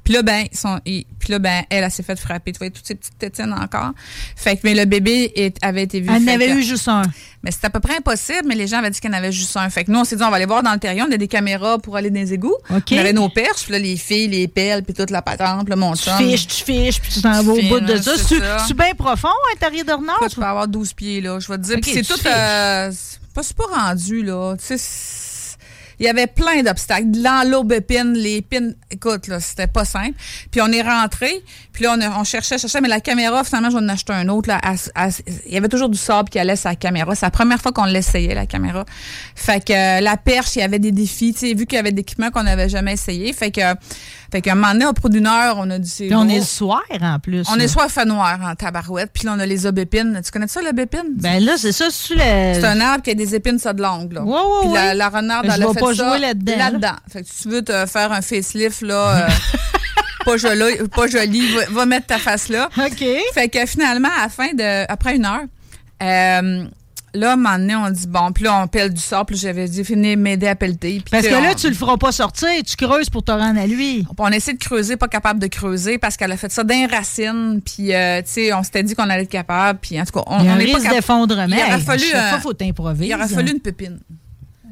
[0.04, 2.52] Puis là, ben, ils sont, ils- puis là, ben, elle, elle s'est fait frapper.
[2.52, 3.92] Tu vois, toutes ces petites tétines encore.
[4.36, 6.08] Fait que, mais le bébé est- avait été vu.
[6.14, 7.02] Elle n'avait eu juste un.
[7.42, 9.32] Mais c'est à peu près impossible, mais les gens avaient dit qu'il y en avait
[9.32, 9.68] juste un.
[9.70, 11.02] Fait que nous, on s'est dit, on va aller voir dans le terrier.
[11.02, 12.54] On a des caméras pour aller dans les égouts.
[12.70, 12.84] OK.
[12.92, 15.76] On avait nos perches, puis là, les filles, les pelles, puis toute la patente, là,
[15.76, 18.12] mon Tu fiches, tu fiches, puis tu t'en vas au Tu bout de ça.
[18.16, 20.16] c'est Tu tu bien profond, un terrier de renard?
[20.20, 21.76] Écoute, je peux avoir 12 pieds, là, je vais te dire.
[21.76, 22.20] Ok, Puis c'est tu tout.
[22.26, 24.54] euh, c'est pas super rendu, là.
[24.58, 24.78] Tu sais,
[25.98, 27.10] il y avait plein d'obstacles.
[27.10, 30.14] Dans l'aubépine, les pines, écoute, là, c'était pas simple.
[30.50, 31.42] Puis on est rentré,
[31.72, 34.12] puis là, on, a- on cherchait, cherchait, mais la caméra, finalement, je vais en acheter
[34.12, 34.48] un autre.
[34.48, 34.60] Là,
[35.46, 37.14] il y avait toujours du sable qui allait la caméra.
[37.14, 38.84] C'est la première fois qu'on l'essayait, la caméra.
[39.34, 41.78] Fait que euh, la perche, il y avait des défis, tu sais, vu qu'il y
[41.78, 43.32] avait des équipements qu'on n'avait jamais essayé.
[43.32, 43.60] Fait que,
[44.32, 46.38] fait qu'à un moment donné, au bout d'une heure, on a dit Puis on est
[46.38, 47.44] le soir, en plus.
[47.50, 47.64] On là.
[47.64, 50.18] est soit fait noir en tabarouette, puis là, on a les aubépines.
[50.24, 51.16] Tu connais ça, l'aubépine?
[51.16, 52.20] Ben là, c'est ça, c'est le.
[52.20, 54.14] C'est un arbre qui a des épines ça de longue.
[54.14, 54.22] Là.
[54.22, 54.94] Ouais, ouais, Puis la, ouais.
[54.94, 56.70] la renarde, elle a fait pas ça jouer là-dedans, là.
[56.70, 56.96] Là-dedans.
[57.12, 59.28] Fait que si tu veux te faire un facelift, là, euh,
[60.24, 62.70] pas, joli, pas joli, va, va mettre ta face là.
[62.78, 63.04] OK.
[63.34, 65.44] Fait que finalement, à la fin de, après une heure,
[66.02, 66.64] euh,
[67.14, 69.26] là, à un moment donné, on dit, bon, puis là, on pèle du sable.
[69.26, 71.02] Puis j'avais dit, venez m'aider à pelleter.
[71.10, 74.04] Parce que là, tu le feras pas sortir, tu creuses pour te rendre à lui.
[74.18, 77.60] on essaie de creuser, pas capable de creuser parce qu'elle a fait ça d'un racine.
[77.64, 79.78] Puis, euh, tu sais, on s'était dit qu'on allait être capable.
[79.80, 81.46] Puis, en tout cas, on, Il y a on un est pas risque cap- d'effondrement.
[81.48, 82.04] Il aurait Hey, fallu.
[82.14, 83.06] euh, fois, faut t'improviser.
[83.08, 83.98] Il aurait fallu une pépine.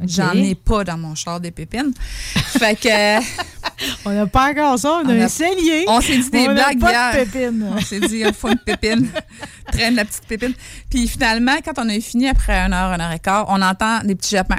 [0.06, 1.92] J'en ai pas dans mon char des pépines.
[2.34, 2.88] fait que.
[4.04, 5.84] On n'a pas encore ça, on, a On a- un cellier.
[5.88, 7.64] On s'est dit des On blagues pas de.
[7.64, 9.08] On s'est dit, il faut une pépine.
[9.72, 10.52] Traîne la petite pépine.
[10.90, 14.00] Puis finalement, quand on a fini après une heure, une heure et quart, on entend
[14.04, 14.56] des petits jappements.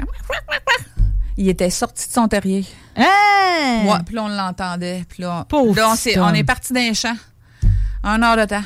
[1.36, 2.66] Il était sorti de son terrier.
[2.96, 3.84] Hein?
[3.86, 5.04] Ouais, puis là, on l'entendait.
[5.08, 7.16] Puis là, on, s'est- on est parti d'un champ.
[8.04, 8.62] Un heure de temps.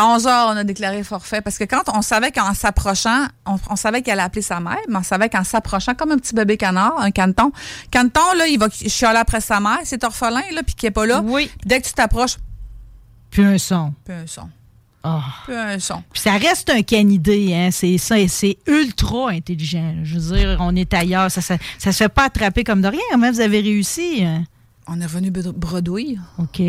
[0.00, 3.56] À 11 heures, on a déclaré forfait parce que quand on savait qu'en s'approchant, on,
[3.68, 6.34] on savait qu'elle allait appeler sa mère, mais on savait qu'en s'approchant, comme un petit
[6.34, 7.52] bébé canard, un caneton,
[7.90, 11.04] caneton, là, il va chialer après sa mère, c'est orphelin, là, puis qui est pas
[11.04, 11.20] là.
[11.22, 11.50] Oui.
[11.58, 12.38] Puis dès que tu t'approches,
[13.30, 13.92] Puis un son.
[14.06, 14.48] puis un son.
[15.02, 15.20] Ah.
[15.44, 16.02] Puis un son.
[16.12, 17.68] Puis ça reste un canidé, hein.
[17.70, 19.96] C'est ça, c'est ultra intelligent.
[20.02, 21.30] Je veux dire, on est ailleurs.
[21.30, 23.00] Ça, ça, ça se fait pas attraper comme de rien.
[23.10, 24.24] Comment vous avez réussi?
[24.24, 24.44] hein?
[24.92, 26.18] On est revenu bred- bredouille.
[26.38, 26.60] OK.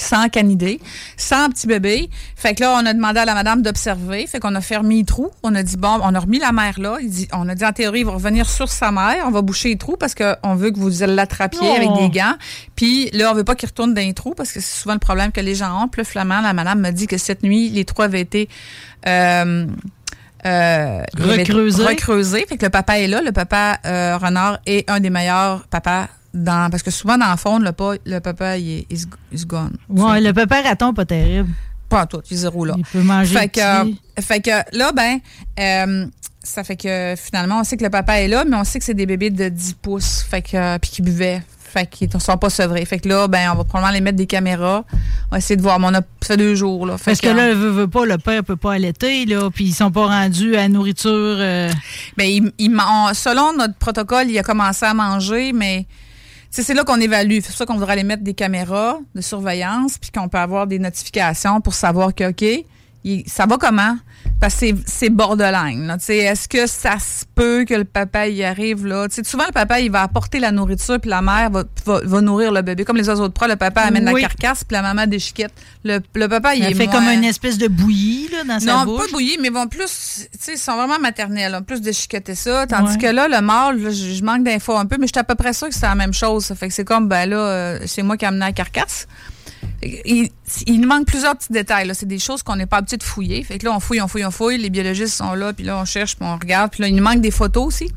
[0.00, 0.80] sans canidé,
[1.16, 2.08] sans petit bébé.
[2.36, 4.26] Fait que là, on a demandé à la madame d'observer.
[4.28, 5.30] Fait qu'on a fermé les trous.
[5.42, 6.98] On a dit, bon, on a remis la mère là.
[7.00, 9.24] Il dit, on a dit, en théorie, il va revenir sur sa mère.
[9.26, 11.74] On va boucher les trous parce qu'on veut que vous l'attrapiez Oh.
[11.76, 12.34] avec des gants.
[12.76, 15.00] Puis là, on veut pas qu'il retourne dans les trous parce que c'est souvent le
[15.00, 15.88] problème que les gens ont.
[15.88, 18.48] Puis le flamand, la madame me dit que cette nuit, les trous avaient été...
[19.06, 19.66] Euh,
[20.46, 21.02] euh.
[21.16, 23.20] Fait que le papa est là.
[23.20, 26.70] Le papa euh, renard est un des meilleurs papas dans...
[26.70, 29.76] Parce que souvent, dans le fond, le, pa- le papa, il est gone.
[29.88, 31.48] Ouais, le papa raton, pas terrible.
[31.88, 32.74] Pas en tout, il est zéro là.
[32.76, 35.18] Il peut manger Fait que, euh, fait que là, ben,
[35.58, 36.06] euh,
[36.42, 38.84] ça fait que finalement, on sait que le papa est là, mais on sait que
[38.84, 41.42] c'est des bébés de 10 pouces, fait que, euh, puis qui buvaient.
[41.70, 42.82] Fait qu'ils ne sont pas sevrés.
[42.86, 44.84] Fait que là, ben, on va probablement les mettre des caméras.
[45.26, 45.78] On va essayer de voir.
[45.78, 46.96] Mais on a fait deux jours, là.
[46.96, 49.74] Fait Parce que là, veut, veut pas, le père peut pas allaiter, là, puis ils
[49.74, 51.10] sont pas rendus à la nourriture.
[51.12, 51.70] euh,
[52.16, 55.84] Ben, il, il man- on- selon notre protocole, il a commencé à manger, mais
[56.50, 57.38] c'est là qu'on évalue.
[57.40, 60.66] C'est pour ça qu'on voudrait aller mettre des caméras de surveillance, puis qu'on peut avoir
[60.66, 62.64] des notifications pour savoir que, OK,
[63.26, 63.96] ça va comment?
[64.40, 65.86] Parce que c'est- borderline.
[65.86, 65.96] là.
[66.08, 69.06] Est-ce que ça se peut que le papa y arrive là?
[69.24, 72.52] Souvent, le papa, il va apporter la nourriture, puis la mère va, va, va nourrir
[72.52, 72.84] le bébé.
[72.84, 74.20] Comme les oiseaux de proie, le papa amène Oui.
[74.22, 75.52] la carcasse, puis la maman déchiquette.
[75.84, 78.72] Le, le papa, il est fait moins- comme une espèce de bouillie, là, dans sa
[78.72, 79.06] non, bouche.
[79.06, 82.66] pas bouillie, mais ils vont plus, ils sont vraiment maternels, hein, plus déchiqueter ça.
[82.66, 82.98] Tandis Ouais.
[82.98, 85.24] que là, le mâle, là, je je manque d'infos un peu, mais je suis à
[85.24, 86.44] peu près sûre que c'est la même chose.
[86.46, 89.06] Ça fait que c'est comme, ben là, euh, c'est moi qui ai amené la carcasse.
[89.80, 90.28] Il,
[90.66, 91.88] il nous manque plusieurs petits détails.
[91.94, 93.44] C'est des choses qu'on n'est pas habitué de fouiller.
[93.44, 94.58] Fait que là, on fouille, on fouille, on fouille.
[94.58, 96.72] Les biologistes sont là, puis là, on cherche, puis on regarde.
[96.72, 97.88] Puis là, il nous manque des photos aussi.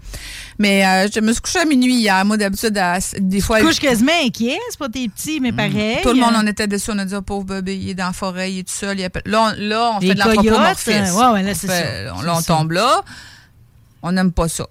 [0.60, 2.24] Mais euh, je me suis couchée à minuit hier.
[2.24, 3.58] Moi, d'habitude, à- des fois...
[3.58, 5.98] Tu te couches quasiment inquiet, c'est pas tes petits, mais pareil.
[6.04, 6.44] Tout le monde hein.
[6.44, 6.92] en était dessus.
[6.94, 9.00] On a dit, oh, pauvre bébé, il est dans la forêt, il est tout seul.
[9.00, 10.92] Il appelle- Là, on, là, on Les fait de l'anthropomorphisme.
[10.92, 12.14] euh, ouais, ouais, là, On c'est fait- ça.
[12.14, 12.54] on- C'est Là, on ça.
[12.58, 13.02] tombe là.
[14.04, 14.68] On n'aime pas ça.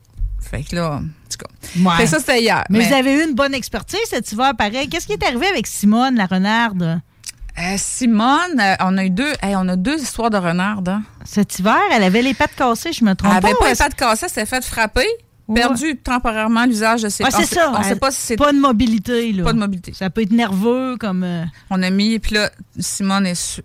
[0.50, 1.80] Fait que là, en tout cas.
[1.90, 1.96] Ouais.
[1.96, 2.64] Fait que ça, c'était hier.
[2.70, 4.88] Mais, vous avez eu une bonne expertise cet hiver, pareil.
[4.88, 7.00] Qu'est-ce qui est arrivé avec Simone, la renarde?
[7.58, 10.88] Euh, Simone, euh, on a eu deux, hey, on a deux histoires de renarde.
[10.88, 11.02] Hein.
[11.24, 13.58] Cet hiver, elle avait les pattes cassées, je me trompe Elle avait pas.
[13.60, 15.06] pas ou les pattes cassées, elle s'est fait frapper,
[15.48, 15.60] Ouais.
[15.60, 17.72] perdu temporairement l'usage de ses Ah, c'est ça.
[17.76, 19.42] On sait pas si c'est Pas de mobilité, là.
[19.44, 19.92] pas de mobilité.
[19.92, 21.24] Ça peut être nerveux, comme...
[21.24, 23.60] euh, On a mis, puis là, Simone est,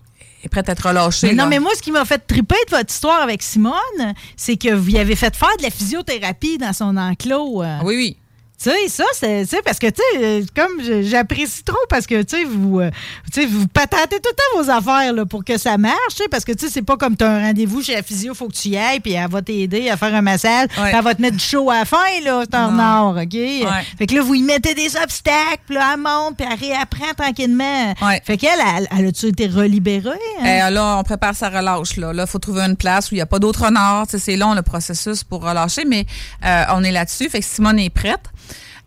[0.46, 1.28] est prête à être relâchée.
[1.28, 1.50] Mais non, là.
[1.50, 3.74] mais moi, ce qui m'a fait triper de votre histoire avec Simone,
[4.38, 7.64] c'est que vous y avez fait faire de la physiothérapie dans son enclos.
[7.64, 7.78] euh.
[7.84, 8.18] Oui, oui.
[8.66, 9.04] Tu sais, ça,
[9.46, 12.90] c'est parce que, tu sais, euh, comme j'apprécie trop parce que, tu sais, vous, euh,
[13.32, 15.96] sais, vous patentez tout le temps vos affaires là, pour que ça marche,
[16.32, 18.48] parce que, tu sais, c'est pas comme tu as un rendez-vous chez la physio, faut
[18.48, 21.22] que tu y ailles, puis elle va t'aider à faire un massage, elle va te
[21.22, 23.38] mettre du chaud à la fin, là, en or, OK?
[24.00, 27.14] Fait que là, vous y mettez des obstacles, puis là, elle monte, puis elle réapprend
[27.16, 27.94] tranquillement.
[28.24, 30.10] Fait qu'elle, elle, elle a-tu été relibérée?
[30.42, 30.70] hein?
[30.70, 31.98] Eh, là, on prépare sa relâche.
[31.98, 33.70] Là, il faut trouver une place où il n'y a pas d'autre
[34.10, 36.08] sais, C'est long le processus pour relâcher, mais
[36.44, 37.30] euh, on est là-dessus.
[37.30, 38.22] Fait que Simone est prête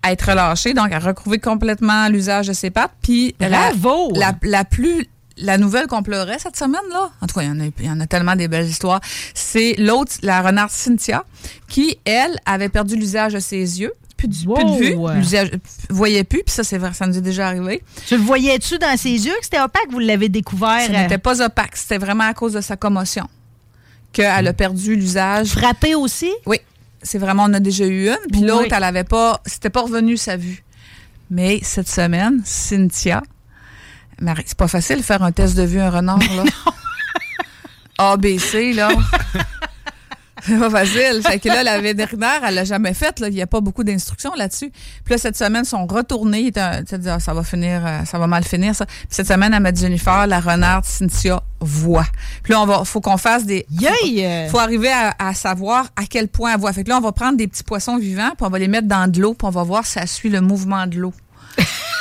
[0.03, 2.93] à être relâchée, donc à recouvrir complètement l'usage de ses pattes.
[3.03, 4.13] Puis la- Bravo!
[4.15, 5.07] La, la plus
[5.41, 7.85] la nouvelle qu'on pleurait cette semaine là, en tout cas il y en a, il
[7.87, 9.01] y en a tellement des belles histoires.
[9.35, 11.25] C'est l'autre, la renarde Cynthia,
[11.69, 13.93] qui elle avait perdu l'usage de ses yeux.
[14.17, 15.11] Plus, du- plus de vue, Wow.
[15.13, 15.53] l'usage-
[15.91, 17.85] voyait plus, puis ça, c'est vrai, ça nous est déjà arrivé.
[18.09, 19.87] Tu le voyais-tu dans ses yeux que c'était opaque?
[19.93, 20.81] Vous l'avez découvert?
[20.85, 23.29] Ce euh, n'était pas opaque, c'était vraiment à cause de sa commotion
[24.13, 25.49] qu'elle a perdu l'usage.
[25.51, 26.31] Frappé aussi?
[26.47, 26.59] Oui,
[27.03, 28.17] c'est vraiment, on a déjà eu une.
[28.31, 28.47] Puis Oui.
[28.47, 30.65] l'autre, elle avait pas, c'était pas revenu sa vue.
[31.31, 33.23] Mais cette semaine, Cynthia,
[34.21, 36.45] Marie, c'est pas facile de faire un test de vue un renard, là.
[37.99, 38.89] ABC, là.
[40.45, 41.21] C'est pas facile.
[41.27, 43.19] Fait que là, la vétérinaire, elle l'a jamais faite.
[43.21, 43.29] là.
[43.29, 44.71] Il n'y a pas beaucoup d'instructions là-dessus.
[45.05, 46.41] Puis là, cette semaine, ils sont retournés.
[46.43, 46.61] Ils étaient-
[47.09, 48.87] ah, ça va finir, euh, ça va mal finir, ça.
[48.87, 52.07] Puis cette semaine, elle m'a dit, Jennifer, la renarde Cynthia voit.
[52.43, 53.67] Puis là, on va, faut qu'on fasse des.
[53.71, 54.49] Yay!
[54.51, 56.73] Faut arriver à, à savoir à quel point elle voit.
[56.73, 58.87] Fait que là, on va prendre des petits poissons vivants, puis on va les mettre
[58.89, 61.13] dans de l'eau, puis on va voir si ça suit le mouvement de l'eau.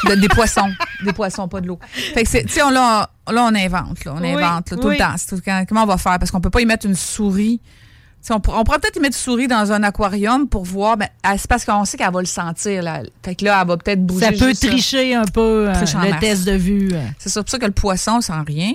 [0.07, 0.69] De- des poissons.
[1.03, 1.79] Des poissons, pas de l'eau.
[1.91, 4.13] Fait que c'est, tu sais, on, là, là, on invente, là.
[4.15, 4.97] On Oui, invente, là, tout oui.
[4.97, 5.15] le temps.
[5.29, 6.17] Tout- comment on va faire?
[6.19, 7.59] Parce qu'on peut pas y mettre une souris.
[7.63, 10.63] Tu sais, on, pourrait- on pourrait peut-être y mettre une souris dans un aquarium pour
[10.63, 11.07] voir, ben,
[11.37, 13.01] c'est parce qu'on sait qu'elle va le sentir, là.
[13.23, 14.25] Fait que là, elle va peut-être bouger.
[14.25, 16.89] Ça peut tricher un peu euh, le test de vue.
[16.93, 17.01] euh.
[17.19, 18.73] C'est ça, pour ça que le poisson sent rien.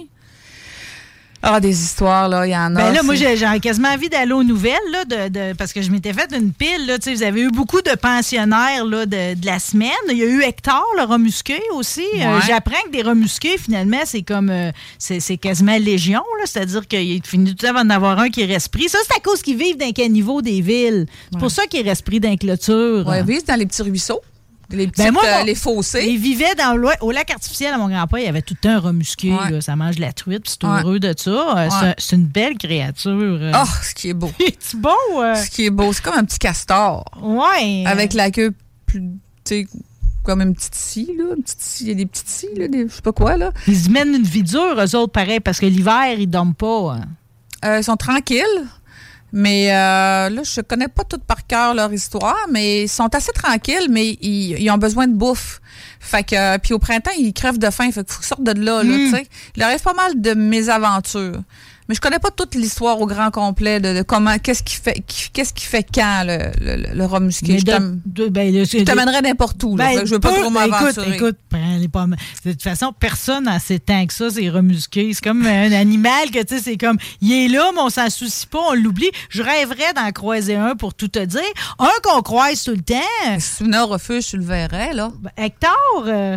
[1.45, 2.79] Ah, des histoires, là, il y en a.
[2.79, 5.91] Ben là, moi, j'ai quasiment envie d'aller aux nouvelles, là, de, de- parce que je
[5.91, 6.87] m'étais fait une pile.
[6.87, 9.91] Là, Tu sais, vous avez eu beaucoup de pensionnaires là, de, de la semaine.
[10.11, 12.05] Il y a eu Hector, le remusqué aussi.
[12.21, 12.41] Euh.
[12.47, 16.23] J'apprends que des remusqués, finalement, c'est comme euh, c'est quasiment légion.
[16.39, 16.45] là.
[16.47, 18.89] C'est-à-dire qu'il finit tout temps d'en avoir un qui reste pris.
[18.89, 21.07] Ça, c'est à cause qu'ils vivent dans quel niveau des villes.
[21.33, 23.05] C'est pour ça qu'ils restent pris dans les clôtures.
[23.07, 24.21] Ouais, oui, c'est dans les petits ruisseaux.
[24.73, 26.07] Les petits, Ben moi, mon- les fossés.
[26.09, 28.19] Il vivait dans le, au lac artificiel à mon grand-père.
[28.21, 29.31] Il y avait tout le temps un remusqué.
[29.33, 29.51] Ouais.
[29.51, 29.61] là.
[29.61, 30.81] Ça mange de la truite, puis c'est Ouais.
[30.81, 31.59] heureux de ça.
[31.59, 33.11] Euh, c'est une belle créature.
[33.13, 33.53] euh.
[33.55, 34.31] Oh, ce qui est beau.
[34.59, 34.91] C'est beau.
[35.17, 35.35] euh?
[35.35, 37.05] Ce qui est beau, c'est comme un petit castor.
[37.23, 37.85] Ouais.
[37.87, 38.53] Avec la queue
[38.87, 39.09] plus, tu
[39.45, 39.67] sais,
[40.23, 41.35] comme une petite scie, là.
[41.37, 41.85] Une petite scie.
[41.85, 43.51] Il y a des petites scies, là, des, je sais pas quoi, là.
[43.67, 46.95] Ils mènent une vie dure, eux autres, pareil, parce que l'hiver, ils dorment pas.
[46.95, 47.01] hein.
[47.65, 48.41] Euh, ils sont tranquilles.
[49.33, 53.33] Mais euh, là, je connais pas tout par cœur leur histoire, mais ils sont assez
[53.33, 55.61] tranquilles, mais ils, ils ont besoin de bouffe.
[56.01, 57.91] Fait que, euh, puis au printemps, ils crèvent de faim.
[57.93, 58.99] Fait qu'il faut qu'ils sortent de là, là, Mm.
[58.99, 59.27] tu sais.
[59.57, 61.41] Il leur arrive pas mal de mésaventures.
[61.89, 65.03] Mais je connais pas toute l'histoire au grand complet de, de comment, qu'est-ce qui fait,
[65.33, 67.59] qu'est-ce qui fait quand le, le, le, musqué?
[67.59, 69.87] Je de- de- ben, t'amènerais n'importe où, là.
[69.87, 71.17] Ben, que je veux pas peu- trop Écoute, m'aventurer.
[71.17, 72.17] écoute, prends les pommes.
[72.45, 75.13] De toute façon, personne n'a assez tant que ça, c'est remusqué.
[75.13, 78.09] C'est comme un animal que, tu sais, c'est comme, il est là, mais on s'en
[78.11, 79.11] soucie pas, on l'oublie.
[79.29, 81.41] Je rêverais d'en croiser un pour tout te dire.
[81.79, 83.39] Un qu'on croise tout le temps.
[83.39, 85.11] Si au refuge, tu le verrais, là.
[85.21, 86.37] Ben, Hector, euh,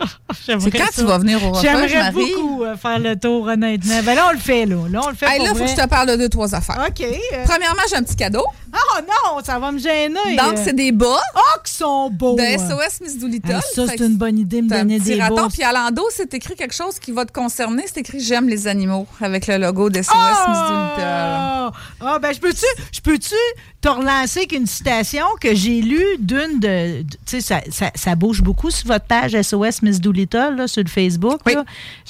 [0.44, 1.02] C'est quand ça.
[1.02, 4.00] tu vas venir au refuge, J'aimerais beaucoup euh, faire le tour, honnêtement.
[4.04, 4.76] Ben là, on le fait, là.
[4.90, 6.54] Là, on le fait Hey, pour là, faut que je te parle de deux, trois
[6.54, 6.84] affaires.
[6.88, 7.00] OK.
[7.02, 8.44] euh, Premièrement, j'ai un petit cadeau.
[8.72, 10.36] Oh non, ça va me gêner.
[10.36, 11.18] Donc, c'est des bas.
[11.36, 12.36] Oh, qui sont beaux.
[12.36, 13.60] De SOS Miss Doolittle.
[13.74, 15.48] Ça, c'est une bonne idée, me t'as un donner petit des bas.
[15.52, 17.84] Puis à l'endos, c'est écrit quelque chose qui va te concerner.
[17.86, 20.06] C'est écrit J'aime les animaux avec le logo d'SOS
[20.48, 21.02] Miss Doolittle.
[21.02, 21.70] Ah,
[22.00, 23.34] ah, ben, je peux-tu, je peux-tu
[23.80, 27.02] te relancer avec une citation que j'ai lue d'une de.
[27.02, 30.68] de- Tu sais, ça, ça, ça bouge beaucoup sur votre page SOS Miss Doolittle, là,
[30.68, 31.40] sur le Facebook.
[31.46, 31.64] là.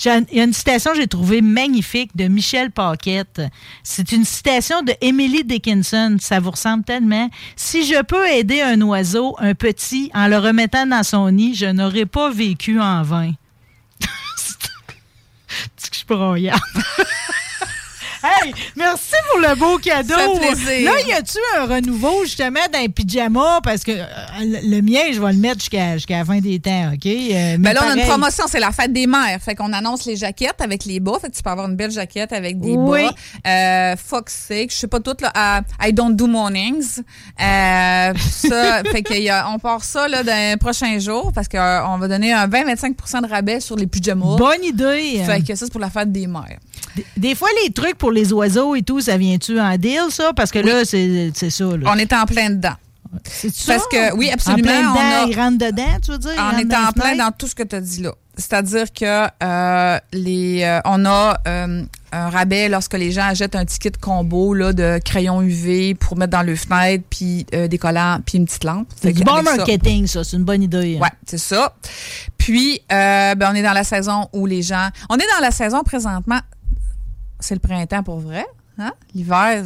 [0.05, 3.41] Il y a une citation que j'ai trouvée magnifique de Michel Paquette.
[3.83, 6.17] C'est une citation de Emily Dickinson.
[6.21, 7.31] Ça vous ressemble tellement.
[7.57, 11.67] Si je peux aider un oiseau, un petit, en le remettant dans son nid, je
[11.67, 13.33] n'aurais pas vécu en vain.
[15.77, 16.51] C'est que je suis.
[18.23, 20.15] Hey, merci pour le beau cadeau.
[20.15, 20.93] Ça fait plaisir.
[20.93, 23.61] Là, y a-tu un renouveau justement dans les pyjamas?
[23.63, 24.05] Parce que euh,
[24.41, 27.07] le, mien, je vais le mettre jusqu'à jusqu'à la fin des temps, OK?
[27.07, 29.39] Euh, mais Ben là, on a une promotion, c'est la fête des mères.
[29.41, 31.19] Fait qu'on annonce les jaquettes avec les bas.
[31.21, 33.05] Fait que tu peux avoir une belle jaquette avec des Oui.
[33.05, 33.15] bas.
[33.51, 35.31] Euh, Fox Six, je sais pas tout, là.
[35.35, 36.99] à I don't do mornings.
[37.41, 41.49] Euh, ça, fait que y a- on part ça, là, dans les prochains jours parce
[41.49, 44.37] qu'on va donner un 20-25% de rabais sur les pyjamas.
[44.37, 45.23] Bonne idée.
[45.25, 46.59] Fait que ça, c'est pour la fête des mères.
[46.97, 50.33] Des, des fois, les trucs pour les oiseaux et tout, ça vient-tu en deal, ça?
[50.35, 51.65] Parce que là, c'est ça.
[51.65, 51.91] Là.
[51.93, 52.75] On est en plein dedans.
[53.25, 53.73] C'est ça?
[53.75, 54.69] Parce que, oui, absolument.
[54.71, 56.31] En plein on dedans, a- ils rentrent dedans, tu veux dire?
[56.37, 58.13] On est en plein dans tout ce que tu as dit là.
[58.37, 63.65] C'est-à-dire que euh, les, euh, on a euh, un rabais lorsque les gens achètent un
[63.67, 68.21] ticket de combo là, de crayon UV pour mettre dans le fenêtre, puis des collants,
[68.25, 68.89] puis une petite lampe.
[69.03, 70.23] C'est du bon ça- marketing, ça.
[70.25, 70.97] C'est une bonne idée.
[70.97, 71.03] hein.
[71.03, 71.75] Ouais, c'est ça.
[72.39, 74.89] Puis, euh, ben, on est dans la saison où les gens.
[75.11, 76.39] On est dans la saison présentement.
[77.41, 78.47] C'est le printemps pour vrai.
[78.79, 78.93] Hein?
[79.15, 79.65] L'hiver,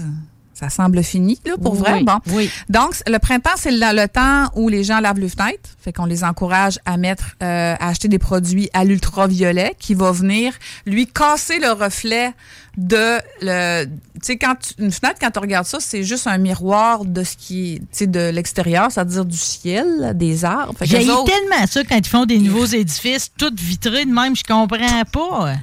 [0.55, 1.95] ça semble fini, là, pour vrai.
[1.95, 2.19] Oui, Bon.
[2.29, 2.51] oui.
[2.69, 5.71] Donc, le printemps, c'est le, le temps où les gens lavent les fenêtres.
[5.81, 10.11] Fait qu'on les encourage à mettre, euh, à acheter des produits à l'ultraviolet qui va
[10.13, 10.53] venir,
[10.87, 12.33] lui, casser le reflet
[12.77, 13.85] de le.
[13.85, 13.91] Tu
[14.23, 17.37] sais, quand tu- une fenêtre, quand tu regardes ça, c'est juste un miroir de ce
[17.37, 20.75] qui est, de l'extérieur, c'est-à-dire du ciel, des arbres.
[20.83, 25.05] J'ai tellement ça quand ils font des nouveaux édifices, tout vitrés de même, je comprends
[25.13, 25.55] pas.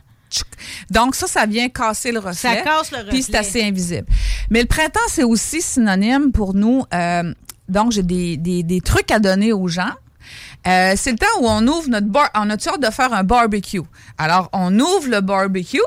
[0.90, 2.34] Donc, ça, ça vient casser le reflet.
[2.34, 3.10] Ça casse le reflet.
[3.12, 4.08] Puis c'est assez invisible.
[4.49, 6.84] Mais le printemps, c'est aussi synonyme pour nous.
[6.94, 7.34] euh,
[7.70, 9.91] donc, j'ai des, des, des trucs à donner aux gens.
[10.68, 12.30] Euh, c'est le temps où on ouvre notre bar.
[12.36, 13.82] On a-tu hâte de faire un barbecue?
[14.18, 15.80] Alors, on ouvre le barbecue.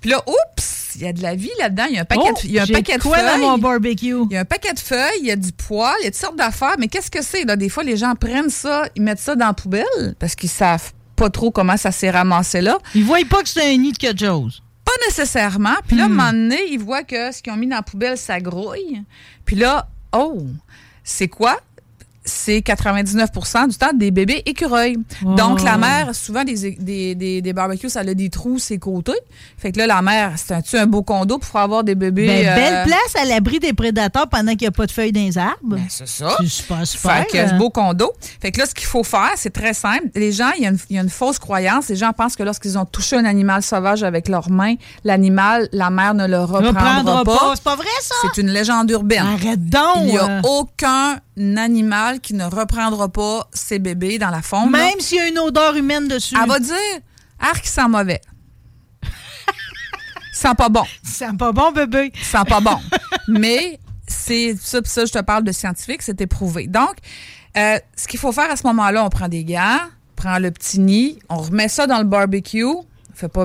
[0.00, 1.84] Puis là, oups, il y a de la vie là-dedans.
[1.88, 3.18] Il y a un paquet, Oh, de, il y a un j'ai paquet de quoi
[3.18, 3.40] feuilles.
[3.40, 4.16] dans mon barbecue?
[4.30, 6.10] Il y a un paquet de feuilles, il y a du poil, il y a
[6.10, 6.76] toutes sortes d'affaires.
[6.78, 7.44] Mais qu'est-ce que c'est?
[7.44, 7.56] Là?
[7.56, 10.92] Des fois, les gens prennent ça, ils mettent ça dans la poubelle parce qu'ils savent
[11.20, 12.78] pas trop comment ça s'est ramassé là.
[12.94, 14.62] Ils voient pas que c'est un nid de quelque chose.
[14.86, 15.76] Pas nécessairement.
[15.86, 16.12] Puis là, à un Hmm.
[16.14, 19.02] moment donné, ils voient que ce qu'ils ont mis dans la poubelle, ça grouille.
[19.44, 20.38] Puis là, oh,
[21.04, 21.60] c'est quoi?
[22.30, 24.96] C'est 99% du temps des bébés écureuils.
[25.24, 25.34] Oh.
[25.34, 29.12] Donc, la mère, souvent, des, des, des, des barbecues, ça a des trous, ses côtés.
[29.58, 32.26] Fait que là, la mère, c'est un, un beau condo pour avoir des bébés.
[32.26, 35.12] Ben, euh, Belle place à l'abri des prédateurs pendant qu'il n'y a pas de feuilles
[35.12, 35.76] dans les arbres.
[35.88, 36.36] c'est ça.
[36.40, 37.16] C'est super, super.
[37.16, 38.12] Fait que ce beau condo.
[38.40, 40.04] Fait que là, ce qu'il faut faire, c'est très simple.
[40.14, 41.88] Les gens, il y, a une- il y a une fausse croyance.
[41.88, 44.74] Les gens pensent que lorsqu'ils ont touché un animal sauvage avec leurs mains,
[45.04, 47.36] l'animal, la mère ne le reprendra, Reprendra pas.
[47.36, 47.52] pas.
[47.56, 48.14] C'est pas vrai, ça?
[48.22, 49.24] C'est une légende urbaine.
[49.26, 49.80] Arrête donc!
[50.02, 50.42] Il n'y a euh.
[50.44, 51.18] aucun
[51.56, 54.66] animal qui ne reprendra pas ses bébés dans la là.
[54.66, 56.34] Même s'il y a une odeur humaine dessus.
[56.40, 56.76] Elle va dire,
[57.38, 58.20] arc, sent mauvais.
[60.32, 60.84] Sent pas bon.
[61.02, 62.12] Sent pas bon, bébé.
[62.22, 62.78] Sent pas bon.
[63.28, 66.66] Mais c'est ça, je te parle de scientifique, c'est éprouvé.
[66.66, 66.96] Donc,
[67.56, 70.80] euh, ce qu'il faut faire à ce moment-là, on prend des on prend le petit
[70.80, 72.64] nid, on remet ça dans le barbecue.
[73.14, 73.44] Fait pas,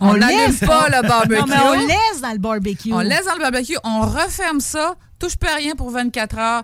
[0.00, 0.60] on laisse.
[0.60, 1.40] pas le barbecue.
[1.40, 2.92] Non, mais on laisse dans le barbecue.
[2.92, 6.62] On laisse dans le barbecue, on referme ça, touche pas à rien pour 24 heures.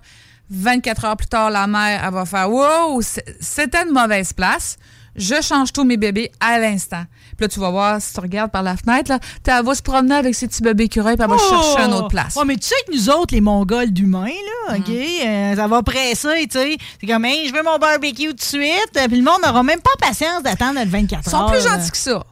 [0.52, 3.00] 24 heures plus tard, la mère, elle va faire Wow,
[3.40, 4.76] c'était une mauvaise place.
[5.14, 7.04] Je change tous mes bébés à l'instant.
[7.36, 9.82] Puis là, tu vas voir, si tu regardes par la fenêtre, là, elle va se
[9.82, 12.34] promener avec ses petits bébés écureuils, puis elle va chercher une autre place.
[12.40, 14.24] Oh, mais tu sais que nous autres, les Mongols d'humains,
[14.68, 14.72] Mm.
[14.72, 16.76] là, OK, euh, ça va presser, tu sais.
[16.98, 18.90] C'est comme, Hey, je veux mon barbecue tout de suite.
[18.94, 21.52] Puis le monde n'aura même pas patience d'attendre le 24 Ils sont heures.
[21.52, 22.22] plus gentils que ça.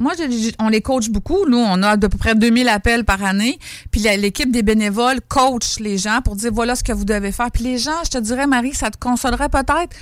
[0.00, 0.14] Moi,
[0.58, 1.46] on les coach beaucoup.
[1.46, 3.58] Nous, on a à peu près 2000 appels par année.
[3.90, 7.50] Puis l'équipe des bénévoles coach les gens pour dire voilà ce que vous devez faire.
[7.50, 9.94] Puis les gens, je te dirais, Marie, ça te consolerait peut-être?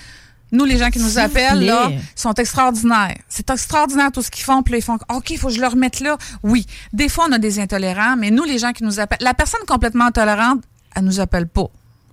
[0.50, 3.18] Nous, les gens qui nous appellent, là, sont extraordinaires.
[3.28, 4.62] C'est extraordinaire tout ce qu'ils font.
[4.62, 6.16] Puis là, ils font OK, il faut que je le remette là.
[6.42, 6.64] Oui.
[6.92, 9.60] Des fois, on a des intolérants, mais nous, les gens qui nous appellent, la personne
[9.66, 10.62] complètement intolérante,
[10.94, 11.66] elle nous appelle pas.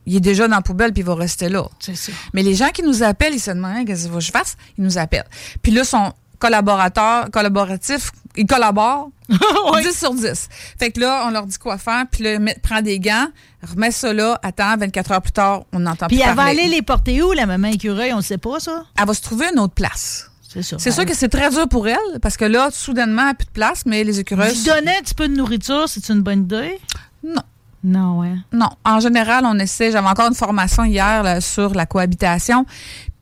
[0.05, 1.67] Il est déjà dans la poubelle puis il va rester là.
[1.79, 2.11] C'est ça.
[2.33, 4.57] Mais les gens qui nous appellent, ils se demandent qu'est-ce que je fasse?
[4.77, 5.25] Ils nous appellent.
[5.63, 10.49] Puis là, son collaborateur, collaboratif, ils collaborent 10 sur 10.
[10.77, 12.03] Fait que là, on leur dit quoi faire.
[12.11, 13.27] Puis là, met- prend des gants,
[13.63, 16.67] remet ça là, attends, 24 heures plus tard, on n'entend plus Puis elle va aller
[16.67, 18.13] les porter où, la maman écureuil?
[18.13, 18.83] On ne sait pas, ça?
[18.99, 20.29] Elle va se trouver une autre place.
[20.47, 20.77] C'est ça.
[20.79, 23.45] C'est sûr que c'est très dur pour elle, parce que là, soudainement, elle n'a plus
[23.45, 24.53] de place, mais les écureuils...
[24.55, 26.79] Lui donner un petit peu de nourriture, c'est une bonne idée?
[27.23, 27.41] Non.
[27.83, 28.33] Non, ouais.
[28.51, 29.91] Non, en général, on essaie.
[29.91, 32.65] J'avais encore une formation hier là, sur la cohabitation.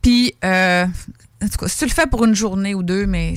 [0.00, 0.86] Puis, euh,
[1.42, 3.34] en tout cas, si tu le fais pour une journée ou deux, mais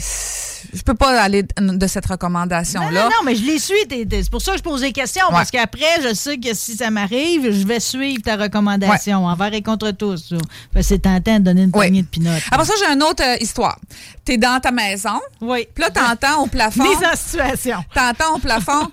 [0.73, 3.03] je peux pas aller de cette recommandation-là.
[3.03, 3.75] non, non, mais je les suis.
[3.89, 5.25] C'est pour ça que je pose des questions.
[5.29, 9.61] Parce qu'après, je sais que si ça m'arrive, je vais suivre ta recommandation envers et
[9.61, 10.33] contre tous.
[10.81, 12.43] C'est tentant de donner une poignée de pinottes.
[12.51, 13.79] Après ça, j'ai une autre euh, histoire.
[14.25, 15.19] Tu es dans ta maison.
[15.41, 15.67] Oui.
[15.73, 16.83] Puis là, t'entends au plafond.
[16.89, 17.83] Mise en situation.
[17.93, 18.89] T'entends au plafond.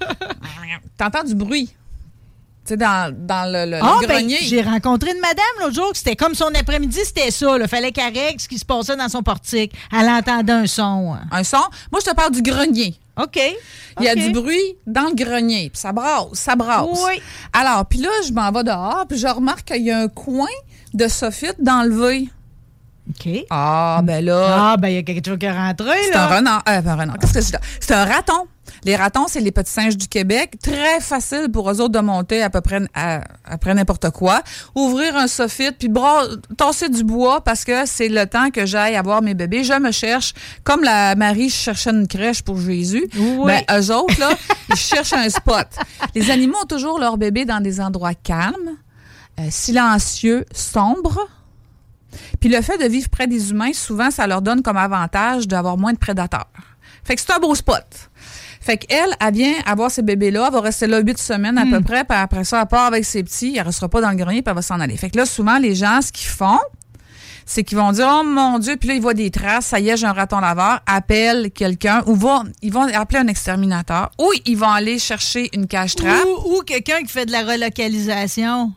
[0.99, 1.75] t'entends du bruit.
[2.66, 4.39] Tu sais, dans, dans le, le- le Ah, ben, grenier.
[4.41, 7.57] j'ai rencontré une madame l'autre jour, que c'était comme son après-midi, c'était ça.
[7.61, 9.73] Il fallait qu'elle règle ce qui se passait dans son portique.
[9.93, 11.15] Elle entendait un son.
[11.31, 11.59] Un son?
[11.93, 12.95] Moi, je te parle du grenier.
[13.23, 13.39] OK.
[14.01, 16.86] Il y a du bruit dans le grenier, puis ça brasse, ça brasse.
[17.07, 17.20] Oui.
[17.53, 20.49] Alors, puis là, je m'en vais dehors, puis je remarque qu'il y a un coin
[20.95, 22.28] de soffit d'enlever.
[23.11, 23.45] OK.
[23.51, 24.73] Ah, ben là.
[24.73, 26.25] Ah, ben, il y a quelque chose qui est rentré, C'est là.
[26.25, 26.63] un renard.
[26.69, 27.19] Euh, un renard.
[27.19, 27.59] Qu'est-ce que c'est?
[27.81, 28.47] C'est un raton.
[28.85, 30.57] Les ratons, c'est les petits singes du Québec.
[30.63, 33.21] Très facile pour eux autres de monter à peu près à,
[33.75, 34.43] n'importe quoi.
[34.75, 35.91] Ouvrir un soffit, puis
[36.57, 39.65] tasser du bois parce que c'est le temps que j'aille avoir mes bébés.
[39.65, 43.09] Je me cherche, comme la Marie cherchait une crèche pour Jésus.
[43.17, 43.47] Oui.
[43.47, 44.31] Ben, eux autres, là,
[44.71, 45.67] ils cherchent un spot.
[46.15, 48.77] Les animaux ont toujours leur bébé dans des endroits calmes,
[49.41, 51.21] euh, silencieux, sombres.
[52.41, 55.77] Puis le fait de vivre près des humains, souvent, ça leur donne comme avantage d'avoir
[55.77, 56.47] moins de prédateurs.
[57.05, 57.85] Fait que c'est un beau spot.
[58.61, 61.81] Fait qu'elle, elle vient avoir ces bébés-là, elle va rester là huit semaines à peu
[61.82, 64.41] près, puis après ça, elle part avec ses petits, elle restera pas dans le grenier,
[64.41, 64.97] puis elle va s'en aller.
[64.97, 66.59] Fait que là, souvent, les gens, ce qu'ils font,
[67.45, 69.91] c'est qu'ils vont dire, oh mon Dieu, puis là, ils voient des traces, ça y
[69.91, 74.31] est, j'ai un raton laveur, appelle quelqu'un, ou vont, ils vont appeler un exterminateur, ou
[74.47, 76.24] ils vont aller chercher une cage trappe.
[76.47, 78.73] Ou, ou quelqu'un qui fait de la relocalisation.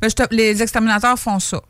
[0.00, 1.60] Ben, je te- les exterminateurs font ça.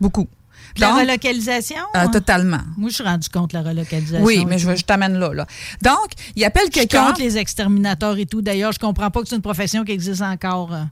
[0.00, 0.28] Beaucoup.
[0.76, 1.76] De la Donc, relocalisation?
[1.96, 2.60] euh, totalement.
[2.76, 4.24] Moi, je suis rendu contre la relocalisation.
[4.24, 5.46] Oui, mais je, je t'amène là, là.
[5.82, 7.06] Donc, il appelle quelqu'un.
[7.06, 8.40] contre les exterminateurs et tout.
[8.40, 10.72] D'ailleurs, je comprends pas que c'est une profession qui existe encore.
[10.72, 10.82] euh.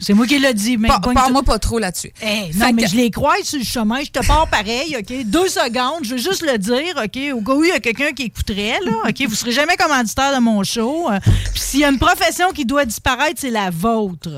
[0.00, 0.76] C'est moi qui l'ai dit.
[0.76, 2.10] mais Parle-moi pas trop là-dessus.
[2.20, 4.02] Hey, Fait non, mais que- je les crois sur le chemin.
[4.02, 5.24] Je te pars pareil, OK?
[5.26, 7.18] Deux secondes, je veux juste le dire, OK?
[7.32, 9.22] Au cas où il y a quelqu'un qui écouterait, là, OK?
[9.28, 11.08] Vous serez jamais commanditaire de mon show.
[11.12, 11.20] euh,
[11.52, 14.30] Puis s'il y a une profession qui doit disparaître, c'est la vôtre.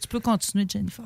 [0.00, 1.04] Tu peux continuer, Jennifer.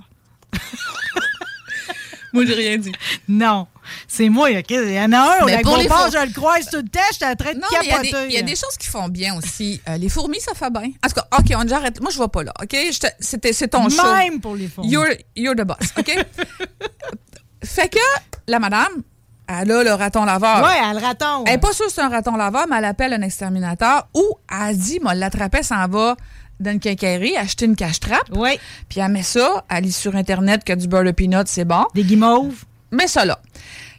[2.32, 2.92] Moi, j'ai rien dit.
[3.26, 3.66] Non.
[4.06, 4.70] C'est moi, OK?
[4.70, 7.00] Il y en a un, Mais la pour les je le croise tout le temps,
[7.10, 8.76] j'étais en train de Non, mais il y a des- il y, a des choses
[8.78, 9.80] qui font bien aussi.
[9.88, 10.90] Euh, les fourmis, ça fait bien.
[11.02, 12.00] En tout cas, OK, on j'arrête.
[12.00, 12.70] Moi, je vais pas là, OK?
[12.70, 14.14] Je C'est ton show.
[14.14, 14.90] Même pour les fourmis.
[14.90, 16.12] You're, you're the boss, OK?
[17.64, 17.98] fait que
[18.46, 19.02] la madame,
[19.48, 20.62] elle a le raton laveur.
[20.62, 21.44] Ouais, elle raton.
[21.46, 24.38] Elle n'est pas sûre que c'est un raton laveur, mais elle appelle un exterminateur ou
[24.50, 26.16] elle dit, moi, l'attrapait, s'en va
[26.60, 28.28] dans une quincaillerie, acheter une cache-trappe.
[28.34, 28.58] Oui.
[28.88, 31.84] Puis elle met ça, elle lit sur Internet que du beurre de peanut, c'est bon.
[31.94, 32.64] Des guimauves.
[32.90, 33.38] Mets ça là.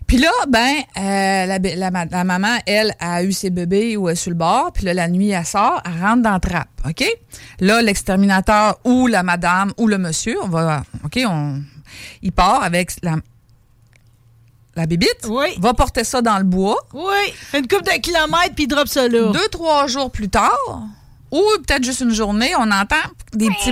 [0.10, 1.45] Puis là, ben, euh,
[1.76, 4.72] la, maman, elle, a eu ses bébés ou elle est sur le bord.
[4.73, 7.06] Puis là, la nuit, elle sort, elle rentre dans la trappe, OK?
[7.60, 11.61] Là, l'exterminateur ou la madame ou le monsieur, on va, OK, on,
[12.23, 13.18] il part avec la,
[14.76, 15.27] la bébite,
[15.60, 16.77] va porter ça dans le bois.
[16.94, 19.31] Oui, fait une coupe de kilomètres puis il drop ça là.
[19.31, 20.88] Deux, trois jours plus tard,
[21.31, 22.95] ou peut-être juste une journée, on entend
[23.34, 23.72] des petits.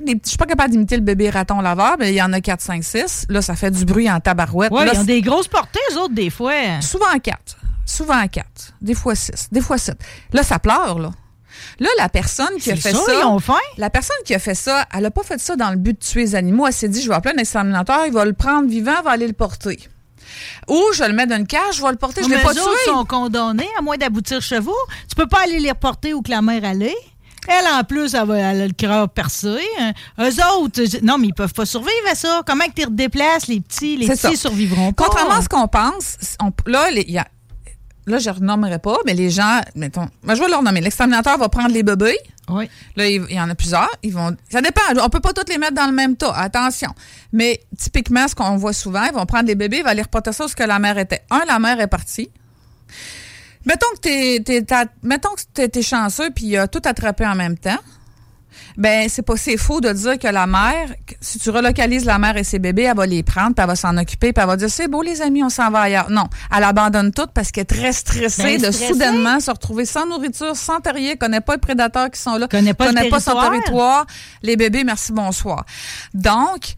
[0.00, 2.32] Des, petits- je suis pas capable d'imiter le bébé raton laveur, mais il y en
[2.32, 3.26] a 4, 5, 6.
[3.28, 4.70] Là, ça fait du bruit en tabarouette.
[4.84, 6.52] Là, ils ont des grosses portées, eux autres, des fois.
[6.80, 7.38] Souvent à 4.
[7.86, 8.46] Souvent à 4.
[8.80, 9.48] Des fois 6.
[9.50, 9.96] Des fois 7.
[10.32, 11.10] Là, ça pleure, là.
[11.78, 13.12] Là, la personne qui a fait ça, ça.
[13.20, 13.54] ils ont faim?
[13.76, 16.04] La personne qui a fait ça, elle n'a pas fait ça dans le but de
[16.04, 16.66] tuer les animaux.
[16.66, 19.10] Elle s'est dit, je vais appeler un exterminateur, il va le prendre vivant, il va
[19.10, 19.78] aller le porter.
[20.68, 22.52] Ou je le mettre dans une cage, je vais le porter, je ne l'ai pas
[22.54, 22.60] tué.
[22.86, 24.74] sont condamnés, à moins d'aboutir chevaux.
[25.08, 26.96] Tu peux pas aller les reporter où que la mère allait.
[27.48, 29.58] Elle, en plus, elle, va, elle a le cœur percé.
[29.80, 29.92] Hein.
[30.20, 32.42] Eux autres, non, mais ils peuvent pas survivre à ça.
[32.46, 33.96] Comment que tu redéplaces les petits?
[33.96, 34.36] Les petits ça.
[34.36, 35.04] survivront pas?
[35.06, 37.26] Contrairement à ce qu'on pense, on- là, les- il y a-
[38.06, 40.80] là, je ne renommerai pas, mais les gens, mettons, ben, je vais leur nommer.
[40.80, 42.18] L'exterminateur va prendre les bébés.
[42.48, 42.68] Oui.
[42.96, 43.88] Là, il, il y en a plusieurs.
[44.02, 44.82] Ils vont, ça dépend.
[45.00, 46.32] On peut pas tous les mettre dans le même tas.
[46.34, 46.90] Attention.
[47.32, 50.32] Mais typiquement, ce qu'on voit souvent, ils vont prendre les bébés, ils vont aller reporter
[50.32, 51.22] ça où ce que la mère était.
[51.30, 52.30] Un, la mère est partie.
[53.64, 57.24] Mettons que t'es, t'es- t'as- mettons que t'es, t'es chanceux puis il a tout attrapé
[57.26, 57.78] en même temps.
[58.76, 62.36] Ben, c'est pas c'est faux de dire que la mère, si tu relocalises la mère
[62.36, 64.56] et ses bébés, elle va les prendre, puis elle va s'en occuper, puis elle va
[64.56, 66.10] dire c'est beau les amis, on s'en va ailleurs.
[66.10, 66.26] Non,
[66.56, 68.92] elle abandonne tout parce qu'elle est très stressée Ben, de stressée.
[68.92, 72.74] soudainement se retrouver sans nourriture, sans terrier, connaît pas les prédateurs qui sont là, Connaît
[72.74, 74.06] pas connaît pas son territoire.
[74.42, 75.64] les bébés, merci bonsoir.
[76.14, 76.74] Donc,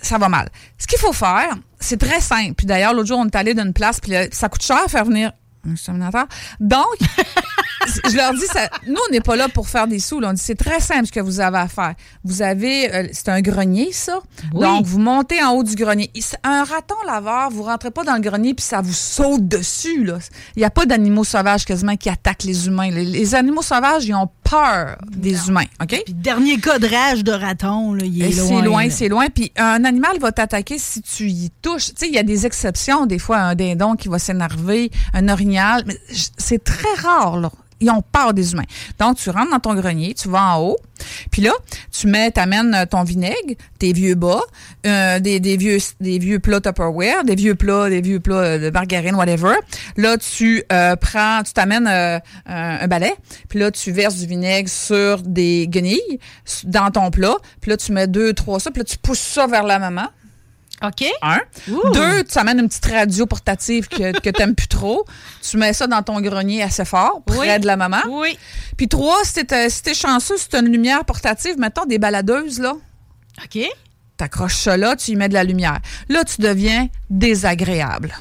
[0.00, 0.48] ça va mal.
[0.78, 2.54] Ce qu'il faut faire, c'est très simple.
[2.54, 4.88] Puis d'ailleurs, l'autre jour, on est allé d'une place, puis là, ça coûte cher à
[4.88, 5.32] faire venir
[5.64, 6.26] un.
[6.60, 6.84] Donc,
[8.10, 10.20] je leur dis, ça, nous, on n'est pas là pour faire des sous.
[10.20, 10.30] là.
[10.30, 11.94] On dit, c'est très simple ce que vous avez à faire.
[12.24, 14.20] Vous avez, euh, c'est un grenier, ça.
[14.52, 14.60] Oui.
[14.62, 16.10] Donc, vous montez en haut du grenier.
[16.42, 20.04] Un raton laveur, vous rentrez pas dans le grenier puis ça vous saute dessus.
[20.04, 20.18] là.
[20.56, 22.90] Il n'y a pas d'animaux sauvages quasiment qui attaquent les humains.
[22.90, 25.66] Les, les animaux sauvages, ils ont peur des humains.
[25.80, 26.02] OK?
[26.04, 28.46] Puis dernier cas de rage de raton, là, il est loin.
[28.46, 29.26] C'est loin, c'est loin.
[29.28, 31.86] Puis un animal va t'attaquer si tu y touches.
[31.86, 33.06] Tu sais, il y a des exceptions.
[33.06, 35.84] Des fois, un dindon qui va s'énerver, un orignal.
[35.86, 35.96] Mais
[36.36, 37.50] c'est très rare, là.
[37.82, 38.64] Ils ont peur des humains.
[38.98, 40.76] Donc, tu rentres dans ton grenier, tu vas en haut,
[41.30, 41.50] puis là,
[41.90, 44.40] tu mets, t'amènes euh, ton vinaigre, tes vieux bas,
[44.86, 48.70] euh, des, vieux des vieux plats Tupperware, des vieux plats, des vieux plats euh, de
[48.70, 49.54] margarine, whatever.
[49.96, 50.64] Là, tu
[51.00, 51.88] prends, tu t'amènes
[52.46, 53.14] un, balai,
[53.48, 56.20] puis là, tu verses du vinaigre sur des guenilles
[56.64, 59.46] dans ton plat, puis là, tu mets deux, trois ça, puis là, tu pousses ça
[59.46, 60.06] vers la maman.
[60.82, 61.04] OK.
[61.22, 61.40] Un.
[61.92, 65.04] Deux, tu amènes une petite radio portative que, que tu plus trop.
[65.48, 67.60] Tu mets ça dans ton grenier assez fort, près Oui.
[67.60, 68.00] de la maman.
[68.08, 68.36] Oui.
[68.76, 72.74] Puis trois, si t'es si t'es chanceux, c'est une lumière portative, mettons des baladeuses, là.
[73.44, 73.62] OK.
[74.16, 75.78] T'accroches ça là, tu y mets de la lumière.
[76.08, 78.14] Là, tu deviens désagréable.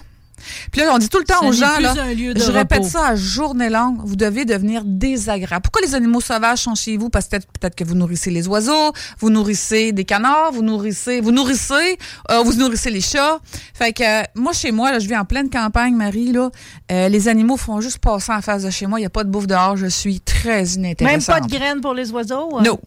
[0.72, 3.15] Puis là, on dit tout le temps Ça aux gens, là, je répète ça à
[3.15, 5.63] journée longue, vous devez devenir désagréable.
[5.63, 7.09] Pourquoi les animaux sauvages sont chez vous?
[7.09, 11.31] Parce que peut-être que vous nourrissez les oiseaux, vous nourrissez des canards, vous nourrissez, vous
[11.31, 11.97] nourrissez,
[12.30, 13.39] euh, vous nourrissez les chats.
[13.73, 16.49] Fait que euh, moi, chez moi, là, je vis en pleine campagne, Marie, là,
[16.91, 18.99] euh, les animaux font juste passer en face de chez moi.
[18.99, 19.77] Il n'y a pas de bouffe dehors.
[19.77, 21.35] Je suis très Même inintéressante.
[21.35, 22.59] pas de graines pour les oiseaux?
[22.61, 22.80] Non.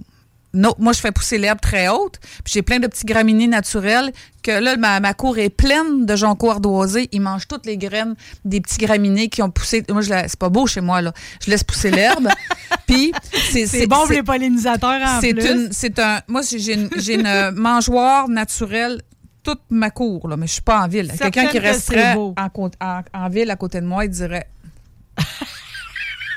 [0.55, 2.19] Non, moi, je fais pousser l'herbe très haute.
[2.45, 4.13] Puis j'ai plein de petits graminées naturels
[4.43, 7.09] que là, ma, ma cour est pleine de jonquilles ardoisés.
[7.13, 8.15] Ils mangent toutes les graines
[8.45, 9.85] des petits graminées qui ont poussé.
[9.91, 11.13] Moi, je la- c'est pas beau chez moi, là.
[11.45, 12.29] Je laisse pousser l'herbe.
[12.87, 13.13] Puis
[13.51, 15.51] c'est C'est bon pour les pollinisateurs en c'est plus.
[15.51, 16.21] une, c'est un.
[16.29, 19.03] Moi, j'ai une, j'ai une euh, mangeoire naturelle
[19.43, 21.13] toute ma cour, là, mais je suis pas en ville.
[21.19, 24.47] Quelqu'un qui resterait en, en ville à côté de moi, il dirait.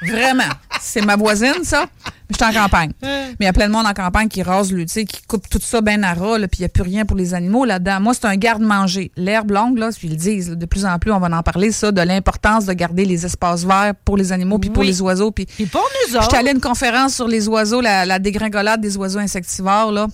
[0.04, 0.44] Vraiment,
[0.80, 1.86] c'est ma voisine, ça.
[2.30, 2.92] Je suis en campagne.
[3.02, 5.22] Mais il y a plein de monde en campagne qui rase, le, tu sais, qui
[5.24, 7.34] coupe tout ça bien à ras, là, puis il n'y a plus rien pour les
[7.34, 8.02] animaux là-dedans.
[8.02, 9.12] Moi, c'est un garde-manger.
[9.16, 11.72] L'herbe longue, là, ils le disent, là, de plus en plus, on va en parler,
[11.72, 15.32] ça, de l'importance de garder les espaces verts pour les animaux puis pour les oiseaux.
[15.32, 16.36] Puis pour nous J'étais autres.
[16.36, 20.08] allée à une conférence sur les oiseaux, la, la dégringolade des oiseaux insectivores, là.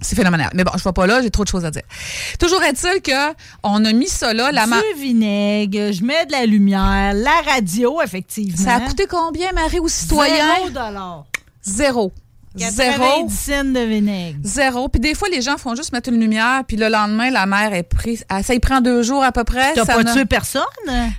[0.00, 0.50] C'est phénoménal.
[0.54, 1.82] Mais bon, je ne vais pas là, j'ai trop de choses à dire.
[2.38, 6.32] Toujours est-il que on a mis ça là, la ma- Du vinaigre, je mets de
[6.32, 8.56] la lumière, la radio, effectivement.
[8.64, 10.34] Ça a coûté combien, Marie, aux citoyens?
[10.56, 11.24] Zéro dollar.
[11.62, 12.12] Zéro.
[12.56, 14.38] 90 cents de vinaigre.
[14.42, 14.88] Zéro.
[14.88, 17.72] Puis des fois, les gens font juste mettre une lumière, puis le lendemain, la mère
[17.74, 18.24] est prise.
[18.28, 19.74] ah, Ça y prend deux jours à peu près.
[19.74, 20.62] T'as pas tué personne?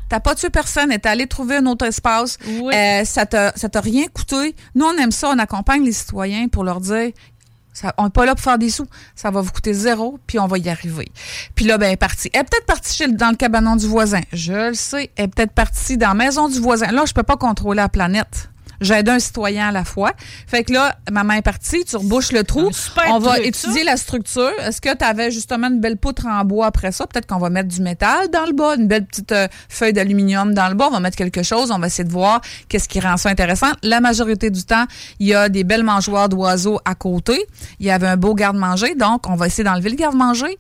[0.10, 0.90] T'as pas tué personne.
[0.92, 2.38] Elle est allée trouver un autre espace.
[2.74, 4.56] Euh, ça t'a ça t'a rien coûté.
[4.76, 5.30] Nous, on aime ça.
[5.30, 7.12] On accompagne les citoyens pour leur dire
[7.98, 8.88] on n'est pas là pour faire des sous.
[9.16, 11.12] Ça va vous coûter zéro, puis on va y arriver.
[11.56, 12.30] Puis là, ben, elle est partie.
[12.34, 14.22] Elle est peut-être partie chez, dans le cabanon du voisin.
[14.34, 15.12] Je le sais.
[15.16, 16.92] Elle est peut-être partie dans la maison du voisin.
[16.92, 18.50] Là, je peux pas contrôler la planète.
[18.82, 20.14] J'aide un citoyen à la fois.
[20.48, 22.70] Fait que là, ma main est partie, tu rebouches le trou.
[23.10, 24.52] On va truc, étudier la structure.
[24.60, 27.06] Est-ce que tu avais justement une belle poutre en bois après ça?
[27.08, 30.54] Peut-être qu'on va mettre du métal dans le bas, une belle petite euh, feuille d'aluminium
[30.54, 30.88] dans le bas.
[30.90, 31.72] On va mettre quelque chose.
[31.72, 33.68] On va essayer de voir qu'est-ce qui rend ça intéressant.
[33.84, 34.86] La majorité du temps,
[35.20, 37.46] il y a des belles mangeoires d'oiseaux à côté.
[37.80, 38.96] Il y avait un beau garde-manger.
[38.96, 40.58] Donc, on va essayer d'enlever le garde-manger.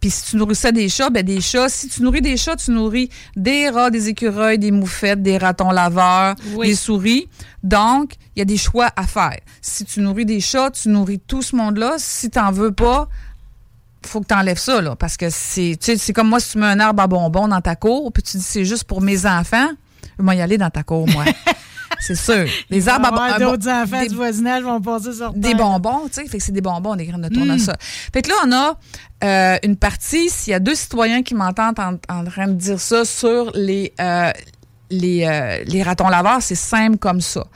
[0.00, 1.68] Puis, si tu nourrissais des chats, ben des chats.
[1.68, 5.70] Si tu nourris des chats, tu nourris des rats, des écureuils, des moufettes, des ratons
[5.70, 6.68] laveurs, Oui.
[6.68, 7.28] des souris.
[7.62, 9.38] Donc, il y a des choix à faire.
[9.60, 11.94] Si tu nourris des chats, tu nourris tout ce monde-là.
[11.98, 13.08] Si tu n'en veux pas,
[14.06, 14.94] faut que tu enlèves ça, là.
[14.96, 15.76] Parce que c'est,
[16.14, 18.42] comme moi, si tu mets un arbre à bonbons dans ta cour, puis tu dis
[18.42, 19.68] c'est juste pour mes enfants,
[20.18, 21.24] je vais y aller dans ta cour, moi.
[22.00, 22.46] c'est sûr.
[22.70, 23.50] Les arbres à bonbons.
[23.50, 26.26] d'autres enfants des- du voisinage vont passer sur des bonbons, tu sais.
[26.28, 27.74] Fait que c'est des bonbons, des graines de tournesol.
[27.74, 28.12] Mm.
[28.12, 28.78] Fait que là, on a
[29.24, 32.78] euh, une partie, s'il y a deux citoyens qui m'entendent en, en train de dire
[32.80, 34.30] ça sur les, euh,
[34.90, 37.46] les, euh, les ratons laveurs, c'est simple comme ça.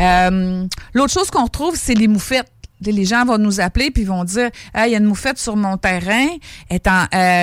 [0.00, 2.50] Euh, L'autre chose qu'on retrouve, c'est les moufettes.
[2.82, 5.78] Les- gens vont nous appeler puis vont dire il y a une moufette sur mon
[5.78, 6.26] terrain.
[6.70, 6.78] Euh,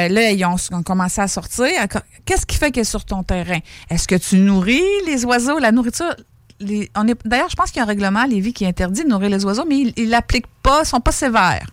[0.07, 1.69] là, ils ont, commencé à sortir.
[2.23, 3.57] Qu'est-ce qui fait qu'elle est sur ton terrain?
[3.89, 5.57] Est-ce que tu nourris les oiseaux?
[5.57, 6.13] La nourriture,
[6.59, 9.43] d'ailleurs, je pense qu'il y a un règlement à Lévis qui interdit de nourrir les
[9.43, 11.65] oiseaux, mais ils ne l'appliquent pas, ils sont pas sévères.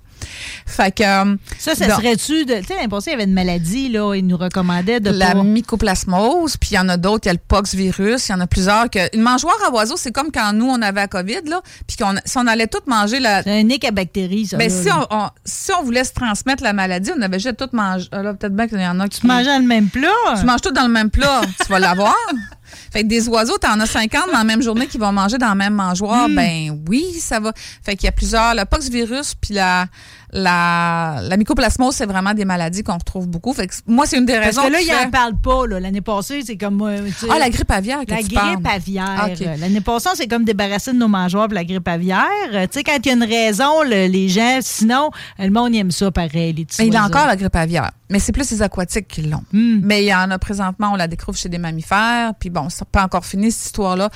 [0.66, 1.02] Fait que.
[1.02, 2.55] euh, Ça, ça serait-tu de.
[2.61, 4.15] Tu sais, l'année passée, il y avait une maladie, là.
[4.15, 7.35] Ils nous recommandaient de la mycoplasmose, puis il y en a d'autres, il y a
[7.35, 8.89] le pox virus, il y en a plusieurs.
[8.90, 11.97] Que, une mangeoire à oiseaux, c'est comme quand nous, on avait la COVID, là, puis
[11.97, 13.43] qu'on, si on allait tout manger la.
[13.43, 14.57] C'est un nick à bactéries, ça.
[14.57, 15.07] Ben, là, si, là.
[15.11, 18.09] on, on- si on voulait se transmettre la maladie, on avait juste tout mangé.
[18.12, 19.20] Ah, Là, peut-être bien qu'il y en a qui.
[19.20, 20.09] Tu mangeais le même plat?
[20.39, 22.15] Tu manges tout dans le même plat, tu vas l'avoir.
[22.92, 25.48] Fait que des oiseaux, t'en as 50 dans la même journée qui vont manger dans
[25.48, 26.28] la même mangeoire.
[26.28, 26.34] Hmm.
[26.36, 27.52] Ben oui, ça va.
[27.82, 28.55] Fait qu'il y a plusieurs.
[28.55, 29.86] Le poxvirus puis la,
[30.32, 33.52] la, la mycoplasmose, c'est vraiment des maladies qu'on retrouve beaucoup.
[33.52, 34.62] Fait que moi, c'est une des Parce raisons.
[34.62, 35.66] que là, fait- n'en parlent pas.
[35.66, 35.80] là.
[35.80, 36.80] L'année passée, c'est comme.
[36.82, 38.56] euh, Ah, la grippe aviaire que La tu grippe parles.
[38.74, 39.16] aviaire.
[39.18, 39.28] Ah.
[39.59, 42.26] L'année passée, on s'est comme débarrassé de nos mangeoires pour la grippe aviaire.
[42.52, 45.74] Euh, Tu sais, quand il y a une raison, le- les gens, sinon, le monde
[45.74, 46.52] il aime ça pareil.
[46.52, 47.90] Les Mais il a encore la grippe aviaire.
[48.11, 49.45] Mais c'est plus les aquatiques qui l'ont.
[49.53, 49.81] Hmm.
[49.82, 52.32] Mais il y en a présentement, on la découvre chez des mammifères.
[52.39, 54.11] Puis bon, ça n'a pas encore fini cette histoire-là.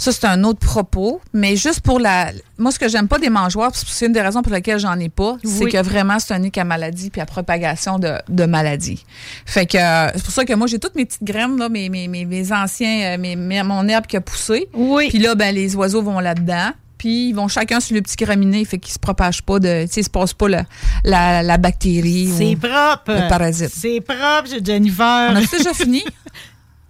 [0.00, 1.20] Ça, c'est un autre propos.
[1.32, 2.30] Mais juste pour la.
[2.56, 5.08] Moi, ce que j'aime pas des mangeoires, c'est une des raisons pour lesquelles j'en ai
[5.08, 9.04] pas, c'est que vraiment, c'est un nick à maladie puis à propagation de, de maladies.
[9.44, 11.88] Fait que euh, c'est pour ça que moi, j'ai toutes mes petites graines, là, mes,
[11.88, 14.68] mes, mes, mes anciens, euh, mes, mes- mon herbe qui a poussé.
[14.72, 15.08] Oui.
[15.08, 16.70] Puis là, ben, les oiseaux vont là-dedans.
[16.98, 19.86] Puis ils vont chacun sur le petit graminé, fait qu'ils se propagent pas de.
[19.86, 20.62] Tu sais, se passent pas le-
[21.04, 22.30] la, la bactérie.
[22.36, 23.12] C'est ou propre.
[23.12, 23.70] Le parasite.
[23.72, 25.28] C'est propre, Jennifer.
[25.30, 26.04] On a déjà fini?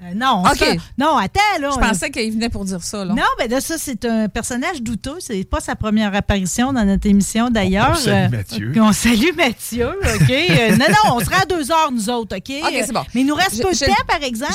[0.00, 0.58] Euh, non, on OK.
[0.58, 1.70] se- non, attends, là.
[1.74, 3.14] Je pensais qu'il venait pour dire ça, là.
[3.14, 5.16] Non, ben là, ça, c'est un personnage douteux.
[5.18, 7.90] C'est pas sa première apparition dans notre émission, d'ailleurs.
[7.90, 8.72] On salue Euh, Mathieu.
[8.80, 10.30] On salue Mathieu, OK?
[10.30, 12.52] Euh, non, non, on sera à deux heures, nous autres, OK?
[12.62, 13.02] OK, c'est bon.
[13.12, 14.52] Mais il nous reste peu de temps, par exemple.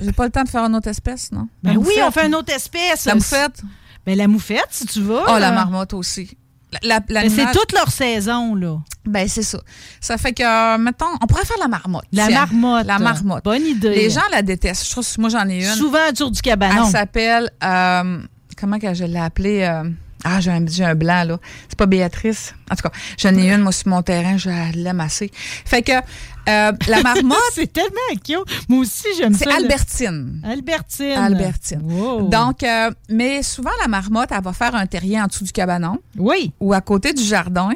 [0.00, 1.46] J'ai pas le temps de faire une autre espèce, non?
[1.62, 3.04] Ben La oui, on fait une autre espèce.
[3.04, 3.62] La moufette?
[4.06, 5.20] Ben la moufette, si tu veux.
[5.28, 6.36] Oh, la marmotte aussi.
[6.82, 8.76] La- la- ben, c'est toute leur saison, là.
[9.04, 9.58] Ben, c'est ça.
[10.00, 12.04] Ça fait que, euh, mettons, on pourrait faire la marmotte.
[12.12, 12.40] La tiens.
[12.46, 12.86] marmotte.
[12.86, 13.44] La marmotte.
[13.44, 13.94] Bonne idée.
[13.94, 14.86] Les gens la détestent.
[14.86, 15.74] Je trouve que moi, j'en ai une.
[15.74, 16.84] Souvent autour du cabanon.
[16.84, 18.22] Elle s'appelle, euh,
[18.56, 19.62] comment que je l'ai appelée?
[19.62, 19.90] euh,
[20.22, 21.38] Ah, j'ai un, j'ai un blanc, là.
[21.68, 22.54] C'est pas Béatrice.
[22.70, 25.30] En tout cas, j'en ai une, moi, sur mon terrain, je l'aime assez.
[25.64, 25.92] Fait que
[26.48, 27.38] euh, la marmotte.
[27.54, 27.90] c'est tellement
[28.24, 28.68] cute.
[28.68, 29.44] Moi aussi, j'aime ça.
[29.44, 29.52] C'est.
[29.52, 30.42] Albertine.
[30.44, 31.12] Albertine.
[31.12, 31.82] Albertine.
[31.82, 32.28] Wow.
[32.28, 35.98] Donc, euh, mais souvent, la marmotte, elle va faire un terrier en dessous du cabanon.
[36.18, 36.52] Oui.
[36.60, 37.70] Ou à côté du jardin.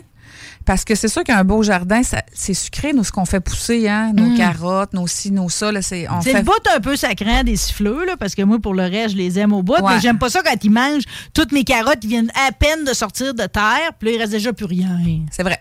[0.64, 2.00] Parce que c'est sûr qu'un beau jardin,
[2.32, 4.12] c'est sucré, nous, ce qu'on fait pousser, hein?
[4.14, 4.36] Nos Mm.
[4.38, 6.32] carottes, nos ci, nos ça, c'est, fait...
[6.32, 9.16] le bout un peu sacrant des siffleux, là, parce que moi, pour le reste, je
[9.18, 9.74] les aime au bout.
[9.74, 9.94] Ouais.
[9.96, 11.04] Mais j'aime pas ça quand ils mangent.
[11.34, 14.32] Toutes mes carottes ils viennent à peine de sortir de terre, puis là, il reste
[14.32, 14.98] déjà plus rien.
[15.30, 15.60] C'est vrai.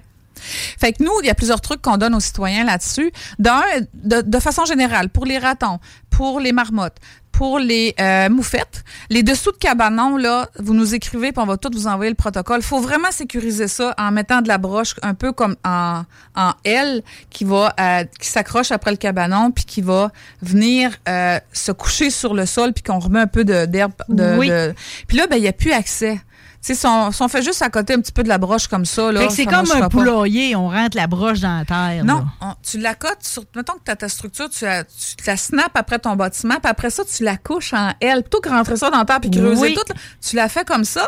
[0.80, 3.12] Fait que nous, il y a plusieurs trucs qu'on donne aux citoyens là-dessus.
[3.40, 3.62] D'un,
[3.94, 5.80] de, de façon générale, pour les ratons,
[6.10, 6.98] pour les marmottes,
[7.32, 11.58] pour les euh, moufettes, les dessous de cabanon, là, vous nous écrivez puis on va
[11.58, 12.62] tout vous envoyer le protocole.
[12.62, 16.04] faut vraiment sécuriser ça en mettant de la broche un peu comme en,
[16.36, 17.02] en L
[17.32, 20.12] qui va euh, qui s'accroche après le cabanon puis qui va
[20.44, 23.94] venir euh, se coucher sur le sol puis qu'on remet un peu de- d'herbe.
[24.10, 24.50] De, Oui.
[24.50, 24.76] de-
[25.08, 26.22] Puis là, ben, il n'y a plus accès.
[26.66, 28.86] Si on, si on fait juste à côté un petit peu de la broche comme
[28.86, 32.06] ça, là, c'est comme un poulailler, on rentre la broche dans la terre.
[32.06, 33.44] Non, on- tu la cotes sur.
[33.54, 34.92] Mettons que tu as ta structure, tu la, tu
[35.28, 38.22] la snaps après ton bâtiment, puis après ça, tu la couches en L.
[38.22, 39.74] Plutôt que rentrer ça dans la terre puis creuser Oui.
[39.74, 39.96] tout, là,
[40.26, 41.06] tu la fais comme ça.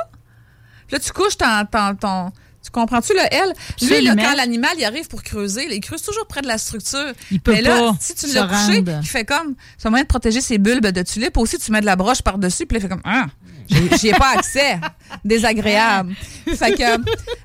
[0.87, 1.65] Puis là, tu couches ton.
[1.71, 2.31] ton, ton-
[2.65, 3.53] tu comprends-tu le L?
[3.81, 7.13] Lui, là, quand l'animal il arrive pour creuser, il creuse toujours près de la structure.
[7.31, 9.55] Il peut Mais là, pas si tu l'as couché, il fait comme.
[9.77, 11.37] C'est un moyen de protéger ses bulbes de tulipes.
[11.37, 13.01] Aussi, tu mets de la broche par-dessus, puis là, il fait comme.
[13.05, 13.25] Ah,
[13.69, 14.79] j'ai- j'y ai pas accès.
[15.23, 16.13] Désagréable.
[16.55, 16.97] fait que.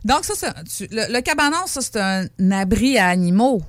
[0.04, 0.34] Donc, ça,
[0.76, 3.62] tu- le, le cabanon, ça, c'est un abri à animaux.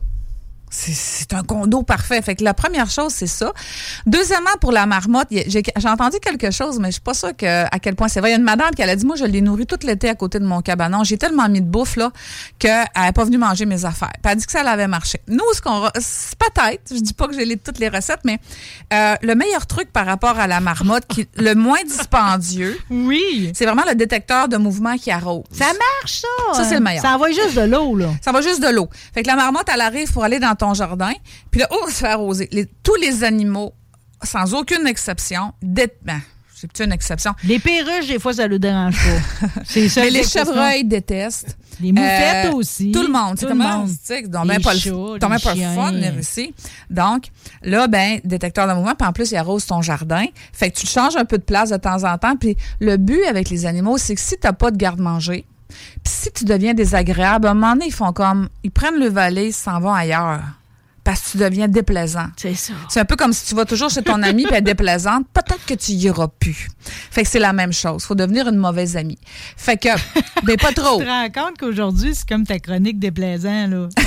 [0.72, 2.22] C'est- un condo parfait.
[2.22, 3.52] Fait que la première chose, c'est ça.
[4.06, 7.80] Deuxièmement, pour la marmotte, j'ai entendu quelque chose, mais je suis pas sûre que, à
[7.80, 8.30] quel point c'est vrai.
[8.30, 10.10] Il y a une madame qui elle a dit, moi, je l'ai nourrie tout l'été
[10.10, 11.03] à côté de mon cabanon.
[11.03, 12.11] J'ai tellement mis de bouffe, là,
[12.57, 14.11] qu'elle n'est pas venue manger mes affaires.
[14.14, 15.19] Puis elle a dit que ça l'avait marché.
[15.27, 18.39] Nous, ce qu'on, peut-être, je dis pas que j'ai toutes les recettes, mais
[18.93, 23.52] euh, le meilleur truc par rapport à la marmotte, qui, le moins dispendieux, oui.
[23.56, 25.43] c'est vraiment le détecteur de mouvement qui arrose.
[25.52, 26.53] Ça marche, ça.
[26.53, 27.02] Ça, c'est le meilleur.
[27.02, 28.10] Ça envoie juste de l'eau, là.
[28.22, 28.89] Ça va juste de l'eau.
[29.14, 31.13] Fait que la marmotte, elle arrive pour aller dans ton jardin,
[31.51, 32.47] puis là, oh, on se fait arroser.
[32.51, 33.73] Les- tous les animaux,
[34.23, 36.21] sans aucune exception, dé- ben,
[36.55, 37.33] c'est une exception.
[37.43, 39.47] Les perruches, des fois, ça le dérange pas.
[39.65, 40.01] c'est ça.
[40.01, 41.57] Mais les chevreuils détestent.
[41.81, 42.91] Les moufettes Euh, aussi.
[42.91, 43.33] Tout le monde.
[43.39, 43.79] C'est Tout le comment?
[43.79, 43.89] monde.
[43.89, 44.13] Tu
[44.59, 44.79] pas le,
[45.75, 46.53] fun, venir ici.
[46.91, 47.23] Donc,
[47.63, 50.25] là, ben, détecteur de mouvement, puis en plus, il arrose ton jardin.
[50.53, 52.35] Fait que tu changes un peu de place de temps en temps.
[52.35, 55.45] Puis le but avec les animaux, c'est que si t'as pas de garde-manger,
[56.03, 59.10] puis si tu deviens désagréable, à un moment donné, ils font comme, ils prennent le
[59.10, 60.41] valet, ils s'en vont ailleurs.
[61.11, 62.27] Parce que tu deviens déplaisant.
[62.38, 62.71] C'est ça.
[62.88, 65.25] C'est un peu comme si tu vas toujours chez ton ami puis elle est déplaisante.
[65.33, 66.69] Peut-être que tu y iras plus.
[67.11, 68.05] Fait que c'est la même chose.
[68.05, 69.17] Faut devenir une mauvaise amie.
[69.57, 69.89] Fait que,
[70.45, 70.99] mais pas trop.
[71.01, 73.89] Tu te rends compte qu'aujourd'hui, c'est comme ta chronique déplaisant, là.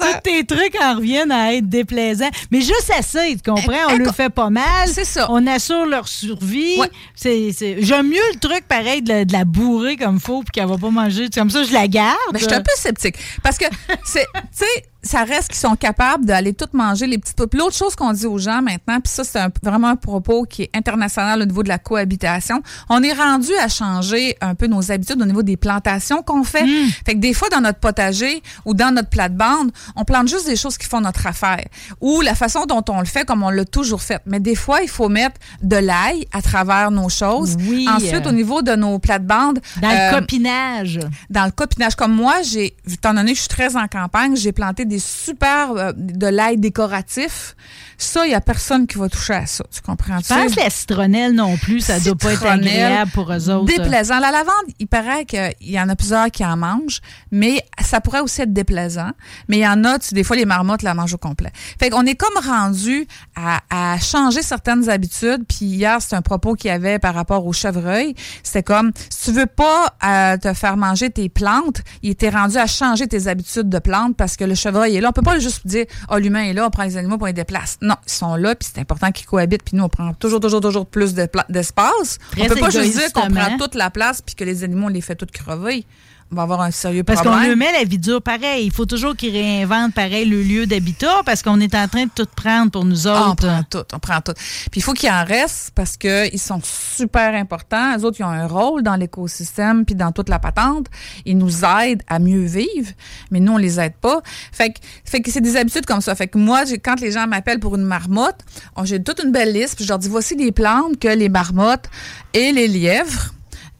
[0.00, 2.28] Tous tes trucs en reviennent à être déplaisants.
[2.50, 3.72] Mais juste assez, tu comprends?
[3.90, 4.88] On le fait pas mal.
[4.88, 5.26] C'est ça.
[5.30, 6.78] On assure leur survie.
[6.78, 6.90] Ouais.
[7.14, 10.50] C'est, c'est- J'aime mieux le truc, pareil, de la, de la bourrer comme faut puis
[10.52, 11.28] qu'elle va pas manger.
[11.34, 12.16] Comme ça, je la garde.
[12.32, 13.16] Mais je suis un peu sceptique.
[13.42, 13.64] Parce que,
[14.04, 17.76] c'est, tu sais, ça reste qu'ils sont capables d'aller tout manger les petites Puis l'autre
[17.76, 21.42] chose qu'on dit aux gens maintenant, puis ça, c'est vraiment un propos qui est international
[21.42, 22.62] au niveau de la cohabitation.
[22.88, 26.64] On est rendu à changer un peu nos habitudes au niveau des plantations qu'on fait.
[26.64, 26.88] Hmm.
[27.04, 30.56] Fait que des fois, dans notre potager ou dans notre plate-bande, on plante juste des
[30.56, 31.64] choses qui font notre affaire.
[32.00, 34.20] Ou la façon dont on le fait, comme on l'a toujours fait.
[34.26, 37.56] Mais des fois, il faut mettre de l'ail à travers nos choses.
[37.68, 37.86] Oui.
[37.88, 39.60] Ensuite, au niveau de nos plates-bandes.
[39.80, 41.00] Dans euh, le copinage.
[41.30, 41.94] dans le copinage.
[41.94, 45.72] Comme moi, j'ai, étant donné que je suis très en campagne, j'ai planté des super
[45.72, 47.56] euh, de l'ail décoratif.
[47.98, 49.64] Ça, il n'y a personne qui va toucher à ça.
[49.74, 50.18] Tu comprends?
[50.18, 52.40] Je pense que la citronnelle non plus, ça doit pas être
[52.86, 53.64] agréable pour eux autres.
[53.78, 54.18] Déplaisant.
[54.20, 57.00] La lavande, il paraît qu'il y en a plusieurs qui en mangent,
[57.30, 59.10] mais ça pourrait aussi être déplaisant.
[59.48, 61.50] Mais il y en a, tu- des fois, les marmottes la mangent au complet.
[61.78, 65.44] Fait qu'on est comme rendu à, à changer certaines habitudes.
[65.48, 68.14] Puis hier, c'est un propos qu'il y avait par rapport au chevreuil.
[68.42, 72.56] C'était comme, si tu veux pas euh, te faire manger tes plantes, il était rendu
[72.58, 75.08] à changer tes habitudes de plantes parce que le chevreuil est là.
[75.08, 77.32] On peut pas juste dire, oh, l'humain est là, on prend les animaux pour les
[77.32, 77.76] déplacer.
[77.86, 80.60] Non, ils sont là, puis c'est important qu'ils cohabitent, puis nous, on prend toujours, toujours,
[80.60, 82.18] toujours plus de d'espace.
[82.32, 84.86] Très on peut pas juste dire qu'on prend toute la place puis que les animaux,
[84.86, 85.86] on les fait toutes crever.
[86.32, 87.50] On va avoir un sérieux Parce qu'on problème.
[87.50, 88.66] lui met la vie dure pareil.
[88.66, 92.10] Il faut toujours qu'ils réinventent pareil le lieu d'habitat parce qu'on est en train de
[92.12, 93.46] tout prendre pour nous Ah, on autres.
[93.46, 94.32] prend tout, on prend tout.
[94.72, 97.94] Puis il faut qu'il en reste parce qu'ils sont super importants.
[97.96, 100.86] Les autres, ils ont un rôle dans l'écosystème puis dans toute la patente.
[101.24, 102.90] Ils nous aident à mieux vivre,
[103.30, 104.20] mais nous, on les aide pas.
[104.50, 106.14] Fait que, fait que c'est des habitudes comme ça.
[106.16, 108.40] Fait que moi, quand les gens m'appellent pour une marmotte,
[108.74, 111.28] on- j'ai toute une belle liste puis je leur dis voici des plantes que les
[111.28, 111.88] marmottes
[112.34, 113.32] et les lièvres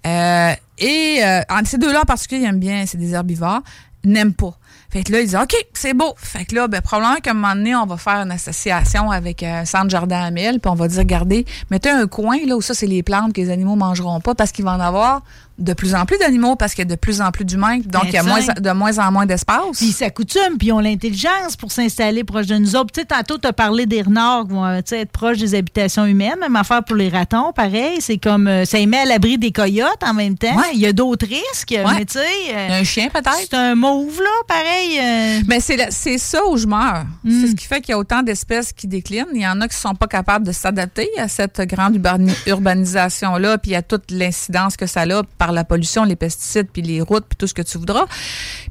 [0.06, 3.62] euh, et euh, ces deux-là en particulier, ils aiment bien, c'est des herbivores,
[4.04, 4.56] n'aiment pas.
[4.90, 6.14] Fait que là, il dit OK, c'est beau.
[6.16, 9.42] Fait que là, ben, probablement qu'à un moment donné, on va faire une association avec
[9.42, 12.62] un centre jardin à mille, puis on va dire regardez, mettez un coin là où
[12.62, 15.22] ça, c'est les plantes que les animaux mangeront pas parce qu'il va en avoir
[15.58, 18.04] de plus en plus d'animaux parce qu'il y a de plus en plus d'humains, donc
[18.04, 18.52] il y a Ben, moins, ça.
[18.54, 19.60] de moins en moins d'espace.
[19.76, 22.92] Puis ils s'accoutument, puis ils ont l'intelligence pour s'installer proche de nous autres.
[22.92, 26.04] Tu sais, tantôt, tu as parlé des renards qui vont euh, être proches des habitations
[26.04, 26.34] humaines.
[26.40, 27.96] Même affaire pour les ratons, pareil.
[28.00, 30.60] C'est comme, euh, ça les met à l'abri des coyotes en même temps.
[30.74, 32.54] Il y a d'autres risques, mais tu sais...
[32.54, 33.36] euh, un chien peut-être.
[33.40, 34.98] C'est un mauve, là, pareil.
[35.00, 37.04] euh, Mais c'est ça où je meurs.
[37.24, 37.40] Hmm.
[37.40, 39.26] C'est ce qui fait qu'il y a autant d'espèces qui déclinent.
[39.34, 43.58] Il y en a qui sont pas capables de s'adapter à cette grande urbani- urbanisation-là,
[43.58, 47.26] puis à toute l'incidence que ça a par la pollution, les pesticides, puis les routes,
[47.28, 48.06] puis tout ce que tu voudras.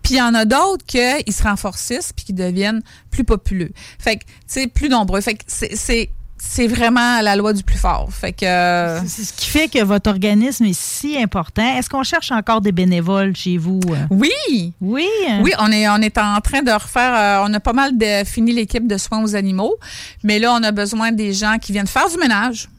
[0.03, 0.99] Puis il y en a d'autres qui
[1.31, 2.81] se renforcissent, puis qui deviennent
[3.11, 3.71] plus populeux.
[3.99, 5.21] Fait que, tu sais, plus nombreux.
[5.21, 8.07] Fait que c'est- c'est vraiment la loi du plus fort.
[8.11, 8.45] Fait que...
[8.45, 11.63] euh, C'est ce qui fait que votre organisme est si important.
[11.77, 13.79] Est-ce qu'on cherche encore des bénévoles chez vous?
[13.89, 13.95] euh?
[14.11, 14.73] Oui.
[14.79, 15.07] Oui.
[15.41, 17.15] Oui, on est, on est en train de refaire.
[17.41, 19.75] euh, on a pas mal de, fini l'équipe de soins aux animaux,
[20.23, 22.69] mais là, on a besoin des gens qui viennent faire du ménage.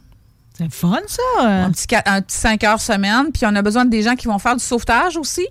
[0.57, 1.23] C'est fun, ça.
[1.43, 3.31] Un petit, un petit 5 heures semaine.
[3.33, 5.47] Puis on a besoin des gens qui vont faire du sauvetage aussi.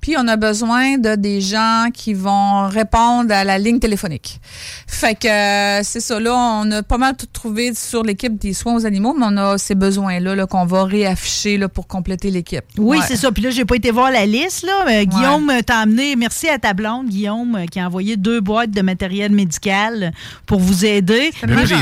[0.00, 4.40] Puis on a besoin de des gens qui vont répondre à la ligne téléphonique.
[4.86, 6.18] Fait que euh, c'est ça.
[6.20, 9.36] Là, on a pas mal tout trouvé sur l'équipe des soins aux animaux, mais on
[9.36, 12.64] a ces besoins-là là, qu'on va réafficher là, pour compléter l'équipe.
[12.78, 13.04] Oui, Ouais.
[13.08, 13.32] c'est ça.
[13.32, 14.84] Puis là, j'ai pas été voir la liste, là.
[14.86, 18.40] mais Guillaume euh, t'a amené, merci à ta blonde, Guillaume, euh, qui a envoyé deux
[18.40, 20.12] boîtes de matériel médical
[20.46, 21.30] pour vous aider.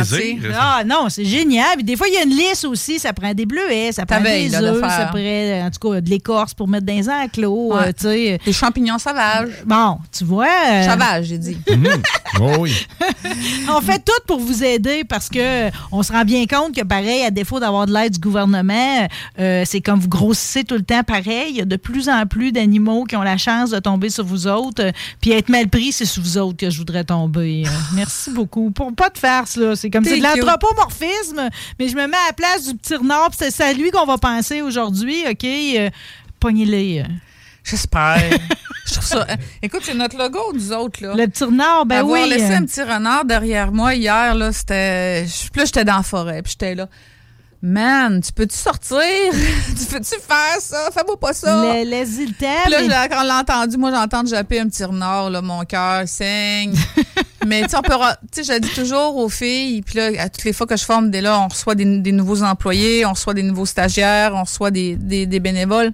[0.04, 0.38] C'est.
[0.58, 1.74] Ah non, c'est génial.
[1.76, 2.98] Puis des fois, il y a une liste aussi.
[2.98, 5.90] Ça prend des bleuets, ça prend des là, de œufs, ça prend, euh, en tout
[5.92, 7.74] cas, de l'écorce pour mettre dans les enclos.
[7.74, 7.88] Ouais.
[7.88, 8.38] euh, sais.
[8.44, 9.62] Des champignons sauvages.
[9.64, 10.46] Bon, tu vois.
[10.70, 11.58] euh, Sauvages, j'ai dit.
[12.38, 12.86] Oh oui.
[13.70, 17.22] on fait tout pour vous aider parce que on se rend bien compte que, pareil,
[17.22, 19.08] à défaut d'avoir de l'aide du gouvernement,
[19.38, 21.46] euh, c'est comme vous grossissez tout le temps pareil.
[21.50, 24.24] Il y a de plus en plus d'animaux qui ont la chance de tomber sur
[24.24, 24.82] vous autres.
[24.82, 24.92] euh,
[25.22, 27.62] Puis être mal pris, c'est sur vous autres que je voudrais tomber.
[27.94, 28.70] Merci beaucoup.
[28.70, 29.74] Pour pas de farce, là.
[29.74, 33.30] C'est comme c'est de l'anthropomorphisme, mais je me mets à la place du petit renard.
[33.30, 35.44] puis C'est à lui qu'on va penser aujourd'hui, OK?
[35.44, 35.88] Euh,
[36.38, 37.04] Pognez-les.
[37.66, 37.70] Euh.
[37.70, 38.22] J'espère.
[38.86, 39.26] Je trouve ça.
[39.62, 41.14] Écoute, c'est notre logo, nous autres, là.
[41.14, 42.28] Le petit renard, ben Avoir oui.
[42.30, 45.24] laissé euh, un petit renard derrière moi hier, là, c'était.
[45.52, 46.86] Puis là, j'étais dans la forêt, puis j'étais là.
[47.62, 49.00] Man, tu peux-tu sortir?
[49.32, 50.90] tu peux-tu faire ça?
[50.94, 51.50] Fais-moi pas ça.
[51.64, 51.84] le.
[52.62, 55.42] Puis là, mais- j'ai- quand on l'a entendu, moi, j'entends japper un petit renard, là,
[55.42, 56.74] mon cœur saigne.
[57.46, 57.94] Mais tu sais, on peut.
[58.32, 60.76] Tu sais, je le dis toujours aux filles, puis là, à toutes les fois que
[60.76, 64.32] je forme, dès là, on reçoit des, des nouveaux employés, on reçoit des nouveaux stagiaires,
[64.34, 65.92] on reçoit des, des, des bénévoles.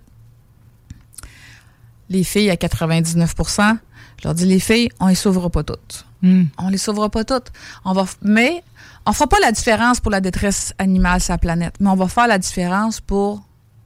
[2.13, 3.79] Les filles, à 99%
[4.21, 6.05] je leur dis, les filles, on les sauvera pas toutes.
[6.23, 6.45] Hmm.
[6.57, 7.51] On les sauvera pas toutes.
[7.85, 8.63] On va, f- mais
[9.05, 12.07] on fera pas la différence pour la détresse animale sur la planète, mais on va
[12.07, 13.43] faire la différence pour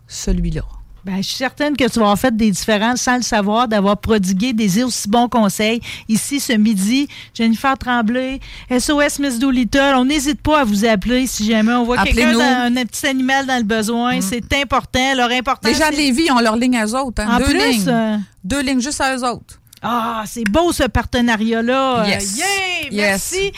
[0.09, 0.63] celui-là.
[1.07, 3.97] Ben, je suis certaine que tu vas avoir fait des différences sans le savoir, d'avoir
[3.97, 5.81] prodigué des aussi bons conseils.
[6.09, 8.41] Ici, ce midi, Jennifer Tremblay,
[8.77, 12.85] SOS Miss Doolittle, on n'hésite pas à vous appeler si jamais on voit quelqu'un, un
[12.85, 14.21] petit animal dans le besoin.
[14.21, 15.15] C'est important.
[15.15, 17.23] Leur important, Les gens de Lévis ont leur ligne à eux autres.
[17.23, 17.37] hein.
[17.37, 17.89] En Deux plus, lignes.
[17.89, 19.61] euh, Deux lignes juste à eux autres.
[19.89, 22.07] Ah, c'est beau ce partenariat-là.
[22.07, 22.37] Yes.
[22.37, 22.47] yeah!
[22.91, 23.33] Yes.
[23.33, 23.53] Merci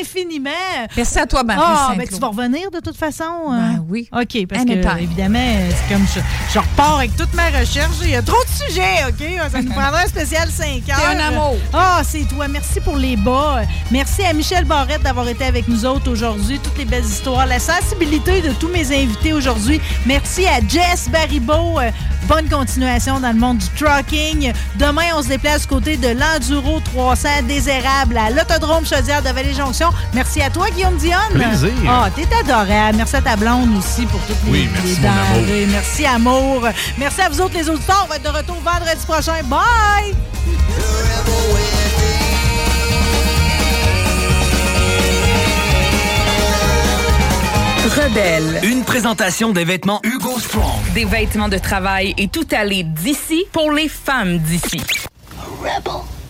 [0.00, 0.50] infiniment.
[0.96, 3.50] Merci à toi, Marie Ah, ben, tu vas revenir de toute façon.
[3.50, 3.84] Ben euh?
[3.88, 4.08] oui.
[4.12, 5.38] OK, parce que, évidemment,
[5.70, 6.20] c'est comme je,
[6.52, 7.96] je repars avec toute ma recherche.
[8.02, 9.50] Il y a trop de sujets, OK?
[9.50, 11.08] Ça nous prendra un spécial 5 heures.
[11.08, 11.56] Un amour.
[11.72, 12.48] Ah, c'est toi.
[12.48, 13.62] Merci pour les bas.
[13.90, 16.58] Merci à Michel Barrette d'avoir été avec nous autres aujourd'hui.
[16.62, 17.46] Toutes les belles histoires.
[17.46, 19.80] La sensibilité de tous mes invités aujourd'hui.
[20.06, 21.80] Merci à Jess Baribeau.
[22.26, 24.52] Bonne continuation dans le monde du trucking.
[24.78, 29.88] Demain, on se déplace côté de l'Enduro 300 désérable à l'Autodrome Chaudière de Vallée-Jonction.
[30.12, 31.18] Merci à toi, Guillaume Dionne.
[31.32, 31.72] Plaisir.
[31.88, 32.96] Ah, t'es adorable.
[32.96, 35.66] Merci à ta blonde aussi pour toutes les, Oui, merci, les mon amour.
[35.72, 36.68] Merci, amour.
[36.96, 38.02] Merci à vous autres, les auditeurs.
[38.04, 39.42] On va être de retour vendredi prochain.
[39.46, 40.14] Bye!
[47.84, 48.60] Rebelle.
[48.62, 50.92] Une présentation des vêtements Hugo Strong.
[50.94, 54.80] Des vêtements de travail et tout aller d'ici pour les femmes d'ici.
[55.64, 56.23] Rebel.